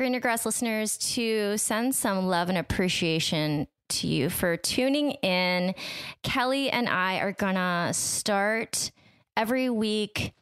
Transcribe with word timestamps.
Greener 0.00 0.18
Grass 0.18 0.46
listeners 0.46 0.96
to 0.96 1.58
send 1.58 1.94
some 1.94 2.26
love 2.26 2.48
and 2.48 2.56
appreciation 2.56 3.66
to 3.90 4.06
you 4.06 4.30
for 4.30 4.56
tuning 4.56 5.10
in. 5.10 5.74
Kelly 6.22 6.70
and 6.70 6.88
I 6.88 7.18
are 7.18 7.32
gonna 7.32 7.92
start 7.92 8.92
every 9.36 9.68
week 9.68 10.32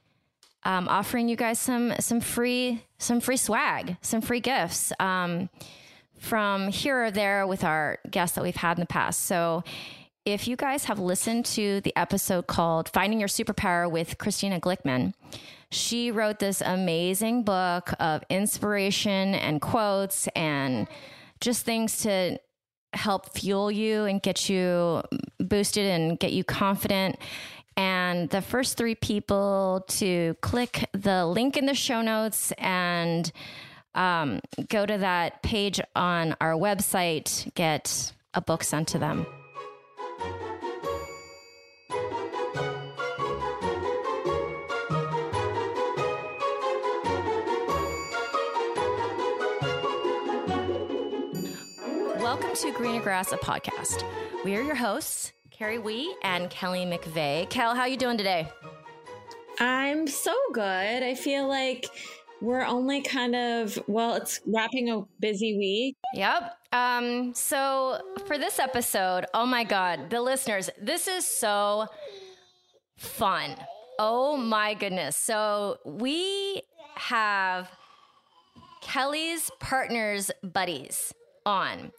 um, 0.63 0.87
offering 0.87 1.29
you 1.29 1.35
guys 1.35 1.59
some 1.59 1.93
some 1.99 2.21
free 2.21 2.85
some 2.99 3.19
free 3.19 3.37
swag, 3.37 3.97
some 4.01 4.21
free 4.21 4.39
gifts 4.39 4.93
um, 5.01 5.51
from 6.21 6.69
here 6.69 7.06
or 7.06 7.11
there 7.11 7.45
with 7.45 7.65
our 7.65 7.99
guests 8.09 8.37
that 8.37 8.45
we've 8.45 8.54
had 8.54 8.79
in 8.79 8.81
the 8.83 8.87
past. 8.87 9.25
So 9.25 9.65
if 10.25 10.47
you 10.47 10.54
guys 10.54 10.85
have 10.85 11.01
listened 11.01 11.47
to 11.47 11.81
the 11.81 11.97
episode 11.97 12.47
called 12.47 12.90
Finding 12.90 13.19
Your 13.19 13.29
Superpower 13.29 13.90
with 13.90 14.19
Christina 14.19 14.61
Glickman, 14.61 15.15
she 15.71 16.10
wrote 16.10 16.38
this 16.38 16.60
amazing 16.60 17.42
book 17.42 17.92
of 18.00 18.23
inspiration 18.30 19.34
and 19.34 19.60
quotes 19.60 20.27
and 20.28 20.88
just 21.40 21.64
things 21.64 21.98
to 21.98 22.38
help 22.95 23.36
fuel 23.36 23.70
you 23.70 24.04
and 24.04 24.23
get 24.23 24.48
you 24.48 25.02
boosted 25.38 25.86
and 25.86 26.18
get 26.18 26.32
you 26.32 26.42
confident. 26.42 27.18
And 27.76 28.28
the 28.30 28.42
first 28.42 28.76
three 28.76 28.95
people 28.95 29.84
to 29.88 30.34
click 30.40 30.88
the 30.92 31.26
link 31.26 31.56
in 31.56 31.66
the 31.66 31.74
show 31.74 32.02
notes 32.02 32.52
and 32.59 33.30
um, 33.95 34.40
go 34.68 34.87
to 34.87 34.98
that 34.98 35.42
page 35.42 35.80
on 35.95 36.34
our 36.40 36.52
website 36.52 37.52
get 37.54 38.12
a 38.34 38.40
book 38.40 38.64
sent 38.64 38.88
to 38.88 38.98
them. 38.98 39.26
To 52.62 52.72
Greener 52.72 53.00
Grass, 53.00 53.30
a 53.30 53.37
podcast. 53.37 54.02
We 54.45 54.56
are 54.56 54.62
your 54.62 54.74
hosts, 54.74 55.32
Carrie 55.52 55.78
Wee 55.78 56.12
and 56.24 56.51
Kelly 56.51 56.84
McVeigh. 56.84 57.48
Kel, 57.50 57.76
how 57.76 57.84
you 57.84 57.96
doing 57.96 58.18
today? 58.18 58.48
I'm 59.60 60.09
so 60.09 60.34
good. 60.52 61.04
I 61.04 61.15
feel 61.15 61.46
like 61.46 61.87
we're 62.40 62.65
only 62.65 63.00
kind 63.00 63.37
of 63.37 63.78
well, 63.87 64.15
it's 64.15 64.41
wrapping 64.45 64.91
a 64.91 65.03
busy 65.20 65.56
week. 65.56 65.97
Yep. 66.15 66.56
Um, 66.73 67.33
so 67.33 68.00
for 68.27 68.39
this 68.39 68.59
episode, 68.59 69.27
oh 69.34 69.47
my 69.47 69.62
god, 69.62 70.11
the 70.11 70.20
listeners, 70.20 70.69
this 70.83 71.06
is 71.06 71.25
so 71.25 71.87
fun. 72.97 73.55
Oh 74.00 74.37
my 74.37 74.75
goodness. 74.75 75.17
So 75.17 75.78
we 75.84 76.62
have 76.97 77.70
Kelly's 78.81 79.48
partners 79.61 80.33
buddies 80.43 81.15
on. 81.47 81.93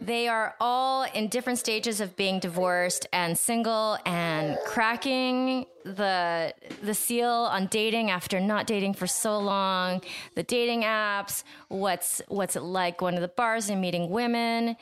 They 0.00 0.28
are 0.28 0.54
all 0.60 1.04
in 1.04 1.28
different 1.28 1.58
stages 1.58 2.00
of 2.00 2.14
being 2.16 2.38
divorced 2.38 3.06
and 3.12 3.36
single 3.36 3.98
and 4.06 4.56
cracking 4.64 5.66
the 5.84 6.54
the 6.82 6.94
seal 6.94 7.28
on 7.28 7.66
dating 7.66 8.10
after 8.10 8.38
not 8.38 8.66
dating 8.66 8.94
for 8.94 9.06
so 9.06 9.38
long, 9.38 10.02
the 10.34 10.42
dating 10.42 10.82
apps, 10.82 11.42
what's 11.68 12.22
what's 12.28 12.54
it 12.54 12.62
like 12.62 12.96
going 12.98 13.14
to 13.16 13.20
the 13.20 13.28
bars 13.28 13.70
and 13.70 13.80
meeting 13.80 14.10
women. 14.10 14.76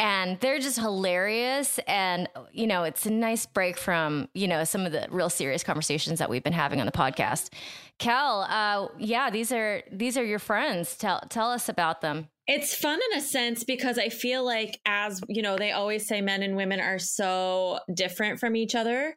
And 0.00 0.40
they're 0.40 0.58
just 0.58 0.78
hilarious. 0.78 1.78
And, 1.86 2.28
you 2.52 2.66
know, 2.66 2.82
it's 2.82 3.06
a 3.06 3.10
nice 3.10 3.46
break 3.46 3.78
from, 3.78 4.28
you 4.34 4.48
know, 4.48 4.64
some 4.64 4.86
of 4.86 4.92
the 4.92 5.06
real 5.08 5.30
serious 5.30 5.62
conversations 5.62 6.18
that 6.18 6.28
we've 6.28 6.42
been 6.42 6.52
having 6.52 6.80
on 6.80 6.86
the 6.86 6.92
podcast. 6.92 7.50
Kel, 7.98 8.44
uh, 8.50 8.88
yeah, 8.98 9.30
these 9.30 9.52
are 9.52 9.82
these 9.92 10.18
are 10.18 10.24
your 10.24 10.40
friends. 10.40 10.96
Tell 10.96 11.20
tell 11.28 11.50
us 11.50 11.68
about 11.68 12.00
them. 12.00 12.28
It's 12.46 12.74
fun 12.74 13.00
in 13.10 13.18
a 13.18 13.22
sense 13.22 13.64
because 13.64 13.98
I 13.98 14.10
feel 14.10 14.44
like, 14.44 14.78
as 14.84 15.22
you 15.28 15.40
know, 15.40 15.56
they 15.56 15.72
always 15.72 16.06
say 16.06 16.20
men 16.20 16.42
and 16.42 16.56
women 16.56 16.78
are 16.78 16.98
so 16.98 17.78
different 17.94 18.38
from 18.38 18.54
each 18.54 18.74
other. 18.74 19.16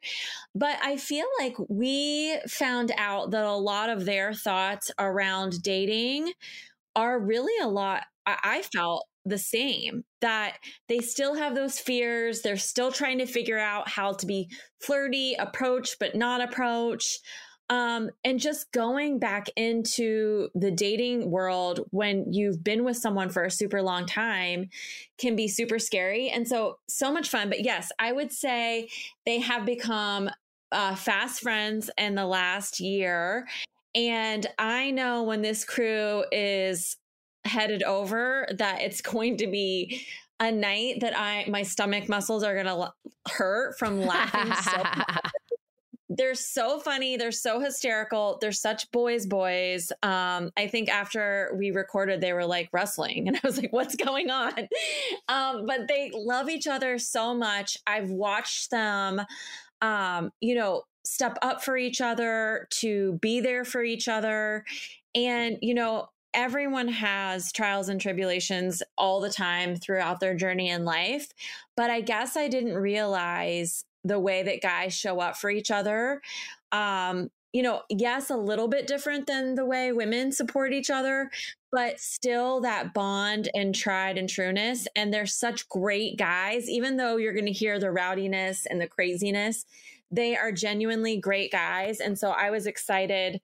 But 0.55 0.77
I 0.81 0.95
feel 0.97 1.25
like 1.39 1.55
we 1.67 2.37
found 2.47 2.91
out 2.97 3.31
that 3.31 3.43
a 3.43 3.51
lot 3.53 3.89
of 3.89 4.05
their 4.05 4.33
thoughts 4.33 4.91
around 4.97 5.61
dating 5.61 6.31
are 6.95 7.19
really 7.19 7.53
a 7.61 7.67
lot, 7.67 8.03
I 8.25 8.63
felt 8.73 9.05
the 9.25 9.37
same 9.37 10.03
that 10.21 10.57
they 10.87 10.99
still 10.99 11.35
have 11.35 11.53
those 11.53 11.79
fears. 11.79 12.41
They're 12.41 12.57
still 12.57 12.91
trying 12.91 13.17
to 13.19 13.25
figure 13.25 13.59
out 13.59 13.89
how 13.89 14.13
to 14.13 14.25
be 14.25 14.49
flirty, 14.81 15.35
approach, 15.35 15.97
but 15.99 16.15
not 16.15 16.41
approach. 16.41 17.19
Um, 17.69 18.11
and 18.23 18.39
just 18.39 18.71
going 18.71 19.19
back 19.19 19.49
into 19.57 20.49
the 20.55 20.71
dating 20.71 21.29
world 21.29 21.81
when 21.91 22.31
you've 22.31 22.63
been 22.63 22.85
with 22.85 22.95
someone 22.95 23.29
for 23.29 23.43
a 23.43 23.51
super 23.51 23.81
long 23.81 24.05
time 24.05 24.69
can 25.17 25.35
be 25.35 25.47
super 25.47 25.77
scary. 25.77 26.29
And 26.29 26.47
so, 26.47 26.79
so 26.87 27.11
much 27.11 27.29
fun. 27.29 27.49
But 27.49 27.63
yes, 27.63 27.91
I 27.99 28.13
would 28.13 28.31
say 28.31 28.89
they 29.25 29.39
have 29.39 29.65
become 29.65 30.29
uh, 30.71 30.95
fast 30.95 31.41
friends 31.41 31.89
in 31.97 32.15
the 32.15 32.25
last 32.25 32.79
year. 32.79 33.47
And 33.95 34.47
I 34.57 34.91
know 34.91 35.23
when 35.23 35.41
this 35.41 35.65
crew 35.65 36.23
is 36.31 36.97
headed 37.47 37.83
over 37.83 38.47
that 38.57 38.81
it's 38.81 39.01
going 39.01 39.37
to 39.37 39.47
be 39.47 40.05
a 40.39 40.51
night 40.51 40.99
that 41.01 41.17
I 41.17 41.45
my 41.49 41.63
stomach 41.63 42.07
muscles 42.07 42.43
are 42.43 42.53
going 42.53 42.67
to 42.67 42.93
hurt 43.31 43.77
from 43.79 44.01
laughing 44.01 44.53
so 44.53 44.83
they're 46.17 46.35
so 46.35 46.79
funny. 46.79 47.15
They're 47.15 47.31
so 47.31 47.59
hysterical. 47.59 48.37
They're 48.41 48.51
such 48.51 48.91
boys, 48.91 49.25
boys. 49.25 49.91
Um, 50.03 50.51
I 50.57 50.67
think 50.67 50.89
after 50.89 51.55
we 51.57 51.71
recorded, 51.71 52.21
they 52.21 52.33
were 52.33 52.45
like 52.45 52.69
wrestling, 52.71 53.27
and 53.27 53.37
I 53.43 53.47
was 53.47 53.57
like, 53.57 53.71
"What's 53.71 53.95
going 53.95 54.29
on?" 54.29 54.53
Um, 55.29 55.65
but 55.65 55.87
they 55.87 56.11
love 56.13 56.49
each 56.49 56.67
other 56.67 56.97
so 56.97 57.33
much. 57.33 57.77
I've 57.85 58.09
watched 58.09 58.71
them, 58.71 59.21
um, 59.81 60.31
you 60.39 60.55
know, 60.55 60.83
step 61.03 61.37
up 61.41 61.63
for 61.63 61.75
each 61.75 61.99
other, 61.99 62.67
to 62.79 63.13
be 63.21 63.41
there 63.41 63.65
for 63.65 63.83
each 63.83 64.07
other, 64.07 64.63
and 65.13 65.57
you 65.61 65.73
know, 65.73 66.09
everyone 66.33 66.87
has 66.87 67.51
trials 67.51 67.89
and 67.89 67.99
tribulations 67.99 68.83
all 68.97 69.19
the 69.19 69.29
time 69.29 69.75
throughout 69.75 70.19
their 70.19 70.35
journey 70.35 70.69
in 70.69 70.85
life. 70.85 71.29
But 71.75 71.89
I 71.89 72.01
guess 72.01 72.37
I 72.37 72.47
didn't 72.47 72.75
realize 72.75 73.83
the 74.07 74.19
way 74.19 74.43
that 74.43 74.61
guys 74.61 74.93
show 74.93 75.19
up 75.19 75.37
for 75.37 75.49
each 75.49 75.71
other. 75.71 76.21
Um, 76.71 77.29
you 77.53 77.63
know, 77.63 77.81
yes, 77.89 78.29
a 78.29 78.35
little 78.35 78.67
bit 78.67 78.87
different 78.87 79.25
than 79.25 79.55
the 79.55 79.65
way 79.65 79.91
women 79.91 80.31
support 80.31 80.73
each 80.73 80.89
other, 80.89 81.31
but 81.71 81.99
still 81.99 82.61
that 82.61 82.93
bond 82.93 83.49
and 83.55 83.73
tried 83.73 84.17
and 84.17 84.29
trueness. 84.29 84.87
And 84.95 85.13
they're 85.13 85.25
such 85.25 85.67
great 85.69 86.17
guys, 86.17 86.69
even 86.69 86.97
though 86.97 87.17
you're 87.17 87.33
going 87.33 87.45
to 87.45 87.51
hear 87.51 87.79
the 87.79 87.91
rowdiness 87.91 88.65
and 88.65 88.81
the 88.81 88.87
craziness, 88.87 89.65
they 90.11 90.35
are 90.35 90.51
genuinely 90.51 91.17
great 91.17 91.51
guys. 91.51 91.99
And 91.99 92.17
so 92.19 92.29
I 92.29 92.49
was 92.49 92.67
excited 92.67 93.41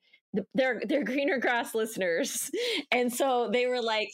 they're 0.55 0.81
they're 0.87 1.03
greener 1.03 1.37
grass 1.37 1.75
listeners 1.75 2.49
and 2.91 3.13
so 3.13 3.49
they 3.51 3.67
were 3.67 3.81
like 3.81 4.09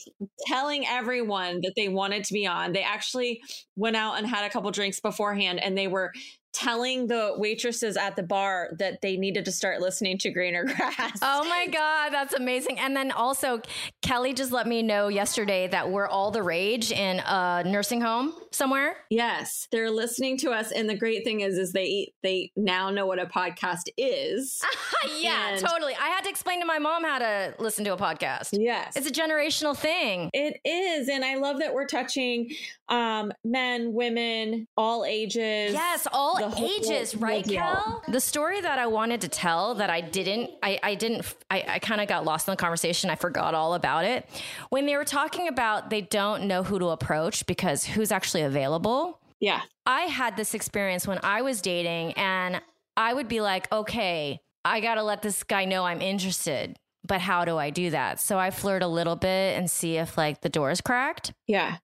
telling 0.46 0.86
everyone 0.86 1.60
that 1.62 1.72
they 1.76 1.88
wanted 1.88 2.24
to 2.24 2.34
be 2.34 2.46
on 2.46 2.72
they 2.72 2.82
actually 2.82 3.40
went 3.76 3.96
out 3.96 4.18
and 4.18 4.26
had 4.26 4.44
a 4.44 4.50
couple 4.50 4.70
drinks 4.70 5.00
beforehand 5.00 5.58
and 5.58 5.76
they 5.76 5.88
were 5.88 6.12
telling 6.52 7.06
the 7.06 7.34
waitresses 7.36 7.96
at 7.96 8.16
the 8.16 8.22
bar 8.22 8.70
that 8.78 9.00
they 9.02 9.16
needed 9.16 9.44
to 9.44 9.52
start 9.52 9.80
listening 9.80 10.18
to 10.18 10.30
greener 10.30 10.64
grass. 10.76 11.18
Oh 11.22 11.48
my 11.48 11.66
god, 11.66 12.10
that's 12.10 12.34
amazing. 12.34 12.78
And 12.78 12.96
then 12.96 13.12
also 13.12 13.60
Kelly 14.02 14.34
just 14.34 14.50
let 14.50 14.66
me 14.66 14.82
know 14.82 15.08
yesterday 15.08 15.68
that 15.68 15.90
we're 15.90 16.08
all 16.08 16.30
the 16.30 16.42
rage 16.42 16.90
in 16.90 17.20
a 17.20 17.62
nursing 17.64 18.00
home 18.00 18.34
somewhere. 18.50 18.96
Yes, 19.10 19.68
they're 19.70 19.90
listening 19.90 20.36
to 20.38 20.50
us 20.50 20.72
and 20.72 20.88
the 20.88 20.96
great 20.96 21.24
thing 21.24 21.40
is 21.40 21.56
is 21.56 21.72
they 21.72 22.12
they 22.22 22.50
now 22.56 22.90
know 22.90 23.06
what 23.06 23.20
a 23.20 23.26
podcast 23.26 23.88
is. 23.96 24.60
yeah, 25.20 25.50
and 25.52 25.60
totally. 25.60 25.94
I 25.94 26.08
had 26.08 26.22
to 26.24 26.30
explain 26.30 26.60
to 26.60 26.66
my 26.66 26.78
mom 26.78 27.04
how 27.04 27.18
to 27.18 27.54
listen 27.58 27.84
to 27.84 27.92
a 27.92 27.96
podcast. 27.96 28.50
Yes. 28.52 28.96
It's 28.96 29.06
a 29.06 29.12
generational 29.12 29.76
thing. 29.76 30.30
It 30.32 30.60
is 30.64 31.08
and 31.08 31.24
I 31.24 31.36
love 31.36 31.60
that 31.60 31.74
we're 31.74 31.86
touching 31.86 32.50
um 32.88 33.32
men, 33.44 33.92
women, 33.92 34.66
all 34.76 35.04
ages. 35.04 35.72
Yes, 35.72 36.08
all 36.12 36.39
ages, 36.58 37.14
right, 37.14 37.46
Kel? 37.46 38.02
The 38.08 38.20
story 38.20 38.60
that 38.60 38.78
I 38.78 38.86
wanted 38.86 39.20
to 39.22 39.28
tell 39.28 39.74
that 39.76 39.90
I 39.90 40.00
didn't, 40.00 40.50
I, 40.62 40.78
I 40.82 40.94
didn't, 40.94 41.34
I, 41.50 41.64
I 41.68 41.78
kind 41.78 42.00
of 42.00 42.08
got 42.08 42.24
lost 42.24 42.48
in 42.48 42.52
the 42.52 42.56
conversation. 42.56 43.10
I 43.10 43.16
forgot 43.16 43.54
all 43.54 43.74
about 43.74 44.04
it. 44.04 44.28
When 44.70 44.86
they 44.86 44.96
were 44.96 45.04
talking 45.04 45.48
about 45.48 45.90
they 45.90 46.00
don't 46.00 46.44
know 46.44 46.62
who 46.62 46.78
to 46.78 46.88
approach 46.88 47.46
because 47.46 47.84
who's 47.84 48.12
actually 48.12 48.42
available. 48.42 49.20
Yeah. 49.40 49.62
I 49.86 50.02
had 50.02 50.36
this 50.36 50.54
experience 50.54 51.06
when 51.06 51.18
I 51.22 51.42
was 51.42 51.60
dating 51.62 52.12
and 52.12 52.60
I 52.96 53.14
would 53.14 53.28
be 53.28 53.40
like, 53.40 53.70
okay, 53.72 54.40
I 54.64 54.80
got 54.80 54.96
to 54.96 55.02
let 55.02 55.22
this 55.22 55.42
guy 55.42 55.64
know 55.64 55.84
I'm 55.84 56.02
interested. 56.02 56.76
But 57.06 57.20
how 57.20 57.46
do 57.46 57.56
I 57.56 57.70
do 57.70 57.90
that? 57.90 58.20
So 58.20 58.38
I 58.38 58.50
flirt 58.50 58.82
a 58.82 58.86
little 58.86 59.16
bit 59.16 59.56
and 59.56 59.70
see 59.70 59.96
if 59.96 60.18
like 60.18 60.42
the 60.42 60.50
door 60.50 60.70
is 60.70 60.80
cracked. 60.82 61.32
Yeah. 61.46 61.78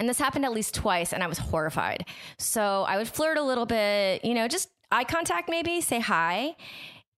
And 0.00 0.08
this 0.08 0.18
happened 0.18 0.46
at 0.46 0.52
least 0.52 0.74
twice, 0.74 1.12
and 1.12 1.22
I 1.22 1.26
was 1.26 1.38
horrified. 1.38 2.06
So 2.38 2.84
I 2.88 2.96
would 2.96 3.06
flirt 3.06 3.36
a 3.36 3.42
little 3.42 3.66
bit, 3.66 4.24
you 4.24 4.34
know, 4.34 4.48
just 4.48 4.70
eye 4.90 5.04
contact, 5.04 5.48
maybe 5.48 5.80
say 5.82 6.00
hi. 6.00 6.56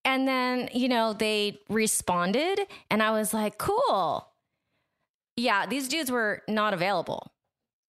And 0.05 0.27
then, 0.27 0.69
you 0.73 0.89
know, 0.89 1.13
they 1.13 1.59
responded, 1.69 2.59
and 2.91 3.01
I 3.01 3.11
was 3.11 3.33
like, 3.33 3.57
cool. 3.57 4.27
Yeah, 5.37 5.65
these 5.65 5.87
dudes 5.87 6.11
were 6.11 6.43
not 6.47 6.73
available. 6.73 7.31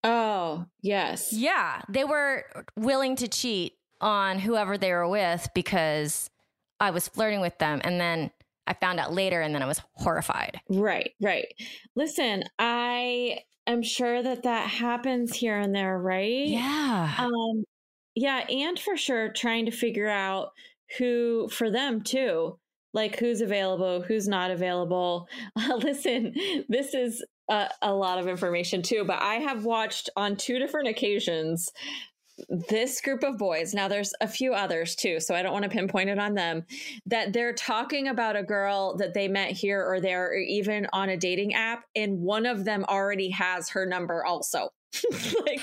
Oh, 0.05 0.67
yes. 0.81 1.33
Yeah, 1.33 1.83
they 1.89 2.05
were 2.05 2.45
willing 2.77 3.17
to 3.17 3.27
cheat 3.27 3.73
on 4.01 4.39
whoever 4.39 4.79
they 4.79 4.93
were 4.93 5.09
with 5.09 5.49
because 5.55 6.31
I 6.79 6.91
was 6.91 7.09
flirting 7.09 7.41
with 7.41 7.59
them. 7.59 7.81
And 7.83 8.01
then 8.01 8.31
I 8.67 8.75
found 8.75 9.01
out 9.01 9.13
later 9.13 9.41
and 9.41 9.55
then 9.55 9.63
I 9.63 9.67
was 9.67 9.81
horrified. 9.95 10.61
Right, 10.69 11.13
right. 11.21 11.47
Listen, 11.97 12.45
I 12.59 13.41
am 13.67 13.83
sure 13.83 14.23
that 14.23 14.43
that 14.43 14.69
happens 14.69 15.35
here 15.35 15.59
and 15.59 15.75
there, 15.75 15.99
right? 15.99 16.47
Yeah. 16.47 17.15
Um, 17.19 17.65
yeah, 18.15 18.47
and 18.49 18.79
for 18.79 18.97
sure 18.97 19.33
trying 19.33 19.67
to 19.67 19.73
figure 19.73 20.09
out 20.09 20.53
who 20.99 21.49
for 21.51 21.71
them 21.71 22.03
too, 22.03 22.59
like 22.93 23.19
who's 23.19 23.41
available, 23.41 24.03
who's 24.03 24.29
not 24.29 24.51
available. 24.51 25.29
Uh, 25.57 25.77
listen, 25.77 26.35
this 26.69 26.95
is 26.95 27.25
a, 27.49 27.69
a 27.83 27.95
lot 27.95 28.19
of 28.19 28.29
information 28.29 28.83
too, 28.83 29.05
but 29.05 29.21
I 29.21 29.35
have 29.37 29.65
watched 29.65 30.11
on 30.17 30.37
two 30.37 30.59
different 30.59 30.89
occasions 30.89 31.71
this 32.69 33.01
group 33.01 33.23
of 33.23 33.39
boys 33.39 33.75
now 33.75 33.87
there's 33.87 34.13
a 34.21 34.27
few 34.27 34.55
others 34.55 34.97
too 34.97 35.21
so 35.21 35.35
i 35.35 35.43
don't 35.43 35.53
want 35.53 35.63
to 35.63 35.69
pinpoint 35.69 36.11
it 36.11 36.19
on 36.19 36.35
them 36.35 36.65
that 37.07 37.33
they're 37.33 37.53
talking 37.53 38.09
about 38.09 38.35
a 38.35 38.43
girl 38.43 38.97
that 38.97 39.15
they 39.15 39.29
met 39.29 39.53
here 39.53 39.85
or 39.85 40.01
there 40.01 40.27
or 40.27 40.35
even 40.35 40.87
on 40.93 41.09
a 41.09 41.17
dating 41.17 41.55
app 41.55 41.85
and 41.95 42.19
one 42.21 42.47
of 42.47 42.65
them 42.65 42.85
already 42.89 43.31
has 43.31 43.69
her 43.71 43.87
number 43.87 44.25
also. 44.25 44.71
Like, 45.45 45.61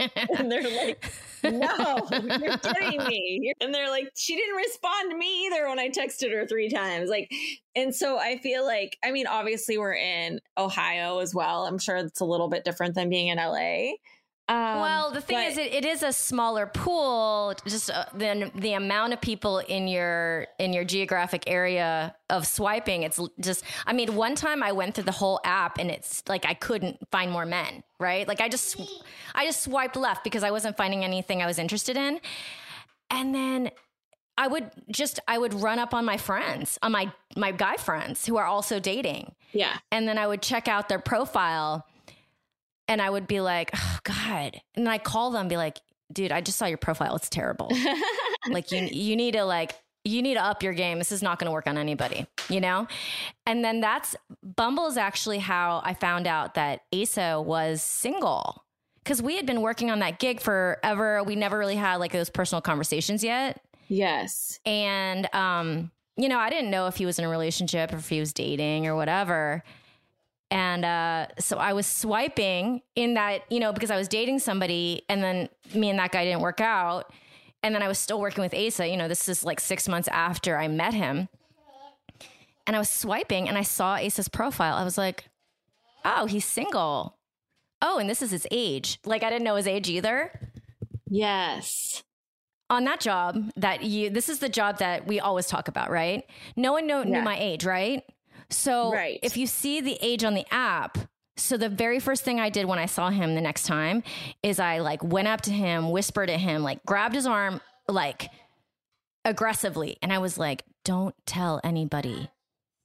and 0.38 0.50
they're 0.50 0.62
like 0.62 1.12
no 1.44 2.08
you're 2.10 2.58
kidding 2.58 3.04
me. 3.06 3.52
And 3.60 3.72
they're 3.72 3.88
like 3.88 4.10
she 4.16 4.34
didn't 4.34 4.56
respond 4.56 5.10
to 5.10 5.16
me 5.16 5.46
either 5.46 5.68
when 5.68 5.78
i 5.78 5.88
texted 5.88 6.32
her 6.32 6.46
three 6.46 6.68
times. 6.68 7.08
Like 7.08 7.32
and 7.76 7.94
so 7.94 8.18
i 8.18 8.38
feel 8.38 8.66
like 8.66 8.98
i 9.04 9.12
mean 9.12 9.26
obviously 9.26 9.78
we're 9.78 9.94
in 9.94 10.40
ohio 10.58 11.20
as 11.20 11.34
well 11.34 11.64
i'm 11.64 11.78
sure 11.78 11.96
it's 11.96 12.20
a 12.20 12.24
little 12.24 12.48
bit 12.48 12.64
different 12.64 12.94
than 12.94 13.08
being 13.08 13.28
in 13.28 13.38
la 13.38 13.92
um, 14.48 14.80
well, 14.80 15.10
the 15.10 15.20
thing 15.20 15.36
but, 15.36 15.46
is, 15.46 15.58
it, 15.58 15.74
it 15.74 15.84
is 15.84 16.02
a 16.02 16.12
smaller 16.12 16.66
pool. 16.66 17.54
Just 17.66 17.90
uh, 17.90 18.06
the 18.14 18.50
the 18.54 18.72
amount 18.72 19.12
of 19.12 19.20
people 19.20 19.58
in 19.58 19.86
your 19.86 20.46
in 20.58 20.72
your 20.72 20.84
geographic 20.84 21.44
area 21.46 22.14
of 22.30 22.46
swiping. 22.46 23.02
It's 23.02 23.20
just. 23.40 23.62
I 23.86 23.92
mean, 23.92 24.14
one 24.14 24.34
time 24.34 24.62
I 24.62 24.72
went 24.72 24.94
through 24.94 25.04
the 25.04 25.12
whole 25.12 25.38
app, 25.44 25.78
and 25.78 25.90
it's 25.90 26.22
like 26.28 26.46
I 26.46 26.54
couldn't 26.54 26.96
find 27.10 27.30
more 27.30 27.44
men. 27.44 27.82
Right? 28.00 28.26
Like 28.26 28.40
I 28.40 28.48
just 28.48 28.80
I 29.34 29.44
just 29.44 29.62
swiped 29.62 29.96
left 29.96 30.24
because 30.24 30.42
I 30.42 30.50
wasn't 30.50 30.78
finding 30.78 31.04
anything 31.04 31.42
I 31.42 31.46
was 31.46 31.58
interested 31.58 31.98
in, 31.98 32.18
and 33.10 33.34
then 33.34 33.70
I 34.38 34.46
would 34.46 34.70
just 34.90 35.20
I 35.28 35.36
would 35.36 35.52
run 35.52 35.78
up 35.78 35.92
on 35.92 36.06
my 36.06 36.16
friends, 36.16 36.78
on 36.80 36.92
my 36.92 37.12
my 37.36 37.52
guy 37.52 37.76
friends 37.76 38.24
who 38.24 38.38
are 38.38 38.46
also 38.46 38.80
dating. 38.80 39.34
Yeah. 39.52 39.76
And 39.92 40.08
then 40.08 40.16
I 40.16 40.26
would 40.26 40.40
check 40.40 40.68
out 40.68 40.88
their 40.88 40.98
profile 40.98 41.84
and 42.88 43.00
I 43.00 43.10
would 43.10 43.26
be 43.26 43.40
like, 43.40 43.70
oh, 43.74 43.98
God. 44.02 44.60
And 44.74 44.88
I 44.88 44.98
call 44.98 45.30
them, 45.30 45.46
be 45.46 45.56
like, 45.56 45.78
dude, 46.12 46.32
I 46.32 46.40
just 46.40 46.58
saw 46.58 46.66
your 46.66 46.78
profile. 46.78 47.14
It's 47.14 47.28
terrible. 47.28 47.70
like 48.48 48.72
you, 48.72 48.88
you 48.90 49.14
need 49.14 49.34
to 49.34 49.44
like, 49.44 49.74
you 50.04 50.22
need 50.22 50.34
to 50.34 50.42
up 50.42 50.62
your 50.62 50.72
game. 50.72 50.98
This 50.98 51.12
is 51.12 51.22
not 51.22 51.38
going 51.38 51.46
to 51.46 51.52
work 51.52 51.66
on 51.66 51.76
anybody, 51.76 52.26
you 52.48 52.60
know? 52.60 52.88
And 53.46 53.62
then 53.62 53.80
that's 53.80 54.16
Bumble 54.42 54.86
is 54.86 54.96
actually 54.96 55.38
how 55.38 55.82
I 55.84 55.92
found 55.94 56.26
out 56.26 56.54
that 56.54 56.82
Asa 56.94 57.42
was 57.42 57.82
single 57.82 58.64
because 59.04 59.20
we 59.20 59.36
had 59.36 59.44
been 59.44 59.60
working 59.60 59.90
on 59.90 59.98
that 59.98 60.18
gig 60.18 60.40
forever. 60.40 61.22
We 61.22 61.36
never 61.36 61.58
really 61.58 61.76
had 61.76 61.96
like 61.96 62.12
those 62.12 62.30
personal 62.30 62.62
conversations 62.62 63.22
yet. 63.22 63.60
Yes. 63.88 64.60
And, 64.64 65.32
um, 65.34 65.90
you 66.16 66.28
know, 66.28 66.38
I 66.38 66.50
didn't 66.50 66.70
know 66.70 66.86
if 66.86 66.96
he 66.96 67.06
was 67.06 67.18
in 67.18 67.24
a 67.24 67.28
relationship 67.28 67.92
or 67.92 67.96
if 67.96 68.08
he 68.08 68.20
was 68.20 68.32
dating 68.32 68.86
or 68.86 68.96
whatever. 68.96 69.62
And 70.50 70.84
uh, 70.84 71.26
so 71.38 71.58
I 71.58 71.74
was 71.74 71.86
swiping 71.86 72.80
in 72.94 73.14
that, 73.14 73.42
you 73.50 73.60
know, 73.60 73.72
because 73.72 73.90
I 73.90 73.96
was 73.96 74.08
dating 74.08 74.38
somebody 74.38 75.02
and 75.08 75.22
then 75.22 75.48
me 75.74 75.90
and 75.90 75.98
that 75.98 76.10
guy 76.10 76.24
didn't 76.24 76.40
work 76.40 76.60
out. 76.60 77.12
And 77.62 77.74
then 77.74 77.82
I 77.82 77.88
was 77.88 77.98
still 77.98 78.20
working 78.20 78.42
with 78.42 78.54
Asa. 78.54 78.88
You 78.88 78.96
know, 78.96 79.08
this 79.08 79.28
is 79.28 79.44
like 79.44 79.60
six 79.60 79.88
months 79.88 80.08
after 80.08 80.56
I 80.56 80.68
met 80.68 80.94
him. 80.94 81.28
And 82.66 82.76
I 82.76 82.78
was 82.78 82.90
swiping 82.90 83.48
and 83.48 83.58
I 83.58 83.62
saw 83.62 83.94
Asa's 83.94 84.28
profile. 84.28 84.74
I 84.74 84.84
was 84.84 84.96
like, 84.98 85.24
oh, 86.04 86.26
he's 86.26 86.44
single. 86.44 87.18
Oh, 87.82 87.98
and 87.98 88.08
this 88.08 88.22
is 88.22 88.30
his 88.30 88.46
age. 88.50 88.98
Like 89.04 89.22
I 89.22 89.30
didn't 89.30 89.44
know 89.44 89.56
his 89.56 89.66
age 89.66 89.88
either. 89.88 90.52
Yes. 91.08 92.02
On 92.70 92.84
that 92.84 93.00
job 93.00 93.50
that 93.56 93.82
you, 93.82 94.10
this 94.10 94.28
is 94.28 94.40
the 94.40 94.48
job 94.48 94.78
that 94.78 95.06
we 95.06 95.20
always 95.20 95.46
talk 95.46 95.68
about, 95.68 95.90
right? 95.90 96.24
No 96.56 96.72
one 96.72 96.86
know, 96.86 96.98
yeah. 96.98 97.04
knew 97.04 97.22
my 97.22 97.38
age, 97.38 97.64
right? 97.64 98.02
So 98.50 98.92
right. 98.92 99.18
if 99.22 99.36
you 99.36 99.46
see 99.46 99.80
the 99.80 99.98
age 100.00 100.24
on 100.24 100.34
the 100.34 100.46
app, 100.50 100.98
so 101.36 101.56
the 101.56 101.68
very 101.68 102.00
first 102.00 102.24
thing 102.24 102.40
I 102.40 102.50
did 102.50 102.66
when 102.66 102.78
I 102.78 102.86
saw 102.86 103.10
him 103.10 103.34
the 103.34 103.40
next 103.40 103.64
time 103.64 104.02
is 104.42 104.58
I 104.58 104.78
like 104.78 105.02
went 105.02 105.28
up 105.28 105.42
to 105.42 105.52
him, 105.52 105.90
whispered 105.90 106.30
at 106.30 106.40
him, 106.40 106.62
like 106.62 106.84
grabbed 106.84 107.14
his 107.14 107.26
arm, 107.26 107.60
like 107.86 108.30
aggressively. 109.24 109.98
And 110.02 110.12
I 110.12 110.18
was 110.18 110.38
like, 110.38 110.64
don't 110.84 111.14
tell 111.26 111.60
anybody 111.62 112.28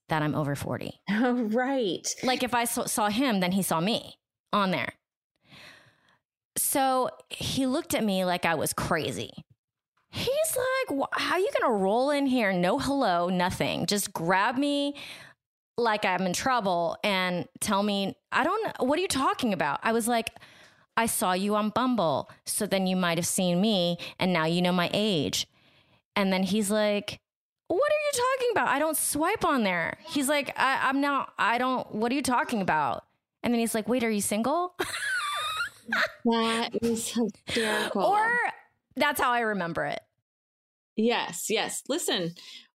that 0.10 0.22
I'm 0.22 0.36
over 0.36 0.56
40. 0.56 1.00
right. 1.10 2.08
Like 2.24 2.44
if 2.44 2.54
I 2.54 2.66
saw 2.66 3.10
him, 3.10 3.40
then 3.40 3.54
he 3.54 3.62
saw 3.64 3.80
me 3.80 4.18
on 4.52 4.72
there. 4.72 4.94
So 6.56 7.10
he 7.30 7.66
looked 7.66 7.96
at 7.96 8.04
me 8.04 8.26
like 8.26 8.46
I 8.46 8.56
was 8.56 8.74
crazy. 8.74 9.32
He's 10.12 10.58
like, 10.90 11.10
how 11.14 11.34
are 11.34 11.40
you 11.40 11.50
going 11.60 11.74
to 11.74 11.80
roll 11.80 12.12
in 12.12 12.28
here? 12.28 12.54
No 12.54 12.78
hello, 12.78 13.30
nothing. 13.30 13.88
Just 13.88 14.14
grab 14.14 14.58
me 14.58 14.96
like 15.78 16.06
I'm 16.06 16.26
in 16.26 16.34
trouble 16.34 16.98
and 17.04 17.48
tell 17.60 17.84
me, 17.84 18.16
I 18.32 18.44
don't 18.44 18.76
what 18.80 19.00
are 19.00 19.02
you 19.02 19.08
talking 19.08 19.54
about? 19.54 19.80
I 19.84 19.92
was 19.92 20.08
like, 20.08 20.30
I 20.96 21.06
saw 21.08 21.34
you 21.34 21.56
on 21.56 21.70
Bumble. 21.70 22.30
So 22.46 22.66
then 22.66 22.88
you 22.88 22.96
might 22.96 23.18
have 23.18 23.28
seen 23.28 23.60
me 23.60 23.98
and 24.20 24.32
now 24.32 24.46
you 24.46 24.62
know 24.62 24.72
my 24.72 24.90
age. 24.94 25.48
And 26.16 26.32
then 26.32 26.44
he's 26.44 26.70
like, 26.70 27.20
What 27.68 27.92
are 27.92 28.04
you 28.06 28.12
talking 28.14 28.50
about? 28.52 28.68
I 28.68 28.80
don't 28.80 28.98
swipe 28.98 29.46
on 29.46 29.64
there. 29.64 29.98
He's 30.06 30.30
like, 30.30 30.54
I, 30.58 30.90
am 30.90 31.02
not, 31.02 31.34
I 31.38 31.58
don't, 31.58 31.94
what 31.94 32.12
are 32.12 32.16
you 32.16 32.22
talking 32.22 32.62
about? 32.62 33.06
And 33.42 33.54
then 33.54 33.60
he's 33.60 33.74
like, 33.74 33.88
Wait, 33.88 34.04
are 34.04 34.12
you 34.12 34.22
single? 34.22 34.76
that 36.26 36.70
is 36.82 37.16
hysterical. 37.48 38.04
Or 38.04 38.32
that's 38.96 39.20
how 39.20 39.32
I 39.32 39.40
remember 39.40 39.86
it. 39.86 40.02
Yes, 40.96 41.48
yes. 41.50 41.82
Listen, 41.90 42.36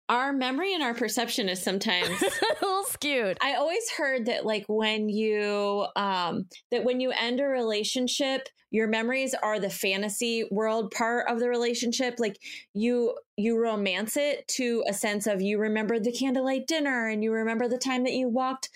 our 0.09 0.33
memory 0.33 0.75
and 0.75 0.83
our 0.83 0.95
perception 0.95 1.49
is 1.49 1.63
sometimes 1.63 2.23
a 2.23 2.65
little 2.65 2.85
skewed. 2.85 3.39
I 3.41 3.55
always 3.55 3.91
heard 3.91 4.27
that 4.27 4.47
like 4.47 4.65
when 4.69 5.09
you 5.09 5.87
um 5.97 6.47
that 6.71 6.85
when 6.85 7.01
you 7.01 7.11
end 7.11 7.41
a 7.41 7.45
relationship, 7.45 8.49
your 8.71 8.89
memories 8.89 9.35
are 9.35 9.59
the 9.59 9.71
fantasy 9.71 10.47
world 10.51 10.93
part 10.93 11.29
of 11.29 11.41
the 11.41 11.49
relationship. 11.49 12.17
Like 12.19 12.39
you 12.75 13.17
you 13.37 13.61
romance 13.61 14.17
it 14.17 14.47
to 14.49 14.85
a 14.89 14.95
sense 14.95 15.27
of 15.27 15.43
you 15.43 15.59
remember 15.59 15.99
the 15.99 16.13
candlelight 16.13 16.67
dinner 16.67 17.09
and 17.09 17.23
you 17.23 17.33
remember 17.33 17.69
the 17.69 17.79
time 17.79 18.05
that 18.05 18.13
you 18.13 18.29
walked 18.29 18.71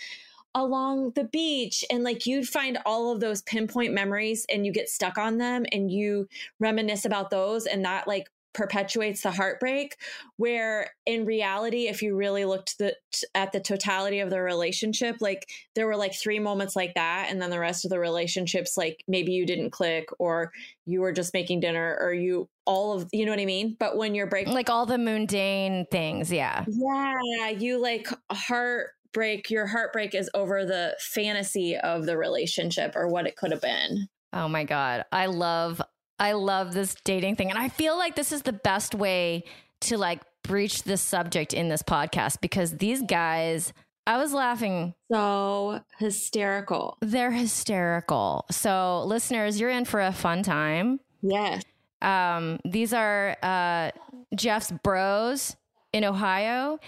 along 0.54 1.12
the 1.14 1.24
beach 1.24 1.84
and 1.90 2.02
like 2.02 2.26
you'd 2.26 2.48
find 2.48 2.76
all 2.84 3.12
of 3.12 3.20
those 3.20 3.42
pinpoint 3.42 3.92
memories 3.92 4.44
and 4.52 4.66
you 4.66 4.72
get 4.72 4.88
stuck 4.88 5.16
on 5.16 5.38
them 5.38 5.64
and 5.70 5.92
you 5.92 6.28
reminisce 6.58 7.04
about 7.04 7.30
those 7.30 7.66
and 7.66 7.84
that 7.84 8.08
like 8.08 8.28
perpetuates 8.52 9.22
the 9.22 9.30
heartbreak 9.30 9.96
where 10.36 10.90
in 11.06 11.24
reality 11.24 11.86
if 11.86 12.02
you 12.02 12.16
really 12.16 12.44
looked 12.44 12.78
the, 12.78 12.94
at 13.34 13.52
the 13.52 13.60
totality 13.60 14.20
of 14.20 14.30
the 14.30 14.40
relationship 14.40 15.16
like 15.20 15.48
there 15.74 15.86
were 15.86 15.96
like 15.96 16.14
three 16.14 16.38
moments 16.38 16.74
like 16.74 16.94
that 16.94 17.28
and 17.30 17.40
then 17.40 17.50
the 17.50 17.58
rest 17.58 17.84
of 17.84 17.90
the 17.90 17.98
relationships 17.98 18.76
like 18.76 19.04
maybe 19.06 19.32
you 19.32 19.46
didn't 19.46 19.70
click 19.70 20.08
or 20.18 20.50
you 20.84 21.00
were 21.00 21.12
just 21.12 21.32
making 21.32 21.60
dinner 21.60 21.96
or 22.00 22.12
you 22.12 22.48
all 22.66 22.94
of 22.94 23.08
you 23.12 23.24
know 23.24 23.32
what 23.32 23.40
i 23.40 23.46
mean 23.46 23.76
but 23.78 23.96
when 23.96 24.14
you're 24.14 24.26
breaking 24.26 24.52
like 24.52 24.70
all 24.70 24.86
the 24.86 24.98
mundane 24.98 25.86
things 25.90 26.32
yeah 26.32 26.64
yeah 26.68 27.48
you 27.50 27.80
like 27.80 28.08
heartbreak 28.32 29.48
your 29.48 29.66
heartbreak 29.66 30.14
is 30.14 30.28
over 30.34 30.64
the 30.64 30.96
fantasy 30.98 31.76
of 31.76 32.04
the 32.04 32.16
relationship 32.16 32.96
or 32.96 33.06
what 33.06 33.26
it 33.26 33.36
could 33.36 33.52
have 33.52 33.62
been 33.62 34.08
Oh 34.32 34.48
my 34.48 34.64
God. 34.64 35.04
I 35.10 35.26
love 35.26 35.82
I 36.20 36.32
love 36.32 36.74
this 36.74 36.94
dating 37.02 37.36
thing. 37.36 37.50
And 37.50 37.58
I 37.58 37.68
feel 37.68 37.96
like 37.96 38.14
this 38.14 38.30
is 38.30 38.42
the 38.42 38.52
best 38.52 38.94
way 38.94 39.44
to 39.82 39.96
like 39.96 40.20
breach 40.42 40.82
this 40.84 41.00
subject 41.00 41.54
in 41.54 41.68
this 41.68 41.82
podcast 41.82 42.40
because 42.42 42.76
these 42.76 43.02
guys, 43.02 43.72
I 44.06 44.18
was 44.18 44.34
laughing. 44.34 44.94
So 45.10 45.80
hysterical. 45.98 46.98
They're 47.00 47.30
hysterical. 47.30 48.44
So, 48.50 49.02
listeners, 49.06 49.58
you're 49.58 49.70
in 49.70 49.86
for 49.86 50.00
a 50.00 50.12
fun 50.12 50.42
time. 50.42 51.00
Yes. 51.22 51.64
Um, 52.02 52.60
these 52.64 52.92
are 52.92 53.36
uh, 53.42 53.90
Jeff's 54.34 54.70
bros 54.70 55.56
in 55.92 56.04
Ohio. 56.04 56.78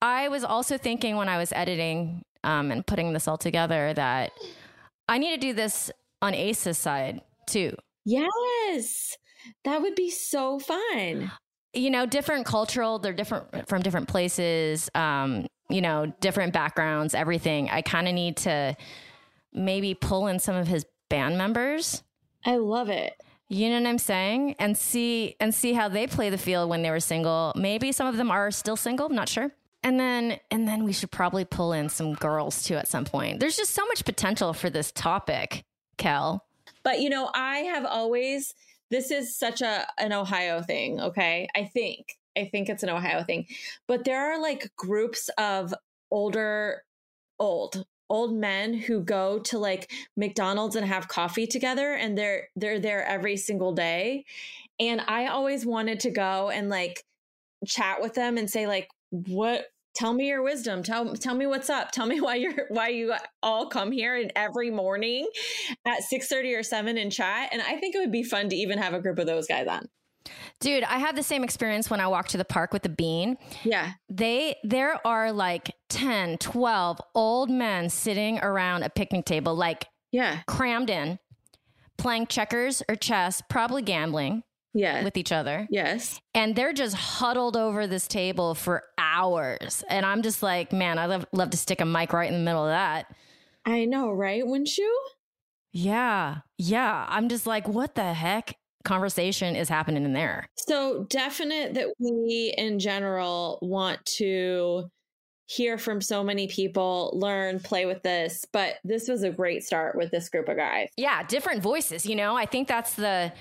I 0.00 0.28
was 0.28 0.44
also 0.44 0.76
thinking 0.78 1.16
when 1.16 1.28
I 1.28 1.38
was 1.38 1.52
editing 1.52 2.24
um, 2.44 2.70
and 2.70 2.86
putting 2.86 3.12
this 3.12 3.26
all 3.26 3.38
together 3.38 3.92
that 3.94 4.32
I 5.08 5.18
need 5.18 5.30
to 5.30 5.40
do 5.40 5.52
this 5.52 5.90
on 6.20 6.34
Asa's 6.34 6.78
side 6.78 7.20
too. 7.46 7.74
Yes. 8.04 9.16
That 9.64 9.82
would 9.82 9.94
be 9.94 10.10
so 10.10 10.58
fun. 10.58 11.30
You 11.74 11.90
know, 11.90 12.06
different 12.06 12.46
cultural, 12.46 12.98
they're 12.98 13.12
different 13.12 13.68
from 13.68 13.82
different 13.82 14.08
places. 14.08 14.90
Um, 14.94 15.46
you 15.68 15.80
know, 15.80 16.12
different 16.20 16.52
backgrounds, 16.52 17.14
everything. 17.14 17.70
I 17.70 17.82
kind 17.82 18.06
of 18.06 18.14
need 18.14 18.36
to 18.38 18.76
maybe 19.52 19.94
pull 19.94 20.26
in 20.26 20.38
some 20.38 20.54
of 20.54 20.66
his 20.66 20.84
band 21.08 21.38
members. 21.38 22.02
I 22.44 22.56
love 22.56 22.88
it. 22.88 23.14
You 23.48 23.68
know 23.68 23.80
what 23.80 23.88
I'm 23.88 23.98
saying? 23.98 24.56
And 24.58 24.76
see 24.76 25.36
and 25.38 25.54
see 25.54 25.72
how 25.72 25.88
they 25.88 26.06
play 26.06 26.30
the 26.30 26.38
field 26.38 26.70
when 26.70 26.82
they 26.82 26.90
were 26.90 27.00
single. 27.00 27.52
Maybe 27.54 27.92
some 27.92 28.06
of 28.06 28.16
them 28.16 28.30
are 28.30 28.50
still 28.50 28.76
single, 28.76 29.06
I'm 29.06 29.14
not 29.14 29.28
sure. 29.28 29.50
And 29.82 29.98
then 29.98 30.38
and 30.50 30.66
then 30.66 30.84
we 30.84 30.92
should 30.92 31.10
probably 31.10 31.44
pull 31.44 31.72
in 31.72 31.88
some 31.88 32.14
girls 32.14 32.62
too 32.62 32.76
at 32.76 32.88
some 32.88 33.04
point. 33.04 33.40
There's 33.40 33.56
just 33.56 33.74
so 33.74 33.84
much 33.86 34.04
potential 34.04 34.52
for 34.54 34.70
this 34.70 34.90
topic, 34.92 35.64
Kel. 35.98 36.44
But 36.84 37.00
you 37.00 37.10
know, 37.10 37.30
I 37.34 37.58
have 37.58 37.84
always 37.84 38.54
this 38.90 39.10
is 39.10 39.36
such 39.36 39.62
a 39.62 39.86
an 39.98 40.12
Ohio 40.12 40.62
thing, 40.62 41.00
okay? 41.00 41.48
I 41.54 41.64
think. 41.64 42.18
I 42.36 42.46
think 42.46 42.68
it's 42.68 42.82
an 42.82 42.90
Ohio 42.90 43.24
thing. 43.24 43.46
But 43.86 44.04
there 44.04 44.32
are 44.32 44.40
like 44.40 44.70
groups 44.76 45.30
of 45.38 45.74
older 46.10 46.82
old 47.38 47.84
old 48.10 48.34
men 48.34 48.74
who 48.74 49.00
go 49.00 49.38
to 49.38 49.58
like 49.58 49.90
McDonald's 50.18 50.76
and 50.76 50.86
have 50.86 51.08
coffee 51.08 51.46
together 51.46 51.94
and 51.94 52.16
they're 52.16 52.48
they're 52.56 52.78
there 52.78 53.04
every 53.04 53.36
single 53.36 53.72
day. 53.72 54.24
And 54.78 55.00
I 55.00 55.26
always 55.26 55.64
wanted 55.64 56.00
to 56.00 56.10
go 56.10 56.50
and 56.50 56.68
like 56.68 57.04
chat 57.66 58.02
with 58.02 58.14
them 58.14 58.36
and 58.36 58.50
say 58.50 58.66
like 58.66 58.88
what 59.10 59.66
tell 59.94 60.12
me 60.12 60.28
your 60.28 60.42
wisdom. 60.42 60.82
Tell 60.82 61.14
tell 61.14 61.34
me 61.34 61.46
what's 61.46 61.70
up. 61.70 61.92
Tell 61.92 62.06
me 62.06 62.20
why 62.20 62.36
you're 62.36 62.54
why 62.68 62.88
you 62.88 63.14
all 63.42 63.66
come 63.66 63.92
here 63.92 64.16
and 64.16 64.32
every 64.36 64.70
morning 64.70 65.28
at 65.84 66.02
6 66.02 66.28
30 66.28 66.54
or 66.54 66.62
7 66.62 66.98
and 66.98 67.12
chat. 67.12 67.50
And 67.52 67.62
i 67.62 67.76
think 67.76 67.94
it 67.94 67.98
would 67.98 68.12
be 68.12 68.22
fun 68.22 68.48
to 68.48 68.56
even 68.56 68.78
have 68.78 68.94
a 68.94 69.00
group 69.00 69.18
of 69.18 69.26
those 69.26 69.46
guys 69.46 69.66
on. 69.66 69.88
Dude, 70.60 70.84
I 70.84 70.98
had 70.98 71.16
the 71.16 71.22
same 71.22 71.42
experience 71.42 71.90
when 71.90 71.98
I 71.98 72.06
walked 72.06 72.30
to 72.30 72.38
the 72.38 72.44
park 72.44 72.72
with 72.72 72.82
the 72.82 72.88
bean. 72.88 73.36
yeah. 73.64 73.92
They 74.08 74.56
there 74.62 75.04
are 75.06 75.32
like 75.32 75.72
10, 75.88 76.38
12 76.38 77.00
old 77.14 77.50
men 77.50 77.90
sitting 77.90 78.38
around 78.38 78.84
a 78.84 78.90
picnic 78.90 79.24
table 79.24 79.54
like 79.54 79.86
yeah. 80.12 80.40
crammed 80.46 80.90
in 80.90 81.18
playing 81.98 82.26
checkers 82.26 82.82
or 82.88 82.96
chess, 82.96 83.42
probably 83.48 83.82
gambling 83.82 84.42
yeah 84.74 85.04
with 85.04 85.16
each 85.16 85.32
other. 85.32 85.66
yes 85.70 86.20
And 86.34 86.54
they're 86.56 86.72
just 86.72 86.94
huddled 86.96 87.56
over 87.56 87.86
this 87.86 88.06
table 88.08 88.54
for 88.54 88.84
hours. 88.98 89.84
And 89.88 90.06
I'm 90.06 90.22
just 90.22 90.42
like, 90.42 90.72
man, 90.72 90.98
I'd 90.98 91.06
love, 91.06 91.26
love 91.32 91.50
to 91.50 91.56
stick 91.56 91.80
a 91.80 91.84
mic 91.84 92.12
right 92.12 92.28
in 92.30 92.38
the 92.38 92.44
middle 92.44 92.64
of 92.64 92.70
that. 92.70 93.06
i 93.66 93.84
know 93.84 94.10
right 94.10 94.46
wouldn't 94.46 94.76
you 94.78 94.98
Yeah. 95.72 96.38
Yeah. 96.58 97.06
I'm 97.08 97.28
just 97.28 97.46
like, 97.46 97.66
what 97.68 97.94
the 97.94 98.12
heck 98.12 98.56
conversation 98.84 99.56
is 99.56 99.68
happening 99.68 100.04
in 100.04 100.12
there? 100.12 100.48
So 100.56 101.04
definite 101.08 101.74
that 101.74 101.88
we 101.98 102.54
in 102.58 102.78
general 102.78 103.58
want 103.62 104.04
to 104.16 104.90
hear 105.46 105.76
from 105.78 106.00
so 106.00 106.24
many 106.24 106.46
people, 106.48 107.10
learn, 107.14 107.60
play 107.60 107.84
with 107.84 108.02
this, 108.02 108.44
but 108.52 108.76
this 108.84 109.06
was 109.08 109.22
a 109.22 109.30
great 109.30 109.62
start 109.62 109.96
with 109.96 110.10
this 110.10 110.28
group 110.30 110.48
of 110.48 110.56
guys. 110.56 110.88
Yeah, 110.96 111.22
different 111.24 111.62
voices, 111.62 112.06
you 112.06 112.16
know. 112.16 112.36
I 112.36 112.46
think 112.46 112.68
that's 112.68 112.94
the 112.94 113.32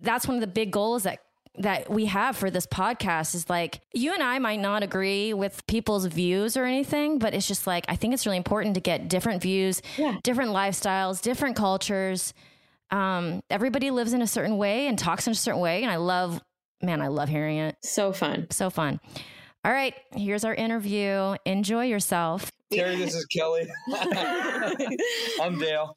that's 0.00 0.26
one 0.26 0.36
of 0.36 0.40
the 0.40 0.46
big 0.46 0.70
goals 0.70 1.02
that 1.04 1.20
that 1.58 1.90
we 1.90 2.06
have 2.06 2.34
for 2.34 2.50
this 2.50 2.66
podcast 2.66 3.34
is 3.34 3.50
like 3.50 3.80
you 3.92 4.14
and 4.14 4.22
I 4.22 4.38
might 4.38 4.58
not 4.58 4.82
agree 4.82 5.34
with 5.34 5.66
people's 5.66 6.06
views 6.06 6.56
or 6.56 6.64
anything, 6.64 7.18
but 7.18 7.34
it's 7.34 7.46
just 7.46 7.66
like 7.66 7.84
I 7.88 7.96
think 7.96 8.14
it's 8.14 8.24
really 8.24 8.38
important 8.38 8.74
to 8.76 8.80
get 8.80 9.08
different 9.08 9.42
views, 9.42 9.82
Yeah. 9.98 10.16
different 10.22 10.52
lifestyles, 10.52 11.20
different 11.20 11.56
cultures. 11.56 12.32
Um, 12.90 13.42
everybody 13.50 13.90
lives 13.90 14.14
in 14.14 14.22
a 14.22 14.26
certain 14.26 14.56
way 14.56 14.86
and 14.86 14.98
talks 14.98 15.26
in 15.26 15.32
a 15.32 15.36
certain 15.36 15.60
way, 15.60 15.82
and 15.82 15.90
I 15.92 15.96
love, 15.96 16.40
man, 16.82 17.02
I 17.02 17.08
love 17.08 17.28
hearing 17.28 17.58
it. 17.58 17.76
So 17.82 18.12
fun. 18.14 18.46
So 18.50 18.70
fun. 18.70 18.98
All 19.64 19.72
right, 19.72 19.94
here's 20.14 20.44
our 20.44 20.54
interview. 20.54 21.36
Enjoy 21.44 21.84
yourself. 21.84 22.50
Terry, 22.72 22.96
this 22.96 23.14
is 23.14 23.26
Kelly. 23.26 23.66
I'm 25.40 25.58
Dale. 25.58 25.96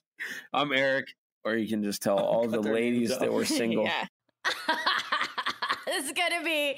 I'm 0.53 0.71
Eric. 0.73 1.07
Or 1.45 1.55
you 1.55 1.67
can 1.67 1.83
just 1.83 2.01
tell 2.01 2.19
oh, 2.19 2.23
all 2.23 2.47
the 2.47 2.59
ladies 2.61 3.17
that 3.17 3.31
were 3.31 3.45
single. 3.61 3.85
yeah. 3.85 4.07
this 5.85 6.05
is 6.05 6.11
gonna 6.11 6.43
be 6.43 6.77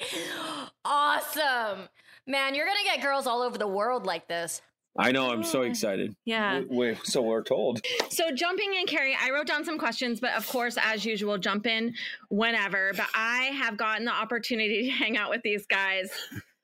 awesome. 0.84 1.88
Man, 2.26 2.54
you're 2.54 2.66
gonna 2.66 2.78
get 2.84 3.02
girls 3.02 3.26
all 3.26 3.42
over 3.42 3.58
the 3.58 3.66
world 3.66 4.06
like 4.06 4.28
this. 4.28 4.62
I 5.00 5.12
know. 5.12 5.30
I'm 5.30 5.44
so 5.44 5.62
excited. 5.62 6.16
Yeah. 6.24 6.60
We, 6.68 6.90
we- 6.90 6.98
so 7.04 7.22
we're 7.22 7.42
told. 7.44 7.80
So 8.10 8.32
jumping 8.32 8.74
in, 8.74 8.86
Carrie, 8.86 9.16
I 9.20 9.30
wrote 9.30 9.46
down 9.46 9.64
some 9.64 9.78
questions, 9.78 10.18
but 10.18 10.32
of 10.32 10.46
course, 10.48 10.76
as 10.80 11.04
usual, 11.04 11.38
jump 11.38 11.66
in 11.66 11.94
whenever. 12.30 12.92
But 12.96 13.06
I 13.14 13.44
have 13.54 13.76
gotten 13.76 14.06
the 14.06 14.12
opportunity 14.12 14.86
to 14.86 14.90
hang 14.90 15.16
out 15.16 15.30
with 15.30 15.42
these 15.42 15.66
guys 15.66 16.10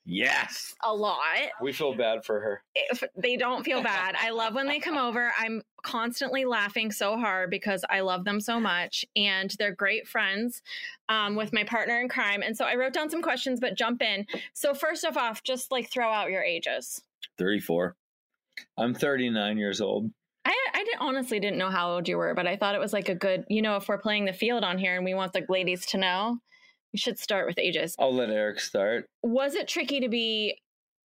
Yes. 0.06 0.74
a 0.82 0.94
lot. 0.94 1.18
We 1.62 1.72
feel 1.72 1.94
bad 1.94 2.24
for 2.24 2.40
her. 2.40 2.62
if 2.74 3.02
they 3.16 3.36
don't 3.36 3.64
feel 3.64 3.82
bad. 3.82 4.14
I 4.20 4.30
love 4.30 4.54
when 4.54 4.66
they 4.66 4.78
come 4.78 4.98
over. 4.98 5.32
I'm 5.38 5.62
constantly 5.82 6.44
laughing 6.44 6.92
so 6.92 7.16
hard 7.16 7.50
because 7.50 7.84
I 7.88 8.00
love 8.00 8.24
them 8.24 8.40
so 8.40 8.60
much 8.60 9.04
and 9.16 9.54
they're 9.58 9.74
great 9.74 10.06
friends 10.06 10.62
um, 11.08 11.36
with 11.36 11.52
my 11.52 11.64
partner 11.64 12.00
in 12.00 12.08
crime. 12.08 12.42
And 12.42 12.56
so 12.56 12.64
I 12.64 12.74
wrote 12.74 12.92
down 12.92 13.10
some 13.10 13.22
questions, 13.22 13.60
but 13.60 13.76
jump 13.76 14.02
in. 14.02 14.26
So 14.52 14.74
first 14.74 15.04
of 15.04 15.16
off, 15.16 15.42
just 15.42 15.72
like 15.72 15.90
throw 15.90 16.10
out 16.10 16.30
your 16.30 16.42
ages. 16.42 17.02
34. 17.38 17.96
I'm 18.76 18.94
39 18.94 19.56
years 19.56 19.80
old. 19.80 20.10
I, 20.44 20.54
I 20.74 20.84
didn't, 20.84 21.00
honestly 21.00 21.40
didn't 21.40 21.58
know 21.58 21.70
how 21.70 21.92
old 21.92 22.08
you 22.08 22.18
were, 22.18 22.34
but 22.34 22.46
I 22.46 22.56
thought 22.56 22.74
it 22.74 22.80
was 22.80 22.92
like 22.92 23.08
a 23.08 23.14
good, 23.14 23.44
you 23.48 23.62
know, 23.62 23.76
if 23.76 23.88
we're 23.88 23.98
playing 23.98 24.26
the 24.26 24.32
field 24.32 24.62
on 24.62 24.76
here 24.76 24.94
and 24.96 25.04
we 25.04 25.14
want 25.14 25.32
the 25.32 25.46
ladies 25.48 25.86
to 25.86 25.98
know, 25.98 26.38
we 26.94 26.98
should 26.98 27.18
start 27.18 27.46
with 27.48 27.58
ages. 27.58 27.96
I'll 27.98 28.14
let 28.14 28.30
Eric 28.30 28.60
start. 28.60 29.06
Was 29.24 29.56
it 29.56 29.66
tricky 29.66 29.98
to 29.98 30.08
be 30.08 30.56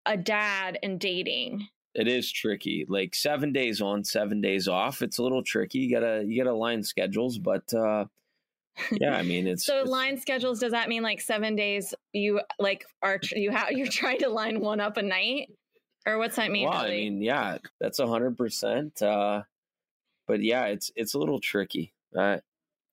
a 0.07 0.17
dad 0.17 0.79
and 0.81 1.01
dating? 1.01 1.67
It 1.97 2.07
is 2.07 2.31
tricky. 2.31 2.87
Like 2.89 3.17
seven 3.17 3.53
days 3.53 3.83
on, 3.83 4.05
seven 4.05 4.41
days 4.41 4.69
off. 4.69 5.03
It's 5.03 5.19
a 5.19 5.23
little 5.25 5.43
tricky. 5.43 5.79
You 5.81 5.91
gotta 5.93 6.23
you 6.25 6.43
gotta 6.43 6.55
line 6.57 6.85
schedules, 6.85 7.37
but 7.39 7.75
uh 7.75 8.05
yeah, 8.93 9.17
I 9.17 9.23
mean 9.25 9.47
it's 9.49 9.67
So 9.67 9.75
it's- 9.79 9.89
line 9.89 10.19
schedules 10.21 10.61
does 10.61 10.71
that 10.71 10.89
mean 10.89 11.03
like 11.03 11.21
seven 11.21 11.57
days 11.57 11.93
you 12.12 12.41
like 12.61 12.85
are 13.03 13.19
tr- 13.19 13.37
you 13.39 13.51
have 13.51 13.73
you're 13.73 13.89
trying 13.89 14.21
to 14.21 14.29
line 14.29 14.61
one 14.61 14.81
up 14.81 14.97
a 14.99 15.03
night 15.03 15.49
or 16.07 16.19
what's 16.19 16.37
that 16.37 16.51
mean? 16.53 16.69
Well, 16.69 16.79
I 16.79 16.91
mean, 16.91 17.21
yeah, 17.23 17.59
that's 17.81 17.99
a 17.99 18.07
hundred 18.07 18.39
percent. 18.39 19.03
Uh 19.03 19.43
but 20.29 20.41
yeah, 20.43 20.67
it's 20.67 20.93
it's 20.95 21.15
a 21.15 21.19
little 21.19 21.41
tricky. 21.41 21.93
I 22.17 22.41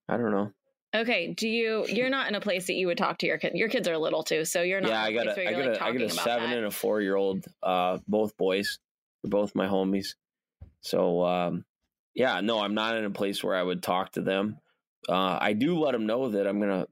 I 0.09 0.17
don't 0.17 0.31
know. 0.31 0.51
Okay, 0.95 1.33
do 1.33 1.47
you 1.47 1.85
you're 1.87 2.09
not 2.09 2.27
in 2.27 2.35
a 2.35 2.41
place 2.41 2.67
that 2.67 2.73
you 2.73 2.87
would 2.87 2.97
talk 2.97 3.19
to 3.19 3.27
your 3.27 3.37
kid? 3.37 3.53
Your 3.55 3.69
kids 3.69 3.87
are 3.87 3.97
little 3.97 4.23
too, 4.23 4.45
so 4.45 4.61
you're 4.61 4.81
not. 4.81 4.89
yeah, 4.91 5.03
I 5.03 5.13
got 5.13 5.27
a 5.27 5.47
I 5.47 5.51
got 5.51 5.65
like, 5.65 5.81
a 5.81 5.83
I 5.83 5.91
got 5.91 6.01
a 6.01 6.09
seven 6.09 6.49
that. 6.49 6.57
and 6.57 6.65
a 6.67 6.71
four 6.71 7.01
year 7.01 7.15
old, 7.15 7.45
uh, 7.63 7.99
both 8.07 8.37
boys. 8.37 8.79
They're 9.23 9.29
both 9.29 9.55
my 9.55 9.67
homies. 9.67 10.15
So 10.81 11.25
um, 11.25 11.65
yeah, 12.15 12.41
no, 12.41 12.59
I'm 12.59 12.73
not 12.73 12.95
in 12.97 13.05
a 13.05 13.11
place 13.11 13.43
where 13.43 13.55
I 13.55 13.63
would 13.63 13.83
talk 13.83 14.13
to 14.13 14.21
them. 14.21 14.57
Uh, 15.07 15.37
I 15.39 15.53
do 15.53 15.79
let 15.79 15.91
them 15.93 16.05
know 16.05 16.29
that 16.29 16.47
I'm 16.47 16.59
gonna, 16.59 16.87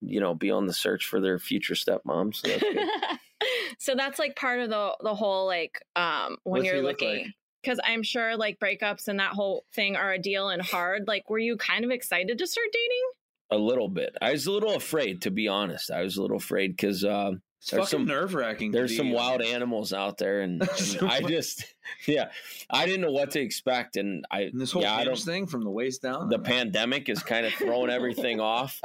you 0.00 0.20
know, 0.20 0.34
be 0.34 0.50
on 0.50 0.66
the 0.66 0.72
search 0.72 1.06
for 1.06 1.20
their 1.20 1.38
future 1.38 1.74
stepmom. 1.74 2.34
So 2.34 2.48
that's 2.48 2.62
good. 2.62 2.88
so 3.78 3.94
that's 3.94 4.18
like 4.18 4.36
part 4.36 4.60
of 4.60 4.70
the 4.70 4.96
the 5.00 5.14
whole 5.14 5.46
like 5.46 5.80
um 5.96 6.36
when 6.44 6.60
What's 6.60 6.66
you're 6.66 6.82
look 6.82 7.00
looking. 7.00 7.18
like? 7.18 7.26
Because 7.62 7.80
I'm 7.84 8.04
sure 8.04 8.36
like 8.36 8.60
breakups 8.60 9.08
and 9.08 9.18
that 9.18 9.32
whole 9.32 9.64
thing 9.74 9.96
are 9.96 10.12
a 10.12 10.18
deal 10.18 10.48
and 10.48 10.62
hard. 10.62 11.08
Like, 11.08 11.28
were 11.28 11.40
you 11.40 11.56
kind 11.56 11.84
of 11.84 11.90
excited 11.90 12.38
to 12.38 12.46
start 12.46 12.68
dating? 12.72 13.10
A 13.50 13.56
little 13.58 13.88
bit. 13.88 14.16
I 14.20 14.32
was 14.32 14.46
a 14.46 14.52
little 14.52 14.74
afraid, 14.74 15.22
to 15.22 15.30
be 15.30 15.48
honest. 15.48 15.90
I 15.90 16.02
was 16.02 16.16
a 16.16 16.22
little 16.22 16.36
afraid 16.36 16.76
because 16.76 17.04
uh, 17.04 17.32
It's 17.60 17.70
There's 17.70 17.84
fucking 17.90 18.00
some- 18.00 18.06
nerve 18.06 18.34
wracking. 18.34 18.70
there's 18.72 18.96
some 18.96 19.10
wild 19.10 19.42
animals 19.42 19.92
out 19.92 20.18
there, 20.18 20.40
and, 20.42 20.62
and 21.00 21.10
I 21.10 21.22
just, 21.22 21.64
yeah, 22.06 22.30
I 22.70 22.84
didn't 22.86 23.00
know 23.00 23.10
what 23.12 23.30
to 23.32 23.40
expect, 23.40 23.96
and 23.96 24.24
I, 24.30 24.42
And 24.42 24.60
this 24.60 24.72
whole 24.72 24.82
yeah, 24.82 24.94
I 24.94 25.04
don't. 25.04 25.18
thing 25.18 25.46
from 25.46 25.64
the 25.64 25.70
waist 25.70 26.02
down. 26.02 26.28
The 26.28 26.38
pandemic 26.38 27.08
is 27.08 27.22
kind 27.22 27.46
of 27.46 27.52
throwing 27.54 27.90
everything 27.90 28.38
off, 28.40 28.80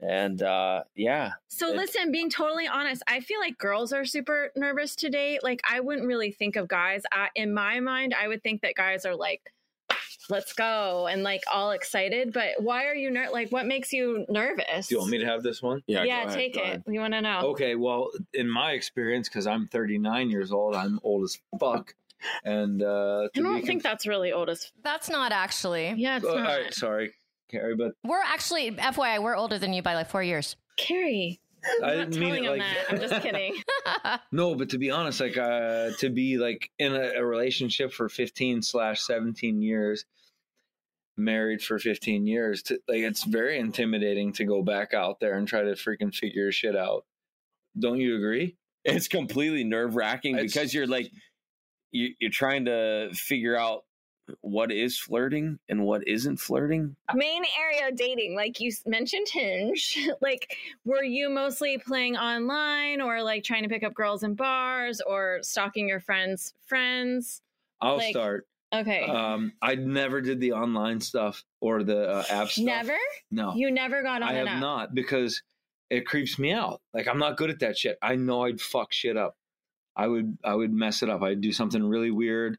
and 0.00 0.42
uh, 0.42 0.82
yeah, 0.94 1.32
So 1.48 1.70
It- 1.70 1.76
listen, 1.76 2.12
being 2.12 2.28
totally 2.30 2.66
honest, 2.68 3.02
I 3.08 3.20
feel 3.20 3.40
like 3.40 3.56
girls 3.58 3.92
are 3.94 4.04
super 4.04 4.52
nervous 4.54 4.94
to 4.96 5.08
date. 5.08 5.42
Like 5.42 5.62
I 5.68 5.80
wouldn't 5.80 6.06
really 6.06 6.30
think 6.32 6.56
of 6.56 6.68
guys. 6.68 7.02
I, 7.10 7.28
in 7.34 7.54
my 7.54 7.80
mind, 7.80 8.14
I 8.14 8.28
would 8.28 8.42
think 8.42 8.60
that 8.60 8.74
guys 8.74 9.06
are 9.06 9.16
like, 9.16 9.40
"Let's 10.30 10.52
go" 10.52 11.06
and 11.06 11.22
like 11.22 11.42
all 11.52 11.70
excited. 11.72 12.32
But 12.32 12.60
why 12.60 12.86
are 12.86 12.94
you 12.94 13.10
ner- 13.10 13.30
like? 13.32 13.50
What 13.50 13.66
makes 13.66 13.92
you 13.92 14.24
nervous? 14.28 14.88
Do 14.88 14.94
you 14.94 14.98
want 15.00 15.10
me 15.12 15.18
to 15.18 15.26
have 15.26 15.42
this 15.42 15.62
one? 15.62 15.82
yeah, 15.86 16.04
yeah, 16.04 16.22
go 16.22 16.26
ahead, 16.28 16.38
take 16.38 16.54
go 16.54 16.60
it. 16.60 16.64
ahead. 16.64 16.82
We 16.86 16.98
want 16.98 17.14
to 17.14 17.20
know. 17.20 17.40
Okay, 17.50 17.74
well, 17.74 18.10
in 18.34 18.48
my 18.50 18.72
experience, 18.72 19.28
because 19.28 19.46
I'm 19.46 19.68
39 19.68 20.30
years 20.30 20.52
old, 20.52 20.74
I'm 20.74 20.98
old 21.02 21.24
as 21.24 21.38
fuck. 21.60 21.94
And 22.44 22.82
uh, 22.82 23.24
I 23.24 23.28
to 23.38 23.42
don't 23.42 23.60
be 23.60 23.66
think 23.66 23.82
that's 23.82 24.06
really 24.06 24.32
old 24.32 24.48
as. 24.48 24.72
That's 24.82 25.08
not 25.10 25.32
actually. 25.32 25.92
Yeah, 25.96 26.16
it's 26.16 26.26
Oh, 26.26 26.36
not. 26.38 26.46
right, 26.46 26.74
sorry, 26.74 27.12
Carrie, 27.50 27.76
but 27.76 27.92
We're 28.04 28.22
actually, 28.22 28.70
FYI, 28.72 29.22
we're 29.22 29.36
older 29.36 29.58
than 29.58 29.72
you 29.72 29.82
by 29.82 29.94
like 29.94 30.08
four 30.08 30.22
years. 30.22 30.56
Carrie, 30.78 31.38
I'm 31.78 31.84
I 31.84 31.94
not 31.96 32.10
didn't 32.10 32.20
mean 32.20 32.28
telling 32.30 32.44
it 32.44 32.52
him 32.52 32.58
like 32.58 32.60
that. 32.60 32.92
I'm 32.92 33.00
just 33.00 33.22
kidding. 33.22 33.54
no, 34.32 34.54
but 34.54 34.70
to 34.70 34.78
be 34.78 34.90
honest, 34.90 35.20
like 35.20 35.36
uh, 35.36 35.90
to 35.98 36.08
be 36.10 36.38
like 36.38 36.70
in 36.78 36.94
a, 36.94 37.12
a 37.20 37.24
relationship 37.24 37.92
for 37.92 38.08
15 38.08 38.62
slash 38.62 39.00
17 39.02 39.60
years, 39.62 40.04
married 41.16 41.62
for 41.62 41.78
15 41.78 42.26
years, 42.26 42.62
to, 42.64 42.74
like 42.88 42.98
it's 43.00 43.24
very 43.24 43.58
intimidating 43.58 44.32
to 44.34 44.44
go 44.44 44.62
back 44.62 44.94
out 44.94 45.20
there 45.20 45.34
and 45.34 45.48
try 45.48 45.62
to 45.62 45.72
freaking 45.72 46.14
figure 46.14 46.52
shit 46.52 46.76
out. 46.76 47.04
Don't 47.78 48.00
you 48.00 48.16
agree? 48.16 48.56
It's 48.84 49.08
completely 49.08 49.64
nerve 49.64 49.96
wracking 49.96 50.36
It's- 50.36 50.52
because 50.52 50.72
you're 50.74 50.86
like 50.86 51.10
you, 51.92 52.14
you're 52.18 52.30
trying 52.30 52.64
to 52.66 53.10
figure 53.14 53.56
out 53.56 53.84
what 54.40 54.72
is 54.72 54.98
flirting 54.98 55.56
and 55.68 55.84
what 55.84 56.06
isn't 56.08 56.38
flirting. 56.38 56.96
Main 57.14 57.44
area 57.60 57.88
of 57.88 57.96
dating, 57.96 58.34
like 58.34 58.58
you 58.60 58.72
mentioned 58.84 59.28
Hinge. 59.32 59.96
like, 60.20 60.56
were 60.84 61.04
you 61.04 61.30
mostly 61.30 61.78
playing 61.78 62.16
online 62.16 63.00
or 63.00 63.22
like 63.22 63.44
trying 63.44 63.62
to 63.62 63.68
pick 63.68 63.84
up 63.84 63.94
girls 63.94 64.24
in 64.24 64.34
bars 64.34 65.00
or 65.06 65.38
stalking 65.42 65.88
your 65.88 66.00
friends' 66.00 66.54
friends? 66.66 67.40
I'll 67.80 67.98
Like- 67.98 68.10
start. 68.10 68.46
Okay. 68.74 69.04
Um, 69.04 69.52
I 69.62 69.76
never 69.76 70.20
did 70.20 70.40
the 70.40 70.52
online 70.52 71.00
stuff 71.00 71.44
or 71.60 71.82
the 71.84 72.08
uh, 72.10 72.24
app 72.28 72.48
stuff. 72.48 72.64
never? 72.64 72.96
No, 73.30 73.54
You 73.54 73.70
never 73.70 74.02
got 74.02 74.22
on 74.22 74.28
I 74.28 74.34
have 74.34 74.48
app. 74.48 74.60
not 74.60 74.94
because 74.94 75.42
it 75.88 76.06
creeps 76.06 76.38
me 76.38 76.52
out. 76.52 76.80
Like 76.92 77.06
I'm 77.08 77.18
not 77.18 77.36
good 77.36 77.50
at 77.50 77.60
that 77.60 77.78
shit. 77.78 77.96
I 78.02 78.16
know 78.16 78.42
I'd 78.44 78.60
fuck 78.60 78.92
shit 78.92 79.16
up. 79.16 79.36
I 79.94 80.06
would 80.08 80.36
I 80.44 80.54
would 80.54 80.72
mess 80.72 81.02
it 81.02 81.08
up. 81.10 81.22
I'd 81.22 81.40
do 81.40 81.52
something 81.52 81.82
really 81.82 82.10
weird, 82.10 82.58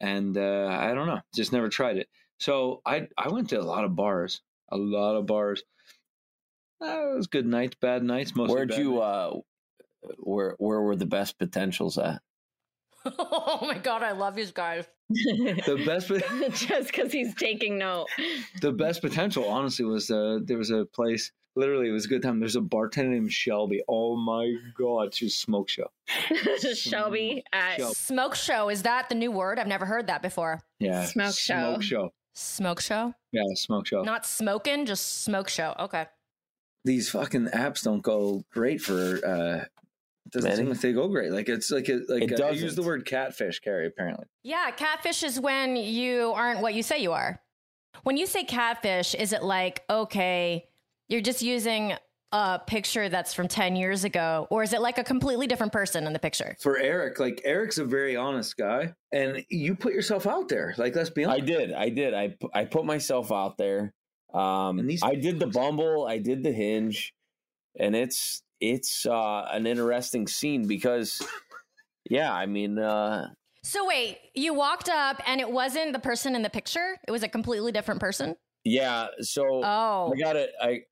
and 0.00 0.36
uh, 0.38 0.68
I 0.70 0.94
don't 0.94 1.06
know. 1.06 1.20
Just 1.34 1.52
never 1.52 1.68
tried 1.68 1.96
it. 1.98 2.08
So 2.38 2.80
I 2.86 3.08
I 3.18 3.28
went 3.28 3.50
to 3.50 3.60
a 3.60 3.62
lot 3.62 3.84
of 3.84 3.94
bars, 3.96 4.40
a 4.70 4.76
lot 4.76 5.16
of 5.16 5.26
bars. 5.26 5.62
Uh, 6.80 7.12
it 7.12 7.16
was 7.16 7.26
good 7.26 7.46
nights, 7.46 7.76
bad 7.80 8.02
nights. 8.02 8.34
Most 8.34 8.50
Where'd 8.50 8.70
bad 8.70 8.78
you 8.78 8.94
nights. 8.94 9.02
uh 9.02 9.40
where 10.18 10.54
where 10.58 10.80
were 10.80 10.96
the 10.96 11.06
best 11.06 11.38
potentials 11.38 11.98
at? 11.98 12.22
oh 13.18 13.58
my 13.62 13.78
god, 13.78 14.02
I 14.02 14.12
love 14.12 14.34
these 14.34 14.52
guys. 14.52 14.86
the 15.08 15.82
best 15.86 16.08
Just 16.66 16.86
because 16.92 17.12
he's 17.12 17.34
taking 17.34 17.78
note. 17.78 18.06
the 18.60 18.72
best 18.72 19.02
potential 19.02 19.44
honestly 19.46 19.84
was 19.84 20.10
uh, 20.10 20.38
there 20.42 20.56
was 20.58 20.70
a 20.70 20.84
place 20.86 21.30
literally 21.54 21.88
it 21.88 21.92
was 21.92 22.06
a 22.06 22.08
good 22.08 22.22
time 22.22 22.40
there's 22.40 22.56
a 22.56 22.60
bartender 22.62 23.10
named 23.10 23.30
shelby 23.30 23.82
oh 23.86 24.16
my 24.16 24.54
god 24.74 25.12
she's 25.12 25.34
smoke 25.34 25.68
show 25.68 25.86
Shelby 26.74 27.44
at 27.52 27.76
Shelby. 27.76 27.94
Smoke 27.94 28.34
show 28.34 28.70
is 28.70 28.82
that 28.84 29.10
the 29.10 29.14
new 29.14 29.30
word? 29.30 29.58
I've 29.58 29.66
never 29.66 29.84
heard 29.84 30.06
that 30.06 30.22
before. 30.22 30.60
yeah 30.78 31.04
Smoke 31.04 31.34
show. 31.34 31.54
smoke 31.74 31.82
show 31.82 32.10
Smoke 32.34 32.80
show, 32.80 33.12
yeah 33.32 33.42
smoke 33.54 33.86
show 33.86 34.02
not 34.02 34.24
smoking, 34.24 34.86
just 34.86 35.24
smoke 35.24 35.50
show. 35.50 35.74
Okay. 35.78 36.06
these 36.86 37.10
fucking 37.10 37.48
apps 37.48 37.82
don't 37.84 38.00
go 38.02 38.42
great 38.50 38.80
for 38.80 39.20
uh 39.26 39.64
doesn't 40.32 40.56
seem 40.56 40.68
like 40.68 40.80
they 40.80 40.92
go 40.92 41.08
great 41.08 41.30
like 41.32 41.48
it's 41.48 41.70
like 41.70 41.88
it, 41.88 42.02
like 42.08 42.22
It 42.30 42.40
uh, 42.40 42.46
I 42.46 42.50
use 42.50 42.74
the 42.74 42.82
word 42.82 43.04
catfish 43.04 43.60
carrie 43.60 43.86
apparently 43.86 44.26
Yeah, 44.42 44.70
catfish 44.70 45.22
is 45.22 45.38
when 45.38 45.76
you 45.76 46.32
aren't 46.34 46.60
what 46.60 46.74
you 46.74 46.82
say 46.82 46.98
you 47.02 47.12
are. 47.12 47.40
When 48.04 48.16
you 48.16 48.26
say 48.26 48.42
catfish, 48.44 49.14
is 49.14 49.32
it 49.34 49.42
like, 49.42 49.84
okay, 49.90 50.66
you're 51.08 51.20
just 51.20 51.42
using 51.42 51.92
a 52.32 52.58
picture 52.58 53.10
that's 53.10 53.34
from 53.34 53.46
10 53.46 53.76
years 53.76 54.04
ago, 54.04 54.46
or 54.50 54.62
is 54.62 54.72
it 54.72 54.80
like 54.80 54.96
a 54.96 55.04
completely 55.04 55.46
different 55.46 55.70
person 55.72 56.06
in 56.06 56.14
the 56.14 56.18
picture? 56.18 56.56
for 56.60 56.78
eric 56.78 57.20
like 57.20 57.42
eric's 57.44 57.76
a 57.76 57.84
very 57.84 58.16
honest 58.16 58.56
guy 58.56 58.94
and 59.12 59.44
you 59.50 59.74
put 59.74 59.92
yourself 59.92 60.26
out 60.26 60.48
there 60.48 60.74
like 60.78 60.96
let's 60.96 61.10
be 61.10 61.24
honest. 61.26 61.42
I 61.42 61.44
honest 61.44 61.58
did. 61.68 61.72
I 61.74 61.88
did. 61.90 62.14
I 62.14 62.28
pu- 62.28 62.50
I 62.54 62.64
put 62.64 62.86
myself 62.86 63.30
out 63.30 63.58
there. 63.58 63.92
Um, 64.32 64.78
And 64.78 64.88
these- 64.88 65.02
I 65.02 65.14
did 65.14 65.38
the 65.38 65.46
Bumble. 65.48 66.06
I 66.06 66.16
did 66.16 66.42
the 66.42 66.52
Hinge, 66.52 67.12
and 67.78 67.94
it's 67.94 68.42
it's 68.62 69.04
uh, 69.04 69.48
an 69.50 69.66
interesting 69.66 70.26
scene 70.28 70.66
because, 70.68 71.20
yeah, 72.08 72.32
I 72.32 72.46
mean, 72.46 72.78
uh, 72.78 73.26
So 73.64 73.86
wait, 73.86 74.18
you 74.34 74.54
walked 74.54 74.88
up 74.88 75.20
and 75.26 75.40
it 75.40 75.50
wasn't 75.50 75.92
the 75.92 75.98
person 75.98 76.34
in 76.36 76.42
the 76.42 76.50
picture? 76.50 76.96
It 77.06 77.10
was 77.10 77.22
a 77.24 77.28
completely 77.28 77.72
different 77.72 78.00
person? 78.00 78.36
yeah. 78.64 79.08
So 79.20 79.62
Oh. 79.64 80.12
I 80.14 80.18
got 80.18 80.36
it. 80.36 80.50
I 80.62 80.82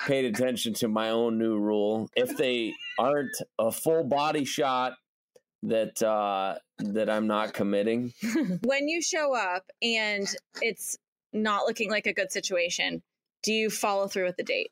paid 0.00 0.24
attention 0.24 0.72
to 0.74 0.88
my 0.88 1.10
own 1.10 1.38
new 1.38 1.58
rule. 1.58 2.08
If 2.16 2.36
they 2.38 2.72
aren't 2.98 3.36
a 3.58 3.70
full 3.70 4.04
body 4.04 4.44
shot, 4.46 4.94
that 5.64 6.00
uh, 6.02 6.54
that 6.78 7.10
I'm 7.10 7.26
not 7.26 7.52
committing. 7.52 8.12
when 8.64 8.88
you 8.88 9.02
show 9.02 9.34
up 9.34 9.64
and 9.82 10.26
it's 10.62 10.96
not 11.32 11.66
looking 11.66 11.90
like 11.90 12.06
a 12.06 12.14
good 12.14 12.30
situation, 12.32 13.02
do 13.42 13.52
you 13.52 13.68
follow 13.68 14.06
through 14.06 14.26
with 14.26 14.36
the 14.36 14.44
date? 14.44 14.70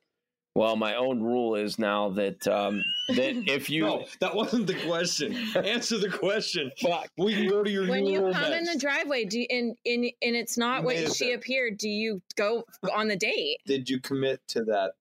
Well, 0.57 0.75
my 0.77 0.95
own 0.97 1.23
rule 1.23 1.55
is 1.55 1.79
now 1.79 2.09
that 2.11 2.49
um, 2.49 2.83
that 3.09 3.35
if 3.47 3.69
you 3.69 3.83
no 3.83 4.07
that 4.21 4.35
wasn't 4.35 4.67
the 4.67 4.75
question 4.87 5.37
answer 5.55 5.99
the 5.99 6.09
question 6.09 6.71
Fuck. 6.81 7.09
we 7.19 7.35
can 7.35 7.49
go 7.49 7.63
to 7.63 7.71
your 7.71 7.87
When 7.87 8.05
new 8.05 8.13
you 8.13 8.21
rule 8.23 8.33
come 8.33 8.53
in 8.53 8.65
the 8.65 8.79
driveway, 8.79 9.27
do 9.27 9.41
you, 9.41 9.47
and, 9.51 9.77
and 9.85 10.05
and 10.23 10.35
it's 10.35 10.57
not 10.57 10.81
You 10.81 10.87
what 10.87 11.15
she 11.15 11.27
there. 11.27 11.37
appeared, 11.37 11.77
do 11.77 11.89
you 11.91 12.23
go 12.37 12.65
on 12.95 13.09
the 13.09 13.17
date? 13.17 13.59
did 13.67 13.91
you 13.91 14.01
commit 14.01 14.41
to 14.49 14.65
that 14.65 14.93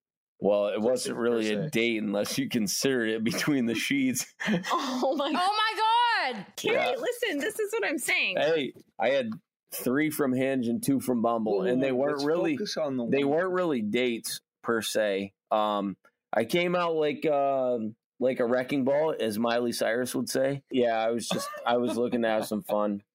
Well, 0.42 0.68
it 0.68 0.82
wasn't 0.82 1.18
really 1.18 1.54
a 1.54 1.70
date 1.70 2.04
unless 2.04 2.38
you 2.38 2.50
consider 2.50 3.06
it 3.06 3.24
between 3.24 3.66
the 3.66 3.76
sheets. 3.76 4.26
Oh 4.72 5.16
my 5.16 5.32
god. 5.32 5.42
Oh 5.42 5.58
my 5.58 6.34
God. 6.34 6.46
Carrie, 6.58 6.76
Yeah. 6.76 6.96
listen, 7.00 7.40
this 7.40 7.58
is 7.60 7.72
what 7.72 7.86
I'm 7.88 7.98
saying. 7.98 8.36
hey, 8.38 8.74
I 9.00 9.10
had 9.10 9.30
three 9.72 10.10
from 10.10 10.34
Hinge 10.34 10.68
and 10.68 10.84
two 10.84 11.00
from 11.00 11.22
Bumble, 11.22 11.62
and 11.62 11.82
they 11.82 11.92
weren't 11.94 12.26
really 12.26 12.58
the 12.58 13.08
they 13.10 13.24
weren't 13.24 13.52
really 13.54 13.82
dates 13.82 14.42
per 14.62 14.82
se. 14.82 15.32
Um, 15.52 15.98
I 16.34 16.46
came 16.46 16.76
out 16.76 16.96
like 16.96 17.26
um 17.26 17.96
like 18.20 18.40
a 18.40 18.46
wrecking 18.46 18.84
ball, 18.84 19.14
as 19.20 19.38
Miley 19.38 19.72
Cyrus 19.72 20.16
would 20.16 20.30
say. 20.30 20.64
Yeah, 20.72 20.98
I 20.98 21.12
was 21.12 21.28
just 21.28 21.50
I 21.66 21.78
was 21.78 21.98
looking 21.98 22.22
to 22.24 22.30
have 22.30 22.46
some 22.46 22.64
fun. 22.64 23.02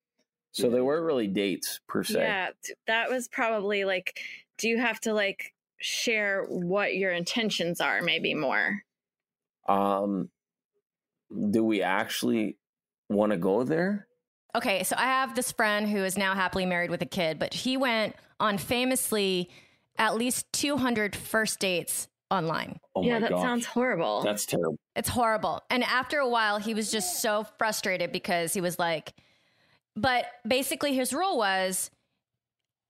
So 0.52 0.68
they 0.68 0.80
weren't 0.80 1.04
really 1.04 1.28
dates 1.28 1.78
per 1.86 2.02
se. 2.02 2.22
Yeah, 2.22 2.48
that 2.88 3.08
was 3.08 3.28
probably 3.28 3.84
like, 3.84 4.18
do 4.58 4.68
you 4.68 4.78
have 4.78 4.98
to 5.02 5.14
like 5.14 5.54
share 5.78 6.44
what 6.48 6.96
your 6.96 7.12
intentions 7.12 7.80
are, 7.80 8.02
maybe 8.02 8.34
more? 8.34 8.82
Um, 9.68 10.28
do 11.50 11.62
we 11.62 11.82
actually 11.82 12.56
want 13.08 13.30
to 13.30 13.38
go 13.38 13.62
there? 13.62 14.08
Okay, 14.56 14.82
so 14.82 14.96
I 14.98 15.04
have 15.04 15.36
this 15.36 15.52
friend 15.52 15.88
who 15.88 15.98
is 15.98 16.18
now 16.18 16.34
happily 16.34 16.66
married 16.66 16.90
with 16.90 17.02
a 17.02 17.06
kid, 17.06 17.38
but 17.38 17.54
he 17.54 17.76
went 17.76 18.16
on 18.40 18.58
famously 18.58 19.50
at 19.98 20.16
least 20.16 20.52
200 20.52 21.14
first 21.14 21.60
dates 21.60 22.08
online. 22.30 22.78
Oh 22.94 23.02
yeah, 23.02 23.18
that 23.18 23.30
gosh. 23.30 23.42
sounds 23.42 23.66
horrible. 23.66 24.22
That's 24.22 24.46
terrible. 24.46 24.76
It's 24.96 25.08
horrible. 25.08 25.62
And 25.70 25.82
after 25.84 26.18
a 26.18 26.28
while, 26.28 26.58
he 26.58 26.74
was 26.74 26.90
just 26.90 27.20
so 27.20 27.44
frustrated 27.58 28.12
because 28.12 28.52
he 28.52 28.60
was 28.60 28.78
like, 28.78 29.14
but 29.96 30.26
basically 30.46 30.94
his 30.94 31.12
rule 31.12 31.36
was 31.38 31.90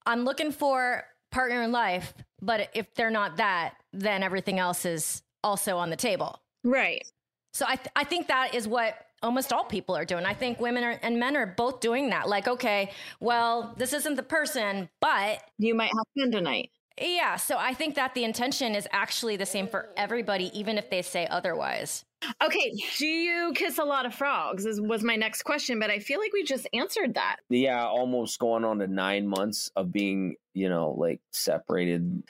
I'm 0.06 0.24
looking 0.24 0.52
for 0.52 1.04
partner 1.30 1.62
in 1.62 1.72
life, 1.72 2.12
but 2.42 2.68
if 2.74 2.94
they're 2.94 3.10
not 3.10 3.36
that, 3.36 3.74
then 3.92 4.22
everything 4.22 4.58
else 4.58 4.84
is 4.84 5.22
also 5.42 5.76
on 5.78 5.90
the 5.90 5.96
table. 5.96 6.40
right. 6.64 7.04
So 7.52 7.64
I, 7.66 7.74
th- 7.74 7.88
I 7.96 8.04
think 8.04 8.28
that 8.28 8.54
is 8.54 8.68
what 8.68 8.94
almost 9.24 9.52
all 9.52 9.64
people 9.64 9.96
are 9.96 10.04
doing. 10.04 10.24
I 10.24 10.34
think 10.34 10.60
women 10.60 10.84
are, 10.84 10.96
and 11.02 11.18
men 11.18 11.36
are 11.36 11.46
both 11.46 11.80
doing 11.80 12.10
that. 12.10 12.28
Like, 12.28 12.46
okay, 12.46 12.92
well, 13.18 13.74
this 13.76 13.92
isn't 13.92 14.14
the 14.14 14.22
person, 14.22 14.88
but 15.00 15.42
You 15.58 15.74
might 15.74 15.90
have 15.92 16.04
fun 16.16 16.30
tonight. 16.30 16.70
Yeah. 16.98 17.36
So 17.36 17.56
I 17.58 17.74
think 17.74 17.94
that 17.96 18.14
the 18.14 18.24
intention 18.24 18.74
is 18.74 18.86
actually 18.92 19.36
the 19.36 19.46
same 19.46 19.66
for 19.66 19.88
everybody, 19.96 20.50
even 20.58 20.78
if 20.78 20.90
they 20.90 21.02
say 21.02 21.26
otherwise. 21.26 22.04
Okay, 22.42 22.74
do 22.98 23.06
you 23.06 23.52
kiss 23.54 23.78
a 23.78 23.84
lot 23.84 24.04
of 24.04 24.14
frogs? 24.14 24.66
Is, 24.66 24.80
was 24.80 25.02
my 25.02 25.16
next 25.16 25.42
question, 25.42 25.78
but 25.78 25.90
I 25.90 26.00
feel 26.00 26.20
like 26.20 26.32
we 26.32 26.44
just 26.44 26.68
answered 26.74 27.14
that. 27.14 27.36
yeah, 27.48 27.86
almost 27.86 28.38
going 28.38 28.64
on 28.64 28.78
to 28.80 28.86
nine 28.86 29.26
months 29.26 29.70
of 29.74 29.90
being, 29.90 30.36
you 30.52 30.68
know, 30.68 30.94
like 30.98 31.20
separated. 31.30 32.22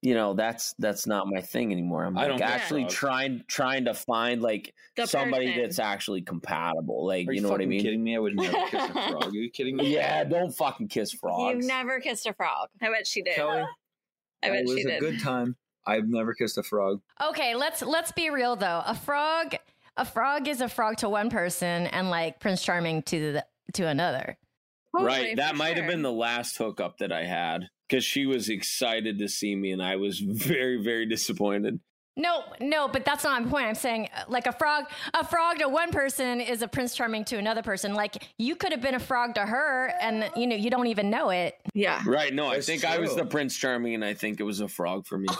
You 0.00 0.14
know, 0.14 0.32
that's 0.34 0.74
that's 0.78 1.08
not 1.08 1.26
my 1.26 1.40
thing 1.40 1.72
anymore. 1.72 2.04
I'm 2.04 2.14
like 2.14 2.40
actually 2.40 2.82
frogs. 2.82 2.94
trying 2.94 3.44
trying 3.48 3.84
to 3.86 3.94
find 3.94 4.40
like 4.40 4.72
The 4.96 5.06
somebody 5.06 5.46
person. 5.48 5.62
that's 5.62 5.78
actually 5.80 6.22
compatible. 6.22 7.04
Like 7.04 7.26
Are 7.26 7.32
you 7.32 7.36
you, 7.38 7.42
know 7.42 7.48
what 7.50 7.60
I 7.60 7.66
mean? 7.66 7.82
kidding 7.82 8.04
me? 8.04 8.14
I 8.14 8.20
would 8.20 8.36
never 8.36 8.56
kiss 8.70 8.84
a 8.90 8.92
frog. 8.92 9.24
Are 9.24 9.30
you 9.32 9.50
kidding 9.50 9.76
me? 9.76 9.92
Yeah, 9.92 10.22
don't 10.22 10.52
fucking 10.52 10.86
kiss 10.86 11.12
frogs. 11.12 11.56
You've 11.56 11.64
never 11.66 11.98
kissed 11.98 12.26
a 12.26 12.32
frog. 12.32 12.68
I 12.80 12.90
bet 12.90 13.08
she 13.08 13.22
did. 13.22 13.34
Kelly, 13.34 13.64
I 14.44 14.48
bet 14.50 14.60
it 14.60 14.66
was 14.68 14.76
she 14.78 14.82
a 14.84 14.88
did. 14.88 15.00
good 15.00 15.20
time. 15.20 15.56
I've 15.84 16.06
never 16.06 16.32
kissed 16.32 16.58
a 16.58 16.62
frog. 16.62 17.00
Okay, 17.30 17.56
let's 17.56 17.82
let's 17.82 18.12
be 18.12 18.30
real 18.30 18.54
though. 18.54 18.82
A 18.86 18.94
frog, 18.94 19.56
a 19.96 20.04
frog 20.04 20.46
is 20.46 20.60
a 20.60 20.68
frog 20.68 20.98
to 20.98 21.08
one 21.08 21.28
person, 21.28 21.86
and 21.88 22.08
like 22.08 22.38
Prince 22.38 22.62
Charming 22.62 23.02
to 23.04 23.32
the 23.32 23.46
to 23.72 23.88
another. 23.88 24.36
Totally, 24.94 25.08
right. 25.08 25.36
That 25.36 25.50
for 25.52 25.56
might 25.56 25.76
have 25.76 25.86
been 25.88 26.02
the 26.02 26.12
last 26.12 26.56
hookup 26.56 26.98
that 26.98 27.10
I 27.10 27.24
had 27.24 27.68
because 27.88 28.04
she 28.04 28.26
was 28.26 28.48
excited 28.48 29.18
to 29.18 29.28
see 29.28 29.54
me 29.54 29.72
and 29.72 29.82
I 29.82 29.96
was 29.96 30.18
very, 30.20 30.82
very 30.82 31.06
disappointed. 31.06 31.80
No, 32.18 32.42
no, 32.60 32.88
but 32.88 33.04
that's 33.04 33.22
not 33.22 33.44
my 33.44 33.48
point. 33.48 33.68
I'm 33.68 33.76
saying 33.76 34.08
uh, 34.12 34.24
like 34.26 34.48
a 34.48 34.52
frog, 34.52 34.86
a 35.14 35.24
frog 35.24 35.60
to 35.60 35.68
one 35.68 35.92
person 35.92 36.40
is 36.40 36.62
a 36.62 36.68
Prince 36.68 36.96
Charming 36.96 37.24
to 37.26 37.36
another 37.36 37.62
person. 37.62 37.94
Like 37.94 38.26
you 38.38 38.56
could 38.56 38.72
have 38.72 38.82
been 38.82 38.96
a 38.96 39.00
frog 39.00 39.36
to 39.36 39.46
her, 39.46 39.92
and 40.00 40.28
you 40.34 40.48
know 40.48 40.56
you 40.56 40.68
don't 40.68 40.88
even 40.88 41.10
know 41.10 41.30
it. 41.30 41.60
Yeah. 41.74 42.02
Right. 42.04 42.34
No, 42.34 42.48
I 42.48 42.54
That's 42.54 42.66
think 42.66 42.84
I 42.84 42.98
was 42.98 43.14
the 43.14 43.24
Prince 43.24 43.56
Charming 43.56 43.94
and 43.94 44.04
I 44.04 44.14
think 44.14 44.40
it 44.40 44.42
was 44.42 44.58
a 44.58 44.66
frog 44.66 45.06
for 45.06 45.16
me. 45.16 45.28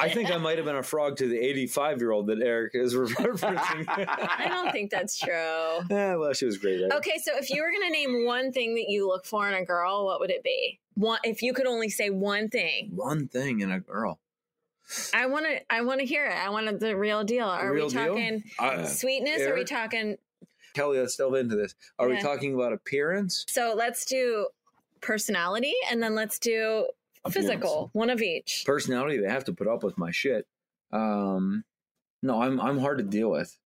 I 0.00 0.10
think 0.12 0.30
I 0.30 0.36
might 0.36 0.58
have 0.58 0.66
been 0.66 0.76
a 0.76 0.82
frog 0.82 1.16
to 1.16 1.28
the 1.28 1.38
85 1.38 1.98
year 2.00 2.10
old 2.10 2.26
that 2.26 2.42
Eric 2.42 2.72
is 2.74 2.94
referencing. 2.94 3.86
I 3.88 4.48
don't 4.48 4.70
think 4.70 4.90
that's 4.90 5.18
true. 5.18 5.80
yeah, 5.88 6.16
well, 6.16 6.34
she 6.34 6.44
was 6.44 6.58
great. 6.58 6.82
At 6.82 6.90
it. 6.90 6.92
Okay, 6.96 7.18
so 7.22 7.32
if 7.38 7.48
you 7.48 7.62
were 7.62 7.70
going 7.70 7.90
to 7.90 7.90
name 7.90 8.26
one 8.26 8.52
thing 8.52 8.74
that 8.74 8.86
you 8.88 9.08
look 9.08 9.24
for 9.24 9.48
in 9.48 9.54
a 9.54 9.64
girl, 9.64 10.04
what 10.04 10.20
would 10.20 10.30
it 10.30 10.42
be? 10.44 10.78
One, 10.98 11.20
if 11.22 11.42
you 11.42 11.52
could 11.52 11.66
only 11.66 11.90
say 11.90 12.10
one 12.10 12.48
thing, 12.48 12.90
One 12.92 13.28
thing 13.28 13.60
in 13.60 13.70
a 13.70 13.78
girl. 13.78 14.18
I 15.14 15.26
want 15.26 15.46
to. 15.46 15.60
I 15.72 15.82
want 15.82 16.00
to 16.00 16.06
hear 16.06 16.26
it. 16.26 16.34
I 16.34 16.50
want 16.50 16.80
the 16.80 16.96
real 16.96 17.22
deal. 17.22 17.46
Are 17.46 17.72
real 17.72 17.86
we 17.86 17.92
talking 17.92 18.42
Uh, 18.58 18.84
sweetness? 18.84 19.42
Are 19.42 19.54
we 19.54 19.64
talking 19.64 20.16
Kelly, 20.74 20.98
let's 20.98 21.16
delve 21.16 21.34
into 21.34 21.56
this. 21.56 21.74
Are 21.98 22.08
we 22.08 22.20
talking 22.20 22.54
about 22.54 22.72
appearance? 22.72 23.44
So 23.48 23.74
let's 23.76 24.04
do 24.04 24.48
personality 25.00 25.74
and 25.90 26.02
then 26.02 26.14
let's 26.14 26.38
do 26.38 26.88
physical, 27.30 27.90
one 27.92 28.10
of 28.10 28.20
each. 28.20 28.64
Personality, 28.66 29.18
they 29.18 29.28
have 29.28 29.44
to 29.44 29.52
put 29.52 29.68
up 29.68 29.82
with 29.82 29.98
my 29.98 30.10
shit. 30.10 30.46
Um, 30.92 31.64
no, 32.22 32.42
I'm 32.42 32.60
I'm 32.60 32.78
hard 32.78 32.98
to 32.98 33.04
deal 33.04 33.30
with. 33.30 33.56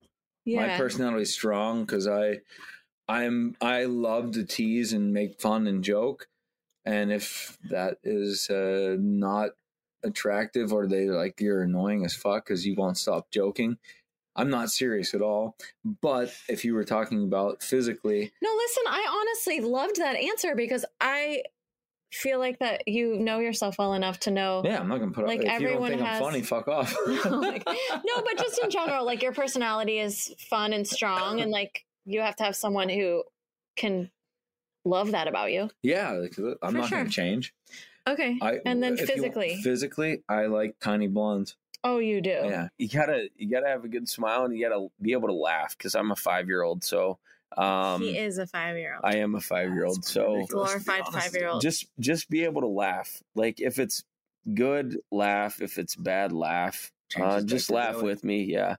My 0.46 0.66
Yeah. 0.66 0.76
personality 0.76 1.22
is 1.22 1.32
strong 1.32 1.84
because 1.84 2.06
I, 2.06 2.40
I'm 3.08 3.56
I 3.60 3.84
love 3.84 4.32
to 4.32 4.44
tease 4.44 4.92
and 4.92 5.12
make 5.12 5.40
fun 5.40 5.66
and 5.66 5.82
joke, 5.84 6.28
and 6.84 7.12
if 7.12 7.58
that 7.70 7.98
is 8.02 8.50
uh, 8.50 8.96
not 8.98 9.50
attractive 10.04 10.72
or 10.72 10.86
they 10.86 11.06
like 11.08 11.40
you're 11.40 11.62
annoying 11.62 12.04
as 12.04 12.14
fuck 12.14 12.44
because 12.46 12.66
you 12.66 12.74
won't 12.76 12.98
stop 12.98 13.30
joking, 13.30 13.78
I'm 14.34 14.50
not 14.50 14.70
serious 14.70 15.14
at 15.14 15.22
all. 15.22 15.56
But 15.84 16.32
if 16.48 16.64
you 16.64 16.74
were 16.74 16.84
talking 16.84 17.22
about 17.24 17.62
physically, 17.62 18.32
No, 18.42 18.50
listen, 18.56 18.82
I 18.88 19.06
honestly 19.20 19.60
loved 19.60 19.96
that 19.96 20.16
answer 20.16 20.54
because 20.56 20.84
I 21.00 21.42
feel 22.12 22.38
like 22.38 22.58
that 22.58 22.86
you 22.86 23.18
know 23.18 23.38
yourself 23.38 23.76
well 23.78 23.94
enough 23.94 24.20
to 24.20 24.30
know 24.30 24.60
yeah, 24.64 24.78
I'm 24.78 24.88
not 24.88 24.98
gonna 24.98 25.12
put 25.12 25.26
Like, 25.26 25.40
up. 25.40 25.46
If 25.46 25.52
you 25.60 25.68
don't 25.68 25.76
everyone 25.76 25.90
think 25.90 26.02
has- 26.02 26.16
I'm 26.16 26.22
funny, 26.22 26.42
fuck 26.42 26.68
off. 26.68 26.94
Like, 27.06 27.64
no, 28.04 28.22
but 28.22 28.38
just 28.38 28.58
in 28.62 28.70
general, 28.70 29.06
like 29.06 29.22
your 29.22 29.32
personality 29.32 29.98
is 29.98 30.34
fun 30.50 30.72
and 30.72 30.86
strong, 30.86 31.40
and 31.40 31.50
like 31.50 31.84
you 32.04 32.20
have 32.20 32.36
to 32.36 32.44
have 32.44 32.56
someone 32.56 32.88
who 32.88 33.22
can 33.76 34.10
love 34.84 35.12
that 35.12 35.28
about 35.28 35.52
you. 35.52 35.70
yeah, 35.82 36.10
I'm 36.10 36.28
For 36.32 36.70
not 36.72 36.88
sure. 36.88 36.98
gonna 36.98 37.10
change. 37.10 37.54
Okay. 38.08 38.36
I 38.42 38.58
And 38.66 38.82
then 38.82 38.96
you- 38.96 39.06
physically? 39.06 39.60
physically, 39.62 40.22
I 40.28 40.46
like 40.46 40.76
tiny 40.80 41.06
blondes. 41.06 41.56
oh, 41.84 41.98
you 41.98 42.20
do. 42.20 42.30
Yeah, 42.30 42.68
you 42.78 42.88
gotta 42.88 43.28
you 43.36 43.48
gotta 43.50 43.68
have 43.68 43.84
a 43.84 43.88
good 43.88 44.08
smile 44.08 44.44
and 44.44 44.56
you 44.56 44.68
gotta 44.68 44.88
be 45.00 45.12
able 45.12 45.28
to 45.28 45.34
laugh 45.34 45.76
because 45.76 45.94
I'm 45.94 46.10
a 46.10 46.16
five 46.16 46.48
year 46.48 46.62
old. 46.62 46.82
So 46.84 47.18
um, 47.56 48.00
he 48.00 48.16
is 48.18 48.38
a 48.38 48.46
five 48.46 48.76
year 48.76 48.94
old. 48.94 49.04
I 49.04 49.18
am 49.18 49.34
a 49.34 49.40
five 49.40 49.72
year 49.72 49.84
old. 49.84 50.04
So 50.04 50.44
Glorified 50.48 51.04
five 51.08 51.32
year 51.34 51.48
old. 51.48 51.60
just 51.62 51.86
just 52.00 52.28
be 52.30 52.44
able 52.44 52.62
to 52.62 52.68
laugh. 52.68 53.22
Like 53.34 53.60
if 53.60 53.78
it's 53.78 54.02
good, 54.54 54.98
laugh. 55.12 55.60
If 55.62 55.78
it's 55.78 55.94
bad, 55.94 56.32
laugh. 56.32 56.90
Uh, 57.14 57.42
just 57.42 57.70
laugh 57.70 58.00
with 58.00 58.24
me. 58.24 58.44
Yeah, 58.44 58.76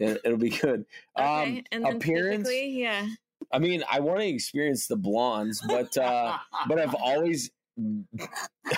it, 0.00 0.20
it'll 0.24 0.38
be 0.38 0.50
good. 0.50 0.86
Okay. 1.18 1.58
Um, 1.58 1.62
and 1.70 1.84
then 1.84 1.96
appearance. 1.96 2.48
physically, 2.48 2.80
yeah. 2.80 3.06
I 3.52 3.58
mean, 3.58 3.84
I 3.90 4.00
want 4.00 4.20
to 4.20 4.26
experience 4.26 4.86
the 4.86 4.96
blondes, 4.96 5.62
but 5.66 5.96
uh, 5.96 6.36
but 6.68 6.78
I've 6.78 6.94
always 6.94 7.50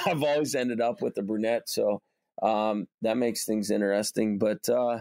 I've 0.06 0.22
always 0.22 0.54
ended 0.54 0.80
up 0.80 1.02
with 1.02 1.14
the 1.14 1.22
brunette, 1.22 1.68
so 1.68 2.00
um, 2.42 2.86
that 3.02 3.16
makes 3.16 3.44
things 3.44 3.70
interesting. 3.70 4.38
But 4.38 4.68
uh, 4.68 5.00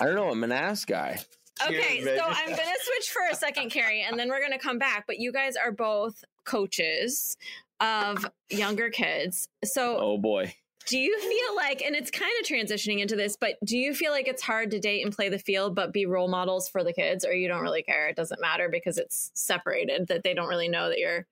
I 0.00 0.04
don't 0.04 0.14
know, 0.14 0.30
I'm 0.30 0.44
an 0.44 0.52
ass 0.52 0.84
guy. 0.84 1.18
Okay, 1.66 2.02
so 2.04 2.24
I'm 2.24 2.50
gonna 2.50 2.62
switch 2.82 3.10
for 3.10 3.22
a 3.30 3.34
second, 3.34 3.70
Carrie, 3.70 4.02
and 4.02 4.18
then 4.18 4.28
we're 4.28 4.40
gonna 4.40 4.58
come 4.58 4.78
back. 4.78 5.04
But 5.06 5.18
you 5.18 5.32
guys 5.32 5.56
are 5.56 5.72
both 5.72 6.24
coaches 6.44 7.36
of 7.80 8.26
younger 8.50 8.90
kids. 8.90 9.48
So 9.64 9.98
Oh 9.98 10.18
boy, 10.18 10.54
do 10.88 10.98
you 10.98 11.18
feel 11.20 11.56
like 11.56 11.82
and 11.82 11.94
it's 11.94 12.10
kind 12.10 12.32
of 12.40 12.46
transitioning 12.46 13.00
into 13.00 13.14
this, 13.16 13.36
but 13.38 13.56
do 13.64 13.76
you 13.76 13.94
feel 13.94 14.10
like 14.12 14.26
it's 14.28 14.42
hard 14.42 14.70
to 14.72 14.78
date 14.80 15.04
and 15.04 15.14
play 15.14 15.28
the 15.28 15.38
field 15.38 15.74
but 15.74 15.92
be 15.92 16.06
role 16.06 16.28
models 16.28 16.68
for 16.68 16.82
the 16.82 16.92
kids, 16.92 17.24
or 17.24 17.32
you 17.32 17.48
don't 17.48 17.62
really 17.62 17.82
care? 17.82 18.08
It 18.08 18.16
doesn't 18.16 18.40
matter 18.40 18.68
because 18.70 18.98
it's 18.98 19.30
separated, 19.34 20.08
that 20.08 20.22
they 20.22 20.34
don't 20.34 20.48
really 20.48 20.68
know 20.68 20.88
that 20.88 20.98
you're 20.98 21.26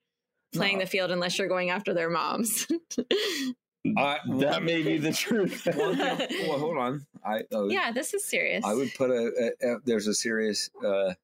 playing 0.54 0.78
No. 0.78 0.84
the 0.84 0.90
field 0.90 1.10
unless 1.10 1.38
you're 1.38 1.48
going 1.48 1.70
after 1.70 1.92
their 1.94 2.10
moms. 2.10 2.66
I, 3.96 4.18
that 4.38 4.62
may 4.64 4.82
be 4.82 4.98
the 4.98 5.12
truth. 5.12 5.66
One 5.74 5.96
thing- 5.96 6.48
well, 6.48 6.58
hold 6.58 6.76
on. 6.76 7.06
I 7.24 7.42
uh, 7.54 7.66
yeah, 7.66 7.92
this 7.92 8.14
is 8.14 8.24
serious. 8.24 8.64
I 8.64 8.74
would 8.74 8.92
put 8.94 9.10
a, 9.10 9.52
a, 9.62 9.74
a 9.74 9.78
there's 9.84 10.06
a 10.08 10.14
serious, 10.14 10.70
uh, 10.84 11.14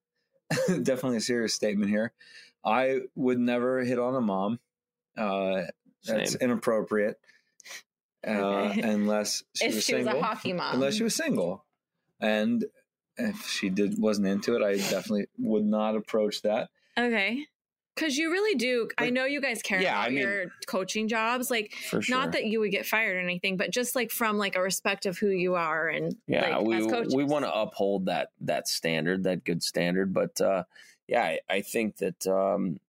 definitely 0.68 1.16
a 1.16 1.20
serious 1.22 1.54
statement 1.54 1.90
here. 1.90 2.12
I 2.64 3.00
would 3.16 3.38
never 3.40 3.82
hit 3.82 3.98
on 3.98 4.14
a 4.14 4.20
mom. 4.20 4.60
Uh, 5.16 5.62
that's 6.06 6.32
Same. 6.32 6.40
inappropriate. 6.42 7.18
Uh, 8.26 8.30
Okay. 8.70 8.80
unless 8.84 9.42
she 9.56 9.66
if 9.66 9.74
was 9.74 9.84
she 9.84 9.94
was 9.94 10.04
single. 10.04 10.20
a 10.20 10.24
hockey 10.24 10.52
mom. 10.52 10.74
Unless 10.74 10.94
she 10.94 11.02
was 11.02 11.14
single, 11.14 11.64
and 12.20 12.64
if 13.16 13.46
she 13.48 13.68
did 13.68 14.00
wasn't 14.00 14.26
into 14.28 14.54
it, 14.56 14.62
I 14.62 14.76
definitely 14.76 15.26
would 15.38 15.64
not 15.64 15.96
approach 15.96 16.42
that. 16.42 16.70
Okay. 16.98 17.44
Cause 17.94 18.16
you 18.16 18.30
really 18.32 18.54
do. 18.56 18.88
I 18.96 19.10
know 19.10 19.26
you 19.26 19.42
guys 19.42 19.60
care 19.60 19.78
Yeah, 19.82 19.90
about 19.92 20.06
I 20.06 20.08
mean- 20.08 20.18
your 20.20 20.46
coaching 20.66 21.08
jobs. 21.08 21.50
Like, 21.50 21.74
sure. 21.74 22.00
not 22.08 22.32
that 22.32 22.46
you 22.46 22.58
would 22.60 22.70
get 22.70 22.86
fired 22.86 23.16
or 23.16 23.20
anything, 23.20 23.58
but 23.58 23.70
just 23.70 23.94
like 23.94 24.10
from 24.10 24.38
like 24.38 24.56
a 24.56 24.62
respect 24.62 25.04
of 25.04 25.18
who 25.18 25.28
you 25.28 25.56
are 25.56 25.88
and 25.88 26.16
yeah, 26.26 26.56
like, 26.56 26.66
we 26.66 26.86
we 27.14 27.22
want 27.24 27.44
to 27.44 27.52
uphold 27.54 28.06
that 28.06 28.28
that 28.40 28.66
standard, 28.66 29.24
that 29.24 29.44
good 29.44 29.62
standard. 29.62 30.14
But 30.14 30.40
uh, 30.40 30.64
yeah, 31.06 31.22
I, 31.22 31.40
I 31.50 31.60
think 31.60 31.96
that 31.98 32.26
um, 32.26 32.80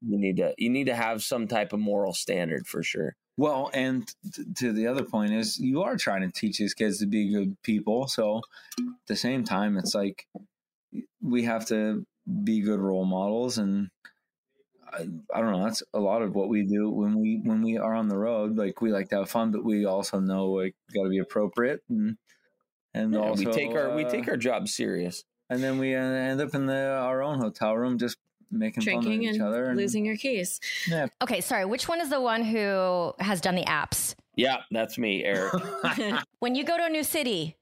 you 0.00 0.16
need 0.18 0.38
to 0.38 0.54
you 0.56 0.70
need 0.70 0.86
to 0.86 0.94
have 0.94 1.22
some 1.22 1.48
type 1.48 1.74
of 1.74 1.80
moral 1.80 2.14
standard 2.14 2.66
for 2.66 2.82
sure. 2.82 3.14
Well, 3.36 3.70
and 3.74 4.06
t- 4.32 4.44
to 4.56 4.72
the 4.72 4.86
other 4.86 5.04
point 5.04 5.32
is, 5.32 5.58
you 5.58 5.82
are 5.82 5.96
trying 5.96 6.22
to 6.22 6.30
teach 6.30 6.58
these 6.58 6.74
kids 6.74 6.98
to 7.00 7.06
be 7.06 7.30
good 7.32 7.60
people. 7.62 8.08
So, 8.08 8.38
at 8.38 9.06
the 9.06 9.16
same 9.16 9.44
time, 9.44 9.76
it's 9.78 9.94
like 9.94 10.26
we 11.20 11.44
have 11.44 11.66
to 11.66 12.06
be 12.44 12.60
good 12.60 12.80
role 12.80 13.04
models, 13.04 13.58
and 13.58 13.90
I, 14.92 15.08
I 15.34 15.40
don't 15.40 15.52
know. 15.52 15.64
That's 15.64 15.82
a 15.92 16.00
lot 16.00 16.22
of 16.22 16.34
what 16.34 16.48
we 16.48 16.62
do 16.64 16.88
when 16.90 17.18
we 17.20 17.40
when 17.42 17.62
we 17.62 17.76
are 17.76 17.94
on 17.94 18.08
the 18.08 18.16
road. 18.18 18.56
Like 18.56 18.80
we 18.80 18.92
like 18.92 19.08
to 19.10 19.18
have 19.18 19.30
fun, 19.30 19.50
but 19.50 19.64
we 19.64 19.84
also 19.84 20.20
know 20.20 20.46
like 20.50 20.74
got 20.94 21.04
to 21.04 21.08
be 21.10 21.18
appropriate, 21.18 21.82
and 21.88 22.18
and 22.94 23.14
Yeah, 23.14 23.20
also 23.20 23.50
we 23.50 23.52
take 23.52 23.74
our 23.74 23.90
we 23.90 24.04
uh, 24.04 24.10
take 24.10 24.28
our 24.28 24.36
job 24.36 24.68
serious. 24.68 25.24
and 25.50 25.62
then 25.62 25.78
we 25.78 25.94
uh, 25.94 26.00
end 26.00 26.40
up 26.40 26.54
in 26.54 26.66
the 26.66 26.90
our 26.96 27.22
own 27.22 27.38
hotel 27.40 27.76
room 27.76 27.98
just 27.98 28.18
making 28.50 28.82
fun 28.84 28.94
of 28.98 29.02
drinking 29.04 29.22
each 29.28 29.34
and 29.34 29.42
other 29.42 29.66
and 29.66 29.76
losing 29.76 30.04
your 30.04 30.16
keys. 30.16 30.60
Yeah. 30.88 31.06
Okay, 31.22 31.40
sorry. 31.40 31.64
Which 31.64 31.88
one 31.88 32.00
is 32.00 32.10
the 32.10 32.20
one 32.20 32.42
who 32.44 33.12
has 33.18 33.40
done 33.40 33.54
the 33.54 33.64
apps? 33.64 34.14
Yeah, 34.36 34.58
that's 34.70 34.98
me, 34.98 35.24
Eric. 35.24 35.52
When 36.40 36.54
you 36.54 36.64
go 36.64 36.76
to 36.76 36.84
a 36.84 36.88
new 36.90 37.02
city, 37.04 37.56